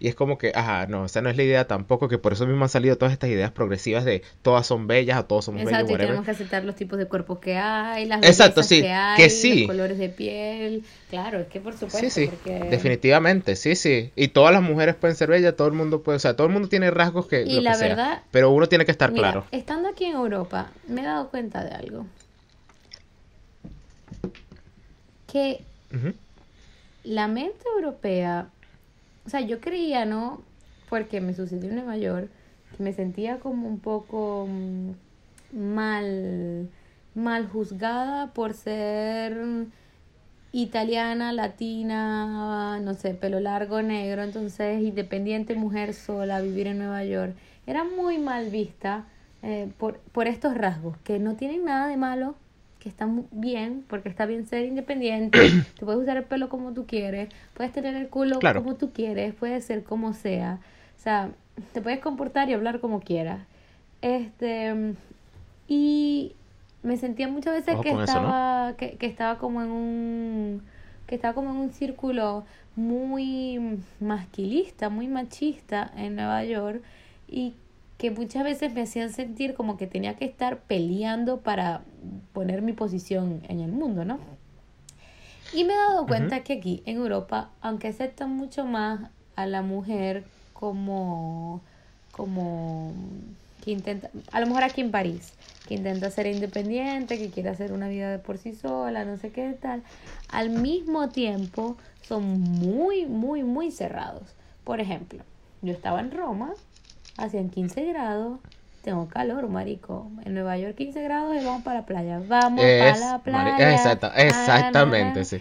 Y 0.00 0.08
es 0.08 0.14
como 0.14 0.38
que, 0.38 0.50
ajá, 0.54 0.86
no, 0.86 1.04
esa 1.04 1.20
no 1.20 1.28
es 1.28 1.36
la 1.36 1.42
idea 1.42 1.66
tampoco, 1.68 2.08
que 2.08 2.16
por 2.16 2.32
eso 2.32 2.46
mismo 2.46 2.64
han 2.64 2.70
salido 2.70 2.96
todas 2.96 3.12
estas 3.12 3.28
ideas 3.28 3.50
progresivas 3.52 4.06
de 4.06 4.22
todas 4.40 4.66
son 4.66 4.86
bellas 4.86 5.18
o 5.20 5.24
todos 5.26 5.44
somos 5.44 5.58
bellos, 5.60 5.72
Exacto, 5.72 5.90
y 5.90 5.92
whatever. 5.92 6.06
tenemos 6.08 6.24
que 6.24 6.30
aceptar 6.30 6.64
los 6.64 6.74
tipos 6.74 6.98
de 6.98 7.04
cuerpos 7.06 7.38
que 7.38 7.58
hay, 7.58 8.06
las 8.06 8.24
Exacto, 8.24 8.62
sí, 8.62 8.80
que 8.80 8.90
hay, 8.90 9.22
que 9.22 9.28
sí. 9.28 9.58
los 9.60 9.66
colores 9.68 9.98
de 9.98 10.08
piel. 10.08 10.84
Claro, 11.10 11.40
es 11.40 11.48
que 11.48 11.60
por 11.60 11.74
supuesto, 11.74 11.98
Sí, 11.98 12.08
sí, 12.10 12.26
porque... 12.30 12.68
definitivamente, 12.70 13.56
sí, 13.56 13.76
sí. 13.76 14.10
Y 14.16 14.28
todas 14.28 14.54
las 14.54 14.62
mujeres 14.62 14.94
pueden 14.94 15.16
ser 15.16 15.28
bellas, 15.28 15.54
todo 15.54 15.68
el 15.68 15.74
mundo 15.74 16.02
puede, 16.02 16.16
o 16.16 16.20
sea, 16.20 16.34
todo 16.34 16.46
el 16.46 16.52
mundo 16.54 16.68
tiene 16.68 16.90
rasgos 16.90 17.26
que, 17.26 17.42
Y 17.42 17.56
lo 17.56 17.60
la 17.60 17.72
que 17.72 17.76
sea, 17.78 17.88
verdad- 17.88 18.22
pero 18.30 18.50
uno 18.50 18.68
tiene 18.70 18.86
que 18.86 18.92
estar 18.92 19.12
Mira, 19.12 19.32
claro. 19.32 19.46
estando 19.52 19.90
aquí 19.90 20.06
en 20.06 20.12
Europa, 20.16 20.68
me 20.88 21.02
he 21.02 21.04
dado 21.04 21.28
cuenta 21.28 21.62
de 21.62 21.72
algo. 21.72 22.06
Que 25.26 25.60
Ujú. 25.94 26.12
la 27.04 27.28
mente 27.28 27.64
europea, 27.76 28.48
o 29.26 29.28
sea, 29.30 29.40
yo 29.40 29.60
creía, 29.60 30.04
¿no? 30.04 30.42
Porque 30.88 31.20
me 31.20 31.34
sucedió 31.34 31.70
en 31.70 31.76
Nueva 31.76 31.96
York, 31.96 32.30
que 32.76 32.82
me 32.82 32.92
sentía 32.92 33.38
como 33.38 33.68
un 33.68 33.78
poco 33.78 34.46
mm, 34.48 34.90
mal, 35.52 36.68
mal 37.14 37.48
juzgada 37.48 38.32
por 38.32 38.54
ser 38.54 39.66
italiana, 40.52 41.32
latina, 41.32 42.80
no 42.80 42.94
sé, 42.94 43.14
pelo 43.14 43.40
largo, 43.40 43.82
negro, 43.82 44.22
entonces 44.22 44.82
independiente, 44.82 45.54
mujer 45.54 45.94
sola, 45.94 46.40
vivir 46.40 46.66
en 46.66 46.78
Nueva 46.78 47.04
York. 47.04 47.34
Era 47.66 47.84
muy 47.84 48.18
mal 48.18 48.50
vista 48.50 49.06
eh, 49.42 49.70
por, 49.78 49.98
por 50.12 50.26
estos 50.26 50.54
rasgos, 50.54 50.96
que 51.04 51.18
no 51.18 51.36
tienen 51.36 51.64
nada 51.64 51.86
de 51.86 51.96
malo, 51.96 52.34
que 52.80 52.88
están 52.88 53.14
mu- 53.14 53.24
bien, 53.30 53.84
porque 53.88 54.08
está 54.08 54.26
bien 54.26 54.46
ser 54.46 54.64
independiente, 54.66 55.38
te 55.78 55.84
puedes 55.84 56.00
usar 56.02 56.16
el 56.16 56.24
pelo 56.24 56.48
como 56.48 56.72
tú 56.72 56.86
quieres, 56.86 57.28
puedes 57.54 57.72
tener 57.72 57.94
el 57.94 58.08
culo 58.08 58.38
Claro. 58.40 58.62
como 58.62 58.76
tú 58.76 58.92
quieres, 58.92 59.34
puedes 59.34 59.64
ser 59.64 59.84
como 59.84 60.14
sea, 60.14 60.58
o 60.98 61.02
sea, 61.02 61.30
te 61.72 61.80
puedes 61.82 62.00
comportar 62.00 62.48
y 62.50 62.54
hablar 62.54 62.80
como 62.80 63.00
quieras. 63.00 63.40
Este, 64.02 64.94
y 65.68 66.32
me 66.82 66.96
sentía 66.96 67.28
muchas 67.28 67.54
veces 67.54 67.74
Ojo 67.74 67.82
que 67.82 67.90
con 67.90 68.02
eso, 68.02 68.14
¿no? 68.20 68.28
estaba, 68.28 68.74
que, 68.76 68.92
que 68.96 69.06
estaba 69.06 69.38
como 69.38 69.62
en 69.62 69.70
un, 69.70 70.62
que 71.06 71.14
estaba 71.14 71.34
como 71.34 71.50
en 71.50 71.56
un 71.56 71.70
círculo 71.72 72.44
muy 72.76 73.60
masquilista, 74.00 74.88
muy 74.88 75.08
machista 75.08 75.90
en 75.96 76.16
Nueva 76.16 76.44
York 76.44 76.82
y 77.28 77.54
que 78.00 78.10
muchas 78.10 78.44
veces 78.44 78.72
me 78.72 78.80
hacían 78.80 79.12
sentir 79.12 79.52
como 79.52 79.76
que 79.76 79.86
tenía 79.86 80.16
que 80.16 80.24
estar 80.24 80.60
peleando 80.60 81.40
para 81.40 81.82
poner 82.32 82.62
mi 82.62 82.72
posición 82.72 83.42
en 83.46 83.60
el 83.60 83.72
mundo, 83.72 84.06
¿no? 84.06 84.18
Y 85.52 85.64
me 85.64 85.74
he 85.74 85.76
dado 85.76 86.06
cuenta 86.06 86.42
que 86.42 86.54
aquí 86.54 86.82
en 86.86 86.96
Europa, 86.96 87.50
aunque 87.60 87.88
aceptan 87.88 88.34
mucho 88.34 88.64
más 88.64 89.10
a 89.36 89.44
la 89.44 89.60
mujer 89.60 90.24
como, 90.54 91.60
como 92.12 92.94
que 93.62 93.72
intenta, 93.72 94.08
a 94.32 94.40
lo 94.40 94.46
mejor 94.46 94.62
aquí 94.62 94.80
en 94.80 94.92
París, 94.92 95.34
que 95.68 95.74
intenta 95.74 96.10
ser 96.10 96.26
independiente, 96.26 97.18
que 97.18 97.28
quiere 97.28 97.50
hacer 97.50 97.70
una 97.70 97.88
vida 97.88 98.10
de 98.10 98.18
por 98.18 98.38
sí 98.38 98.54
sola, 98.54 99.04
no 99.04 99.18
sé 99.18 99.30
qué 99.30 99.52
tal, 99.60 99.82
al 100.30 100.48
mismo 100.48 101.10
tiempo 101.10 101.76
son 102.00 102.40
muy, 102.40 103.04
muy, 103.04 103.42
muy 103.42 103.70
cerrados. 103.70 104.34
Por 104.64 104.80
ejemplo, 104.80 105.22
yo 105.60 105.74
estaba 105.74 106.00
en 106.00 106.12
Roma, 106.12 106.54
hacían 107.20 107.50
15 107.50 107.84
grados, 107.86 108.38
tengo 108.82 109.08
calor, 109.08 109.48
marico. 109.48 110.10
En 110.24 110.34
Nueva 110.34 110.56
York 110.58 110.74
15 110.76 111.02
grados 111.02 111.34
y 111.40 111.44
vamos 111.44 111.62
para 111.62 111.80
la 111.80 111.86
playa. 111.86 112.20
Vamos 112.26 112.64
Es- 112.64 112.98
para 113.00 113.12
la 113.12 113.18
playa. 113.22 113.56
exacta- 113.74 114.12
Ah, 114.14 114.22
exactamente, 114.22 115.24
sí. 115.24 115.40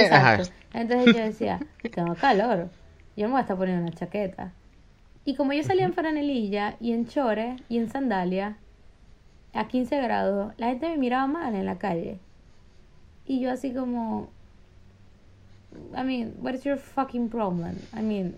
Exacto. 0.00 0.52
Entonces 0.74 1.14
yo 1.16 1.22
decía, 1.22 1.60
tengo 1.94 2.14
calor. 2.14 2.68
Yo 3.16 3.26
me 3.26 3.32
voy 3.32 3.38
a 3.38 3.42
estar 3.42 3.56
poniendo 3.56 3.82
una 3.82 3.92
chaqueta. 3.92 4.52
Y 5.24 5.34
como 5.34 5.52
yo 5.52 5.62
salía 5.62 5.84
en 5.84 5.92
franelilla 5.92 6.76
y 6.80 6.92
en 6.92 7.06
chores 7.06 7.60
y 7.68 7.76
en 7.78 7.90
sandalia 7.90 8.56
a 9.52 9.66
15 9.68 10.00
grados, 10.00 10.52
la 10.56 10.68
gente 10.68 10.88
me 10.88 10.96
miraba 10.96 11.26
mal 11.26 11.54
en 11.54 11.66
la 11.66 11.76
calle. 11.78 12.18
Y 13.26 13.40
yo 13.40 13.50
así 13.50 13.72
como, 13.74 14.30
I 15.96 16.02
mean, 16.04 16.34
what 16.40 16.54
is 16.54 16.64
your 16.64 16.78
fucking 16.78 17.28
problem? 17.28 17.76
I 17.94 18.00
mean, 18.00 18.36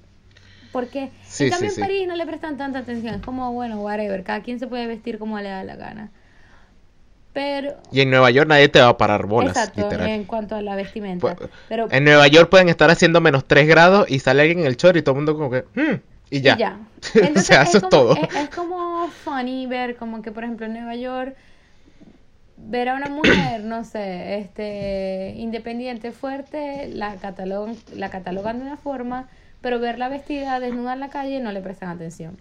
porque 0.73 1.11
Sí, 1.25 1.45
en 1.45 1.51
cambio 1.51 1.69
sí, 1.71 1.75
sí. 1.77 1.81
en 1.81 1.87
París 1.87 2.09
no 2.09 2.17
le 2.17 2.27
prestan 2.27 2.57
tanta 2.57 2.79
atención. 2.81 3.15
Es 3.15 3.23
como, 3.23 3.53
bueno, 3.53 3.81
whatever, 3.81 4.23
cada 4.25 4.43
quien 4.43 4.59
se 4.59 4.67
puede 4.67 4.87
vestir 4.87 5.19
como 5.19 5.39
le 5.41 5.49
da 5.49 5.65
la 5.65 5.77
gana. 5.77 6.11
Pero, 7.33 7.77
Y 7.93 8.01
en 8.01 8.11
Nueva 8.11 8.31
York 8.31 8.49
nadie 8.49 8.69
te 8.69 8.81
va 8.81 8.89
a 8.89 8.99
parar 8.99 9.27
bolas, 9.27 9.57
exacto, 9.57 9.83
literal. 9.83 10.09
en 10.09 10.25
cuanto 10.25 10.57
a 10.57 10.63
la 10.63 10.75
vestimenta. 10.75 11.37
Pu- 11.37 11.49
Pero 11.69 11.89
En 11.91 12.05
Nueva 12.05 12.27
York 12.29 12.49
pueden 12.51 12.69
estar 12.69 12.91
haciendo 12.91 13.21
menos 13.21 13.45
3 13.47 13.69
grados 13.69 14.11
y 14.11 14.19
sale 14.19 14.43
alguien 14.43 14.61
en 14.61 14.67
el 14.67 14.77
chor 14.77 14.97
y 14.97 15.03
todo 15.03 15.13
el 15.15 15.17
mundo 15.17 15.35
como 15.35 15.51
que, 15.51 15.65
"Hmm", 15.75 16.01
y 16.31 16.41
ya. 16.41 16.55
Y 16.55 16.59
ya. 16.59 16.79
o 17.15 17.27
Entonces, 17.27 17.41
sea, 17.41 17.63
eso 17.63 17.79
es, 17.79 17.85
como, 17.85 17.91
todo. 17.91 18.15
Es, 18.17 18.35
es 18.35 18.51
como 18.51 19.09
funny 19.11 19.67
ver 19.67 19.97
como 19.97 20.23
que, 20.23 20.33
por 20.33 20.45
ejemplo, 20.45 20.67
en 20.67 20.73
Nueva 20.75 20.97
York, 20.97 21.37
ver 22.57 22.89
a 22.89 22.95
una 22.95 23.09
mujer, 23.09 23.63
no 23.65 23.85
sé, 23.85 24.39
este, 24.39 25.35
independiente, 25.37 26.13
fuerte, 26.13 26.89
la 26.89 27.17
catalogan, 27.17 27.77
la 27.95 28.11
catalogan 28.11 28.59
de 28.59 28.65
una 28.67 28.77
forma, 28.77 29.29
pero 29.63 29.79
verla 29.81 30.09
vestida 30.09 30.61
desnuda 30.61 30.95
en 30.95 31.01
la 31.01 31.09
calle 31.11 31.41
no 31.41 31.53
le 31.53 31.61
prestan 31.61 31.91
atención. 31.91 32.39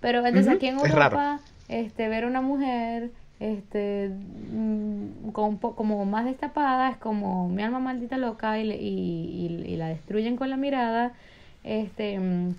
Pero 0.00 0.18
entonces 0.18 0.48
aquí 0.54 0.66
en 0.66 0.76
es. 0.76 0.82
Europa, 0.84 1.40
este, 1.68 2.08
ver 2.08 2.24
a 2.24 2.26
una 2.28 2.40
mujer 2.42 3.10
este 3.38 4.10
mm, 4.52 5.30
con 5.32 5.58
como 5.58 6.04
más 6.06 6.24
destapada 6.24 6.90
es 6.90 6.96
como 6.96 7.48
mi 7.48 7.62
alma 7.62 7.80
maldita 7.80 8.16
loca 8.16 8.58
y, 8.58 8.64
le- 8.64 8.76
y, 8.76 8.88
y- 8.88 9.64
y 9.72 9.76
la 9.76 9.88
destruyen 9.88 10.36
con 10.36 10.48
la 10.48 10.56
mirada 10.56 11.12
este 11.64 12.18
mm, 12.18 12.54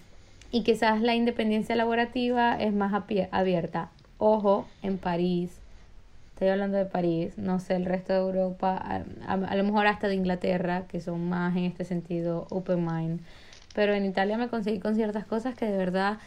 y 0.51 0.61
quizás 0.63 1.01
la 1.01 1.15
independencia 1.15 1.75
laborativa 1.75 2.55
es 2.61 2.73
más 2.73 2.93
abierta 3.31 3.89
ojo 4.19 4.67
en 4.83 4.99
París 4.99 5.57
estoy 6.33 6.49
hablando 6.49 6.77
de 6.77 6.85
París 6.85 7.37
no 7.37 7.59
sé 7.59 7.75
el 7.75 7.85
resto 7.85 8.13
de 8.13 8.19
Europa 8.19 8.77
a, 8.77 9.01
a- 9.27 9.33
a 9.33 9.55
lo 9.55 9.63
mejor 9.63 9.87
hasta 9.87 10.07
de 10.07 10.13
Inglaterra 10.15 10.83
que 10.87 11.01
son 11.01 11.27
más 11.27 11.55
en 11.57 11.63
este 11.63 11.85
sentido 11.85 12.45
open 12.51 12.85
mind 12.85 13.19
pero 13.77 13.93
en 13.93 14.05
Italia 14.05 14.39
me 14.39 14.49
conseguí 14.49 14.79
con 14.79 14.95
ciertas 14.95 15.25
cosas 15.27 15.53
que 15.55 15.65
de 15.67 15.77
verdad 15.77 16.17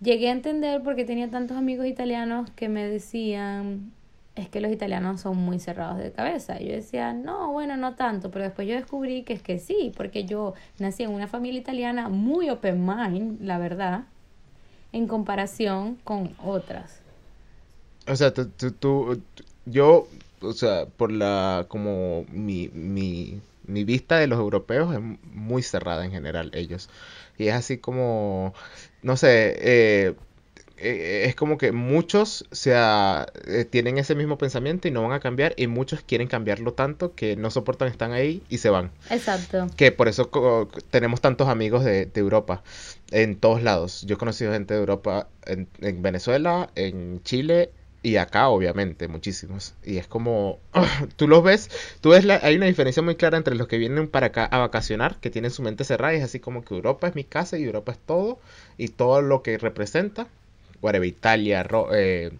llegué 0.00 0.28
a 0.28 0.32
entender 0.32 0.82
porque 0.82 1.04
tenía 1.04 1.30
tantos 1.30 1.56
amigos 1.56 1.86
italianos 1.86 2.50
que 2.56 2.68
me 2.68 2.84
decían 2.88 3.92
es 4.34 4.48
que 4.48 4.60
los 4.60 4.70
italianos 4.72 5.20
son 5.20 5.36
muy 5.36 5.58
cerrados 5.58 5.98
de 5.98 6.12
cabeza. 6.12 6.60
Y 6.60 6.66
yo 6.68 6.72
decía, 6.74 7.12
no, 7.12 7.50
bueno, 7.52 7.76
no 7.76 7.94
tanto, 7.96 8.30
pero 8.30 8.44
después 8.44 8.68
yo 8.68 8.74
descubrí 8.74 9.22
que 9.24 9.32
es 9.32 9.42
que 9.42 9.58
sí, 9.58 9.92
porque 9.96 10.24
yo 10.24 10.54
nací 10.78 11.02
en 11.02 11.10
una 11.10 11.26
familia 11.26 11.60
italiana 11.60 12.08
muy 12.08 12.48
open 12.48 12.86
mind, 12.86 13.40
la 13.42 13.58
verdad, 13.58 14.04
en 14.92 15.08
comparación 15.08 15.96
con 16.04 16.34
otras. 16.44 17.00
O 18.06 18.16
sea, 18.16 18.32
tú, 18.32 18.46
tú- 18.50 18.72
tú- 18.72 19.18
yo, 19.66 20.08
o 20.40 20.52
sea, 20.52 20.86
por 20.86 21.12
la, 21.12 21.66
como 21.68 22.24
mi, 22.32 22.68
mi, 22.68 23.40
mi 23.68 23.84
vista 23.84 24.18
de 24.18 24.26
los 24.26 24.38
europeos 24.38 24.94
es 24.94 25.00
muy 25.00 25.62
cerrada 25.62 26.04
en 26.04 26.10
general, 26.10 26.50
ellos. 26.54 26.88
Y 27.36 27.48
es 27.48 27.54
así 27.54 27.78
como, 27.78 28.54
no 29.02 29.16
sé, 29.16 29.56
eh, 29.60 30.14
eh, 30.80 31.24
es 31.26 31.34
como 31.34 31.58
que 31.58 31.72
muchos 31.72 32.46
se 32.52 32.72
eh, 32.74 33.64
tienen 33.64 33.98
ese 33.98 34.14
mismo 34.14 34.38
pensamiento 34.38 34.86
y 34.86 34.90
no 34.90 35.02
van 35.02 35.12
a 35.12 35.20
cambiar 35.20 35.54
y 35.56 35.66
muchos 35.66 36.02
quieren 36.02 36.28
cambiarlo 36.28 36.72
tanto 36.72 37.14
que 37.14 37.36
no 37.36 37.50
soportan, 37.50 37.88
están 37.88 38.12
ahí 38.12 38.42
y 38.48 38.58
se 38.58 38.70
van. 38.70 38.90
Exacto. 39.10 39.66
Que 39.76 39.90
por 39.90 40.08
eso 40.08 40.30
tenemos 40.90 41.20
tantos 41.20 41.48
amigos 41.48 41.84
de, 41.84 42.10
Europa 42.14 42.62
en 43.10 43.36
todos 43.36 43.62
lados. 43.62 44.02
Yo 44.02 44.16
he 44.16 44.18
conocido 44.18 44.52
gente 44.52 44.74
de 44.74 44.80
Europa 44.80 45.28
en, 45.46 45.68
Venezuela, 46.02 46.70
en 46.74 47.22
Chile 47.22 47.70
y 48.02 48.16
acá 48.16 48.48
obviamente 48.48 49.08
muchísimos. 49.08 49.74
Y 49.84 49.98
es 49.98 50.06
como, 50.06 50.58
tú 51.16 51.28
los 51.28 51.42
ves, 51.42 51.70
tú 52.00 52.10
ves, 52.10 52.24
la, 52.24 52.40
hay 52.42 52.56
una 52.56 52.66
diferencia 52.66 53.02
muy 53.02 53.16
clara 53.16 53.36
entre 53.36 53.54
los 53.54 53.68
que 53.68 53.78
vienen 53.78 54.08
para 54.08 54.28
acá 54.28 54.44
a 54.44 54.58
vacacionar, 54.58 55.18
que 55.20 55.30
tienen 55.30 55.50
su 55.50 55.62
mente 55.62 55.84
cerrada 55.84 56.14
y 56.14 56.18
es 56.18 56.24
así 56.24 56.40
como 56.40 56.64
que 56.64 56.74
Europa 56.74 57.08
es 57.08 57.14
mi 57.14 57.24
casa 57.24 57.58
y 57.58 57.64
Europa 57.64 57.92
es 57.92 57.98
todo 57.98 58.38
y 58.76 58.88
todo 58.88 59.22
lo 59.22 59.42
que 59.42 59.58
representa 59.58 60.28
whatever, 60.80 61.08
Italia, 61.08 61.66
eh, 61.92 62.30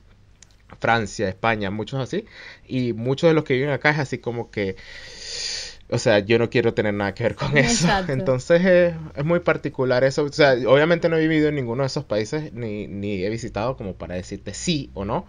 Francia, 0.80 1.28
España, 1.28 1.70
muchos 1.70 2.00
así. 2.00 2.24
Y 2.66 2.92
muchos 2.92 3.28
de 3.28 3.34
los 3.34 3.44
que 3.44 3.54
viven 3.54 3.70
acá 3.70 3.90
es 3.90 3.98
así 3.98 4.18
como 4.18 4.50
que, 4.50 4.76
o 5.91 5.99
sea, 5.99 6.18
yo 6.18 6.39
no 6.39 6.51
quiero 6.51 6.74
tener 6.74 6.95
nada 6.95 7.14
que 7.14 7.22
ver 7.22 7.34
con 7.34 7.57
eso. 7.57 7.89
Entonces 8.09 8.62
eh, 8.64 8.95
es 9.16 9.24
muy 9.24 9.41
particular 9.41 10.05
eso. 10.05 10.24
O 10.24 10.32
sea, 10.32 10.53
obviamente 10.66 11.09
no 11.09 11.16
he 11.16 11.20
vivido 11.20 11.49
en 11.49 11.55
ninguno 11.55 11.82
de 11.82 11.86
esos 11.86 12.05
países 12.05 12.53
ni, 12.53 12.86
ni 12.86 13.22
he 13.24 13.30
visitado 13.30 13.76
como 13.76 13.95
para 13.95 14.14
decirte 14.14 14.55
sí 14.55 14.91
o 14.95 15.05
no. 15.05 15.26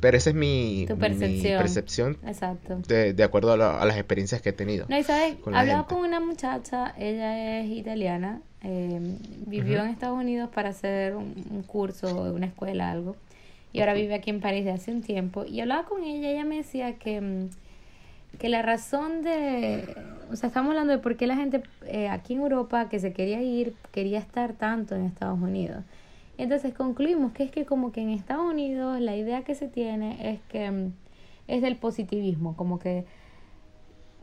Pero 0.00 0.16
esa 0.16 0.30
es 0.30 0.36
mi, 0.36 0.86
percepción. 0.86 2.18
Exacto. 2.24 2.78
De, 2.86 3.22
acuerdo 3.24 3.52
a, 3.52 3.84
las 3.84 3.96
experiencias 3.96 4.40
que 4.40 4.50
he 4.50 4.52
tenido. 4.52 4.86
No, 4.88 4.96
y 4.96 5.02
sabes, 5.02 5.36
hablaba 5.52 5.86
con 5.86 5.98
una 5.98 6.20
muchacha, 6.20 6.94
ella 6.96 7.60
es 7.60 7.70
italiana, 7.70 8.40
eh, 8.62 9.00
vivió 9.46 9.82
en 9.82 9.88
Estados 9.88 10.16
Unidos 10.16 10.50
para 10.54 10.68
hacer 10.68 11.16
un, 11.16 11.64
curso, 11.66 12.32
una 12.32 12.46
escuela, 12.46 12.92
algo. 12.92 13.16
Y 13.72 13.80
ahora 13.80 13.94
vive 13.94 14.14
aquí 14.14 14.30
en 14.30 14.40
París 14.40 14.64
de 14.64 14.70
hace 14.70 14.92
un 14.92 15.02
tiempo. 15.02 15.44
Y 15.44 15.60
hablaba 15.60 15.84
con 15.84 16.04
ella, 16.04 16.30
ella 16.30 16.44
me 16.44 16.58
decía 16.58 16.94
que, 16.94 17.20
mm, 17.20 17.48
que 18.38 18.48
la 18.48 18.62
razón 18.62 19.22
de... 19.22 19.96
O 20.30 20.36
sea, 20.36 20.48
estamos 20.48 20.70
hablando 20.70 20.92
de 20.92 20.98
por 20.98 21.16
qué 21.16 21.26
la 21.26 21.36
gente 21.36 21.62
eh, 21.86 22.08
aquí 22.08 22.34
en 22.34 22.40
Europa 22.40 22.88
que 22.88 23.00
se 23.00 23.12
quería 23.12 23.42
ir, 23.42 23.74
quería 23.92 24.18
estar 24.18 24.52
tanto 24.52 24.94
en 24.94 25.04
Estados 25.04 25.40
Unidos. 25.40 25.84
Entonces 26.36 26.74
concluimos 26.74 27.32
que 27.32 27.44
es 27.44 27.50
que 27.50 27.64
como 27.64 27.92
que 27.92 28.00
en 28.02 28.10
Estados 28.10 28.44
Unidos 28.44 29.00
la 29.00 29.16
idea 29.16 29.42
que 29.42 29.54
se 29.54 29.68
tiene 29.68 30.32
es 30.32 30.40
que 30.48 30.70
mm, 30.70 30.92
es 31.48 31.62
del 31.62 31.76
positivismo, 31.76 32.56
como 32.56 32.78
que 32.78 33.06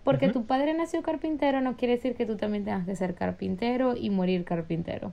porque 0.06 0.30
tu 0.30 0.46
padre 0.46 0.76
nació 0.76 1.02
carpintero 1.02 1.62
no 1.62 1.78
quiere 1.78 1.96
decir 1.96 2.14
que 2.14 2.28
tú 2.28 2.38
también 2.38 2.64
tengas 2.64 2.86
que 2.86 2.96
ser 2.96 3.16
carpintero 3.16 3.96
y 3.98 4.12
morir 4.12 4.46
carpintero. 4.46 5.12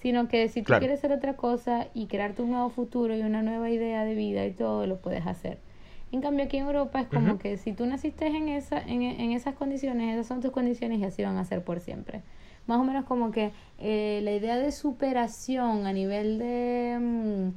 Sino 0.00 0.28
que 0.28 0.48
si 0.48 0.62
tú 0.62 0.74
quieres 0.78 1.00
ser 1.00 1.10
otra 1.10 1.34
cosa 1.34 1.88
y 1.92 2.06
crearte 2.06 2.42
un 2.42 2.52
nuevo 2.52 2.70
futuro 2.70 3.16
y 3.16 3.20
una 3.22 3.42
nueva 3.42 3.68
idea 3.68 4.04
de 4.04 4.14
vida 4.14 4.46
y 4.46 4.52
todo, 4.52 4.86
lo 4.86 4.98
puedes 4.98 5.26
hacer. 5.26 5.58
En 6.10 6.22
cambio 6.22 6.44
aquí 6.46 6.56
en 6.56 6.66
Europa 6.66 7.00
es 7.00 7.08
como 7.08 7.38
que 7.38 7.58
si 7.58 7.72
tú 7.72 7.84
naciste 7.84 8.26
en, 8.26 8.48
esa, 8.48 8.80
en, 8.80 9.02
en, 9.02 9.32
esas 9.32 9.54
condiciones, 9.54 10.14
esas 10.14 10.26
son 10.26 10.40
tus 10.40 10.52
condiciones 10.52 11.00
y 11.00 11.04
así 11.04 11.22
van 11.22 11.36
a 11.36 11.44
ser 11.44 11.62
por 11.62 11.80
siempre. 11.80 12.22
Más 12.66 12.78
o 12.80 12.84
menos 12.84 13.04
como 13.04 13.30
que 13.30 13.52
eh, 13.78 14.20
la 14.22 14.32
idea 14.32 14.56
de 14.56 14.72
superación 14.72 15.86
a 15.86 15.92
nivel 15.92 16.38
de... 16.38 16.98
Mm, 17.00 17.48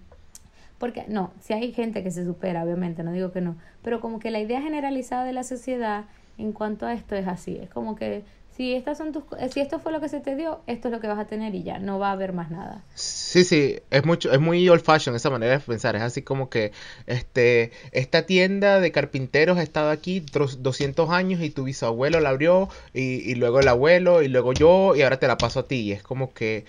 porque 0.77 1.05
no, 1.07 1.31
si 1.39 1.53
hay 1.53 1.71
gente 1.73 2.03
que 2.03 2.11
se 2.11 2.25
supera, 2.25 2.63
obviamente, 2.63 3.03
no 3.03 3.11
digo 3.11 3.31
que 3.31 3.39
no, 3.39 3.55
pero 3.83 4.01
como 4.01 4.19
que 4.19 4.31
la 4.31 4.39
idea 4.39 4.61
generalizada 4.61 5.23
de 5.23 5.31
la 5.31 5.43
sociedad 5.43 6.05
en 6.37 6.53
cuanto 6.53 6.85
a 6.85 6.93
esto 6.93 7.15
es 7.15 7.27
así. 7.27 7.57
Es 7.57 7.69
como 7.69 7.95
que 7.95 8.23
si 8.61 8.75
estas 8.75 8.99
son 8.99 9.11
tus 9.11 9.23
si 9.51 9.59
esto 9.59 9.79
fue 9.79 9.91
lo 9.91 9.99
que 9.99 10.07
se 10.07 10.19
te 10.19 10.35
dio, 10.35 10.61
esto 10.67 10.87
es 10.87 10.91
lo 10.91 10.99
que 10.99 11.07
vas 11.07 11.17
a 11.17 11.25
tener 11.25 11.55
y 11.55 11.63
ya, 11.63 11.79
no 11.79 11.97
va 11.97 12.09
a 12.09 12.11
haber 12.11 12.31
más 12.31 12.51
nada. 12.51 12.83
Sí, 12.93 13.43
sí, 13.43 13.79
es 13.89 14.05
mucho 14.05 14.31
es 14.31 14.39
muy 14.39 14.69
old 14.69 14.83
fashion 14.83 15.15
esa 15.15 15.31
manera 15.31 15.53
de 15.53 15.59
pensar, 15.59 15.95
es 15.95 16.03
así 16.03 16.21
como 16.21 16.51
que 16.51 16.71
este 17.07 17.71
esta 17.91 18.27
tienda 18.27 18.79
de 18.79 18.91
carpinteros 18.91 19.57
ha 19.57 19.63
estado 19.63 19.89
aquí 19.89 20.19
200 20.19 21.09
años 21.09 21.41
y 21.41 21.49
tu 21.49 21.63
bisabuelo 21.63 22.19
la 22.19 22.29
abrió 22.29 22.69
y, 22.93 23.31
y 23.31 23.33
luego 23.33 23.61
el 23.61 23.67
abuelo 23.67 24.21
y 24.21 24.27
luego 24.27 24.53
yo 24.53 24.95
y 24.95 25.01
ahora 25.01 25.17
te 25.17 25.27
la 25.27 25.39
paso 25.39 25.61
a 25.61 25.67
ti 25.67 25.77
y 25.77 25.91
es 25.93 26.03
como 26.03 26.31
que 26.31 26.65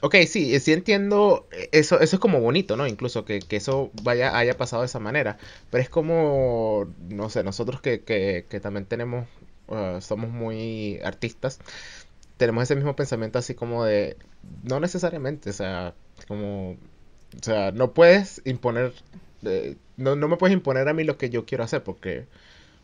Ok, 0.00 0.16
sí, 0.26 0.58
sí 0.58 0.72
entiendo, 0.72 1.46
eso, 1.70 2.00
eso 2.00 2.16
es 2.16 2.20
como 2.20 2.40
bonito, 2.40 2.76
¿no? 2.76 2.86
Incluso 2.86 3.24
que, 3.26 3.40
que 3.40 3.56
eso 3.56 3.90
vaya, 4.02 4.36
haya 4.36 4.56
pasado 4.56 4.82
de 4.82 4.86
esa 4.86 4.98
manera, 4.98 5.36
pero 5.70 5.82
es 5.82 5.90
como, 5.90 6.86
no 7.10 7.28
sé, 7.28 7.44
nosotros 7.44 7.80
que, 7.82 8.00
que, 8.00 8.46
que 8.48 8.58
también 8.58 8.86
tenemos, 8.86 9.28
uh, 9.68 10.00
somos 10.00 10.30
muy 10.30 11.00
artistas, 11.04 11.58
tenemos 12.36 12.64
ese 12.64 12.76
mismo 12.76 12.96
pensamiento 12.96 13.38
así 13.38 13.54
como 13.54 13.84
de, 13.84 14.16
no 14.62 14.80
necesariamente, 14.80 15.50
o 15.50 15.52
sea, 15.52 15.94
como, 16.28 16.72
o 16.72 17.42
sea, 17.42 17.72
no 17.72 17.92
puedes 17.92 18.42
imponer, 18.44 18.92
eh, 19.44 19.76
no, 19.96 20.16
no 20.16 20.28
me 20.28 20.36
puedes 20.36 20.54
imponer 20.54 20.88
a 20.88 20.92
mí 20.92 21.04
lo 21.04 21.18
que 21.18 21.30
yo 21.30 21.44
quiero 21.44 21.64
hacer 21.64 21.82
porque 21.82 22.26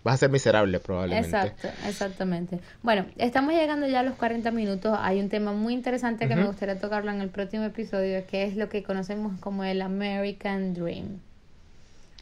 vas 0.05 0.15
a 0.15 0.19
ser 0.19 0.31
miserable 0.31 0.81
probablemente. 0.81 1.29
Exacto, 1.29 1.69
exactamente. 1.87 2.61
Bueno, 2.83 3.07
estamos 3.17 3.53
llegando 3.53 3.87
ya 3.87 4.01
a 4.01 4.03
los 4.03 4.15
40 4.15 4.51
minutos. 4.51 4.97
Hay 5.01 5.21
un 5.21 5.29
tema 5.29 5.53
muy 5.53 5.75
interesante 5.75 6.29
que 6.29 6.37
me 6.37 6.47
gustaría 6.47 6.79
tocarlo 6.79 7.11
en 7.11 7.21
el 7.21 7.29
próximo 7.29 7.65
episodio, 7.65 8.25
que 8.27 8.45
es 8.45 8.57
lo 8.57 8.69
que 8.69 8.83
conocemos 8.83 9.39
como 9.41 9.65
el 9.65 9.83
American 9.83 10.75
Dream. 10.75 11.21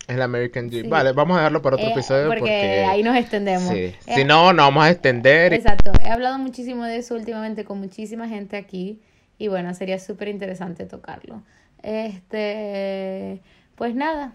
El 0.06 0.22
American 0.22 0.68
Dream. 0.68 0.88
Vale, 0.88 1.12
vamos 1.12 1.36
a 1.36 1.40
dejarlo 1.40 1.62
para 1.62 1.76
otro 1.76 1.88
eh, 1.88 1.92
episodio 1.92 2.28
porque, 2.28 2.84
ahí 2.88 3.02
nos 3.02 3.16
extendemos. 3.16 3.68
Sí. 3.68 3.78
Eh, 3.78 3.96
si 4.06 4.24
no, 4.24 4.52
nos 4.52 4.66
vamos 4.66 4.84
a 4.84 4.90
extender. 4.90 5.52
Exacto. 5.52 5.92
He 6.04 6.10
hablado 6.10 6.38
muchísimo 6.38 6.84
de 6.84 6.98
eso 6.98 7.14
últimamente 7.14 7.64
con 7.64 7.80
muchísima 7.80 8.28
gente 8.28 8.56
aquí 8.56 9.00
y 9.38 9.48
bueno, 9.48 9.74
sería 9.74 9.98
súper 9.98 10.28
interesante 10.28 10.86
tocarlo. 10.86 11.42
Este, 11.82 13.42
pues 13.74 13.94
nada, 13.94 14.32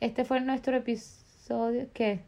este 0.00 0.24
fue 0.24 0.40
nuestro 0.40 0.76
episodio. 0.76 1.86
¿Qué? 1.92 2.20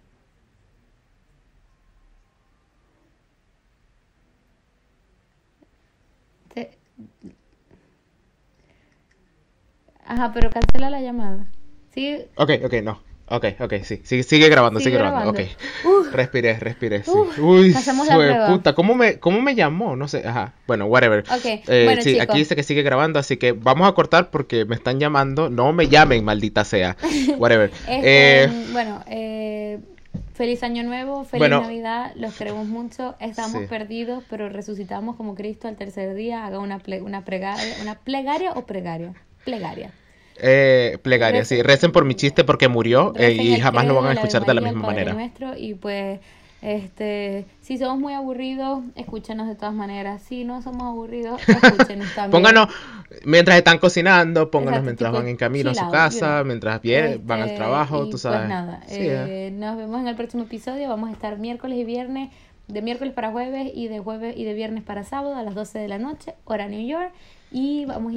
Ajá, 10.06 10.30
pero 10.32 10.50
cancela 10.50 10.88
la 10.88 11.00
llamada. 11.00 11.46
Sí. 11.96 12.18
Ok, 12.36 12.50
ok, 12.64 12.74
no. 12.84 13.00
Ok, 13.28 13.44
ok, 13.58 13.74
sí. 13.82 14.00
Sigue, 14.04 14.22
sigue 14.22 14.48
grabando, 14.48 14.78
sigue, 14.78 14.98
grabando. 14.98 15.30
Ok. 15.30 15.40
respiré, 16.12 16.60
respiré, 16.60 17.02
sí. 17.02 17.10
Uy, 17.40 17.74
la 18.08 18.46
puta. 18.48 18.76
¿Cómo 18.76 18.94
me, 18.94 19.18
¿Cómo 19.18 19.42
me 19.42 19.56
llamó? 19.56 19.96
No 19.96 20.06
sé. 20.06 20.22
Ajá. 20.24 20.52
Bueno, 20.68 20.86
whatever. 20.86 21.24
Ok. 21.28 21.44
Eh, 21.44 21.82
bueno, 21.86 22.02
sí, 22.02 22.20
aquí 22.20 22.38
dice 22.38 22.54
que 22.54 22.62
sigue 22.62 22.82
grabando, 22.82 23.18
así 23.18 23.36
que 23.36 23.50
vamos 23.50 23.88
a 23.88 23.92
cortar 23.92 24.30
porque 24.30 24.64
me 24.64 24.76
están 24.76 25.00
llamando. 25.00 25.50
No 25.50 25.72
me 25.72 25.88
llamen, 25.88 26.24
maldita 26.24 26.64
sea. 26.64 26.96
Whatever. 27.38 27.72
Este, 27.88 28.44
eh, 28.44 28.50
bueno, 28.72 29.02
eh 29.08 29.80
Feliz 30.36 30.62
Año 30.62 30.82
Nuevo, 30.82 31.24
feliz 31.24 31.48
Navidad, 31.48 32.12
los 32.14 32.36
queremos 32.36 32.66
mucho. 32.66 33.14
Estamos 33.20 33.62
perdidos, 33.70 34.22
pero 34.28 34.50
resucitamos 34.50 35.16
como 35.16 35.34
Cristo 35.34 35.66
al 35.66 35.76
tercer 35.76 36.14
día. 36.14 36.44
Haga 36.44 36.58
una, 36.58 36.78
una, 37.00 37.24
plegaria, 37.24 37.74
una 37.80 37.94
plegaria 37.94 38.52
o 38.52 38.66
pregaria. 38.66 39.14
Plegaria. 39.44 39.92
Eh, 40.38 40.98
plegaria, 41.02 41.44
sí. 41.44 41.62
Recen 41.62 41.92
por 41.92 42.04
mi 42.04 42.14
chiste 42.14 42.44
porque 42.44 42.68
murió 42.68 43.12
eh, 43.16 43.32
y 43.32 43.60
jamás 43.60 43.86
lo 43.86 43.94
van 43.94 44.06
a 44.06 44.12
escuchar 44.12 44.44
de 44.44 44.54
la 44.54 44.60
misma 44.60 44.86
manera. 44.86 45.12
Nuestro, 45.12 45.56
y 45.56 45.74
pues 45.74 46.20
este, 46.62 47.46
si 47.60 47.78
somos 47.78 47.98
muy 47.98 48.14
aburridos, 48.14 48.82
escúchenos 48.96 49.46
de 49.46 49.54
todas 49.54 49.74
maneras. 49.74 50.22
Si 50.22 50.44
no 50.44 50.62
somos 50.62 50.82
aburridos, 50.82 51.40
escúchenos 51.48 52.12
también. 52.14 52.30
pónganos 52.30 52.68
mientras 53.24 53.56
están 53.58 53.78
cocinando, 53.78 54.50
pónganos 54.50 54.82
mientras 54.82 55.12
van 55.12 55.28
en 55.28 55.36
camino 55.36 55.70
a 55.70 55.74
su 55.74 55.88
casa, 55.90 56.42
mientras 56.44 56.80
vienen, 56.80 57.24
van 57.26 57.42
al 57.42 57.48
este, 57.50 57.58
trabajo, 57.58 58.04
tú 58.04 58.10
pues 58.10 58.22
sabes. 58.22 58.38
Pues 58.40 58.48
nada, 58.48 58.82
eh, 58.88 59.50
nos 59.52 59.76
vemos 59.76 60.00
en 60.00 60.08
el 60.08 60.16
próximo 60.16 60.44
episodio. 60.44 60.88
Vamos 60.88 61.10
a 61.10 61.12
estar 61.12 61.38
miércoles 61.38 61.78
y 61.78 61.84
viernes, 61.84 62.30
de 62.68 62.82
miércoles 62.82 63.14
para 63.14 63.30
jueves 63.30 63.70
y 63.74 63.88
de 63.88 64.00
jueves 64.00 64.36
y 64.36 64.44
de 64.44 64.54
viernes 64.54 64.82
para 64.82 65.04
sábado 65.04 65.36
a 65.36 65.42
las 65.42 65.54
12 65.54 65.78
de 65.78 65.88
la 65.88 65.98
noche, 65.98 66.34
hora 66.44 66.68
New 66.68 66.86
York. 66.86 67.12
Y 67.58 67.86
vamos, 67.86 68.12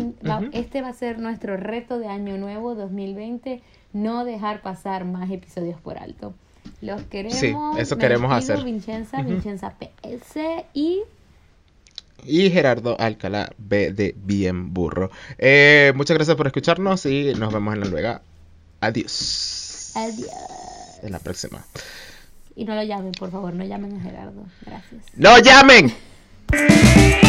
este 0.51 0.81
va 0.81 0.89
a 0.89 0.93
ser 0.93 1.17
nuestro 1.17 1.55
reto 1.55 1.97
de 1.97 2.07
año 2.07 2.37
nuevo 2.37 2.75
2020, 2.75 3.61
no 3.93 4.25
dejar 4.25 4.61
pasar 4.61 5.05
más 5.05 5.31
episodios 5.31 5.79
por 5.79 5.97
alto. 5.97 6.33
Los 6.81 7.03
queremos. 7.03 7.39
Sí, 7.39 7.55
eso 7.77 7.97
queremos 7.97 8.33
hacer. 8.33 8.61
Vincenza, 8.65 9.21
Vincenza 9.21 9.75
PS 9.79 10.65
y. 10.73 11.03
Y 12.25 12.49
Gerardo 12.49 12.99
Alcalá 12.99 13.49
B 13.57 13.93
de 13.93 14.13
Bien 14.17 14.73
Burro. 14.73 15.09
Eh, 15.37 15.93
muchas 15.95 16.15
gracias 16.15 16.35
por 16.35 16.47
escucharnos 16.47 17.05
y 17.05 17.33
nos 17.35 17.53
vemos 17.53 17.73
en 17.75 17.79
la 17.79 17.85
luega. 17.85 18.21
Adiós. 18.81 19.93
Adiós. 19.95 20.27
En 21.01 21.13
la 21.13 21.19
próxima. 21.19 21.65
Y 22.57 22.65
no 22.65 22.75
lo 22.75 22.83
llamen, 22.83 23.13
por 23.13 23.31
favor, 23.31 23.53
no 23.53 23.63
llamen 23.63 23.95
a 23.95 24.01
Gerardo. 24.01 24.43
Gracias. 24.65 25.01
¡No 25.15 25.39
llamen! 25.39 25.93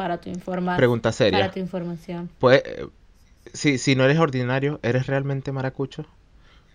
para 0.00 0.18
tu 0.18 0.30
información. 0.30 0.78
Pregunta 0.78 1.12
seria. 1.12 1.40
Para 1.40 1.52
tu 1.52 1.58
información. 1.60 2.30
Pues, 2.38 2.62
eh, 2.64 2.86
si, 3.52 3.76
si 3.76 3.94
no 3.94 4.04
eres 4.06 4.18
ordinario, 4.18 4.80
¿eres 4.82 5.06
realmente 5.06 5.52
maracucho? 5.52 6.06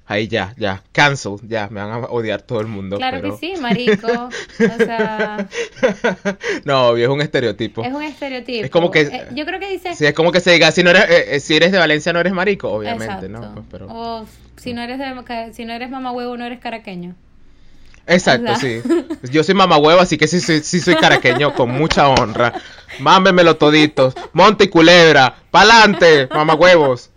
Ahí 0.06 0.28
ya, 0.28 0.54
ya, 0.58 0.84
cancel, 0.92 1.38
ya, 1.42 1.68
me 1.72 1.82
van 1.84 1.90
a 1.90 1.98
odiar 2.06 2.44
todo 2.44 2.62
el 2.62 2.68
mundo. 2.68 2.98
Claro 2.98 3.18
pero- 3.22 3.40
que 3.40 3.56
sí, 3.56 3.60
marico. 3.60 4.08
O 4.08 4.86
sea, 4.86 5.48
no, 6.66 6.90
obvio, 6.90 7.06
es 7.06 7.10
un 7.10 7.22
estereotipo. 7.22 7.84
es 7.84 7.92
un 7.92 8.04
estereotipo. 8.04 8.64
Es 8.66 8.70
como 8.70 8.92
que- 8.92 9.02
Eh, 9.02 9.28
yo 9.34 9.44
creo 9.48 9.60
que 9.60 9.72
dice... 9.72 9.96
Sí, 9.96 10.06
es 10.06 10.14
como 10.14 10.32
que 10.32 10.40
se 10.40 10.52
diga, 10.52 10.70
si, 10.70 10.84
no 10.84 10.92
eres, 10.92 11.06
eh, 11.10 11.40
si 11.40 11.56
eres 11.56 11.72
de 11.72 11.80
Valencia 11.80 12.14
no 12.14 12.20
eres 12.20 12.34
marico, 12.34 12.72
obviamente, 12.72 13.28
¿no? 13.28 13.56
Pues, 13.56 13.66
pero... 13.72 13.88
O 13.90 14.28
si 14.58 14.74
no 14.74 14.84
eres 14.84 15.00
de, 15.00 15.52
si 15.56 15.66
no 15.66 15.74
eres 15.74 15.90
mamá 15.90 16.12
huevo, 16.12 16.38
no 16.38 16.46
eres 16.46 16.60
caraqueño. 16.60 17.16
Exacto, 18.08 18.56
sí. 18.56 18.82
Yo 19.32 19.44
soy 19.44 19.56
mamahuevo, 19.56 20.00
así 20.00 20.18
que 20.18 20.28
sí, 20.28 20.40
sí, 20.40 20.62
sí 20.62 20.80
soy 20.80 20.96
caraqueño 20.96 21.54
con 21.54 21.70
mucha 21.72 22.08
honra. 22.08 22.54
Mámemelo 23.00 23.58
toditos. 23.58 24.14
Monte 24.34 24.66
y 24.66 24.68
culebra. 24.68 25.36
¡Pa'lante, 25.52 26.28
mamahuevos! 26.28 27.10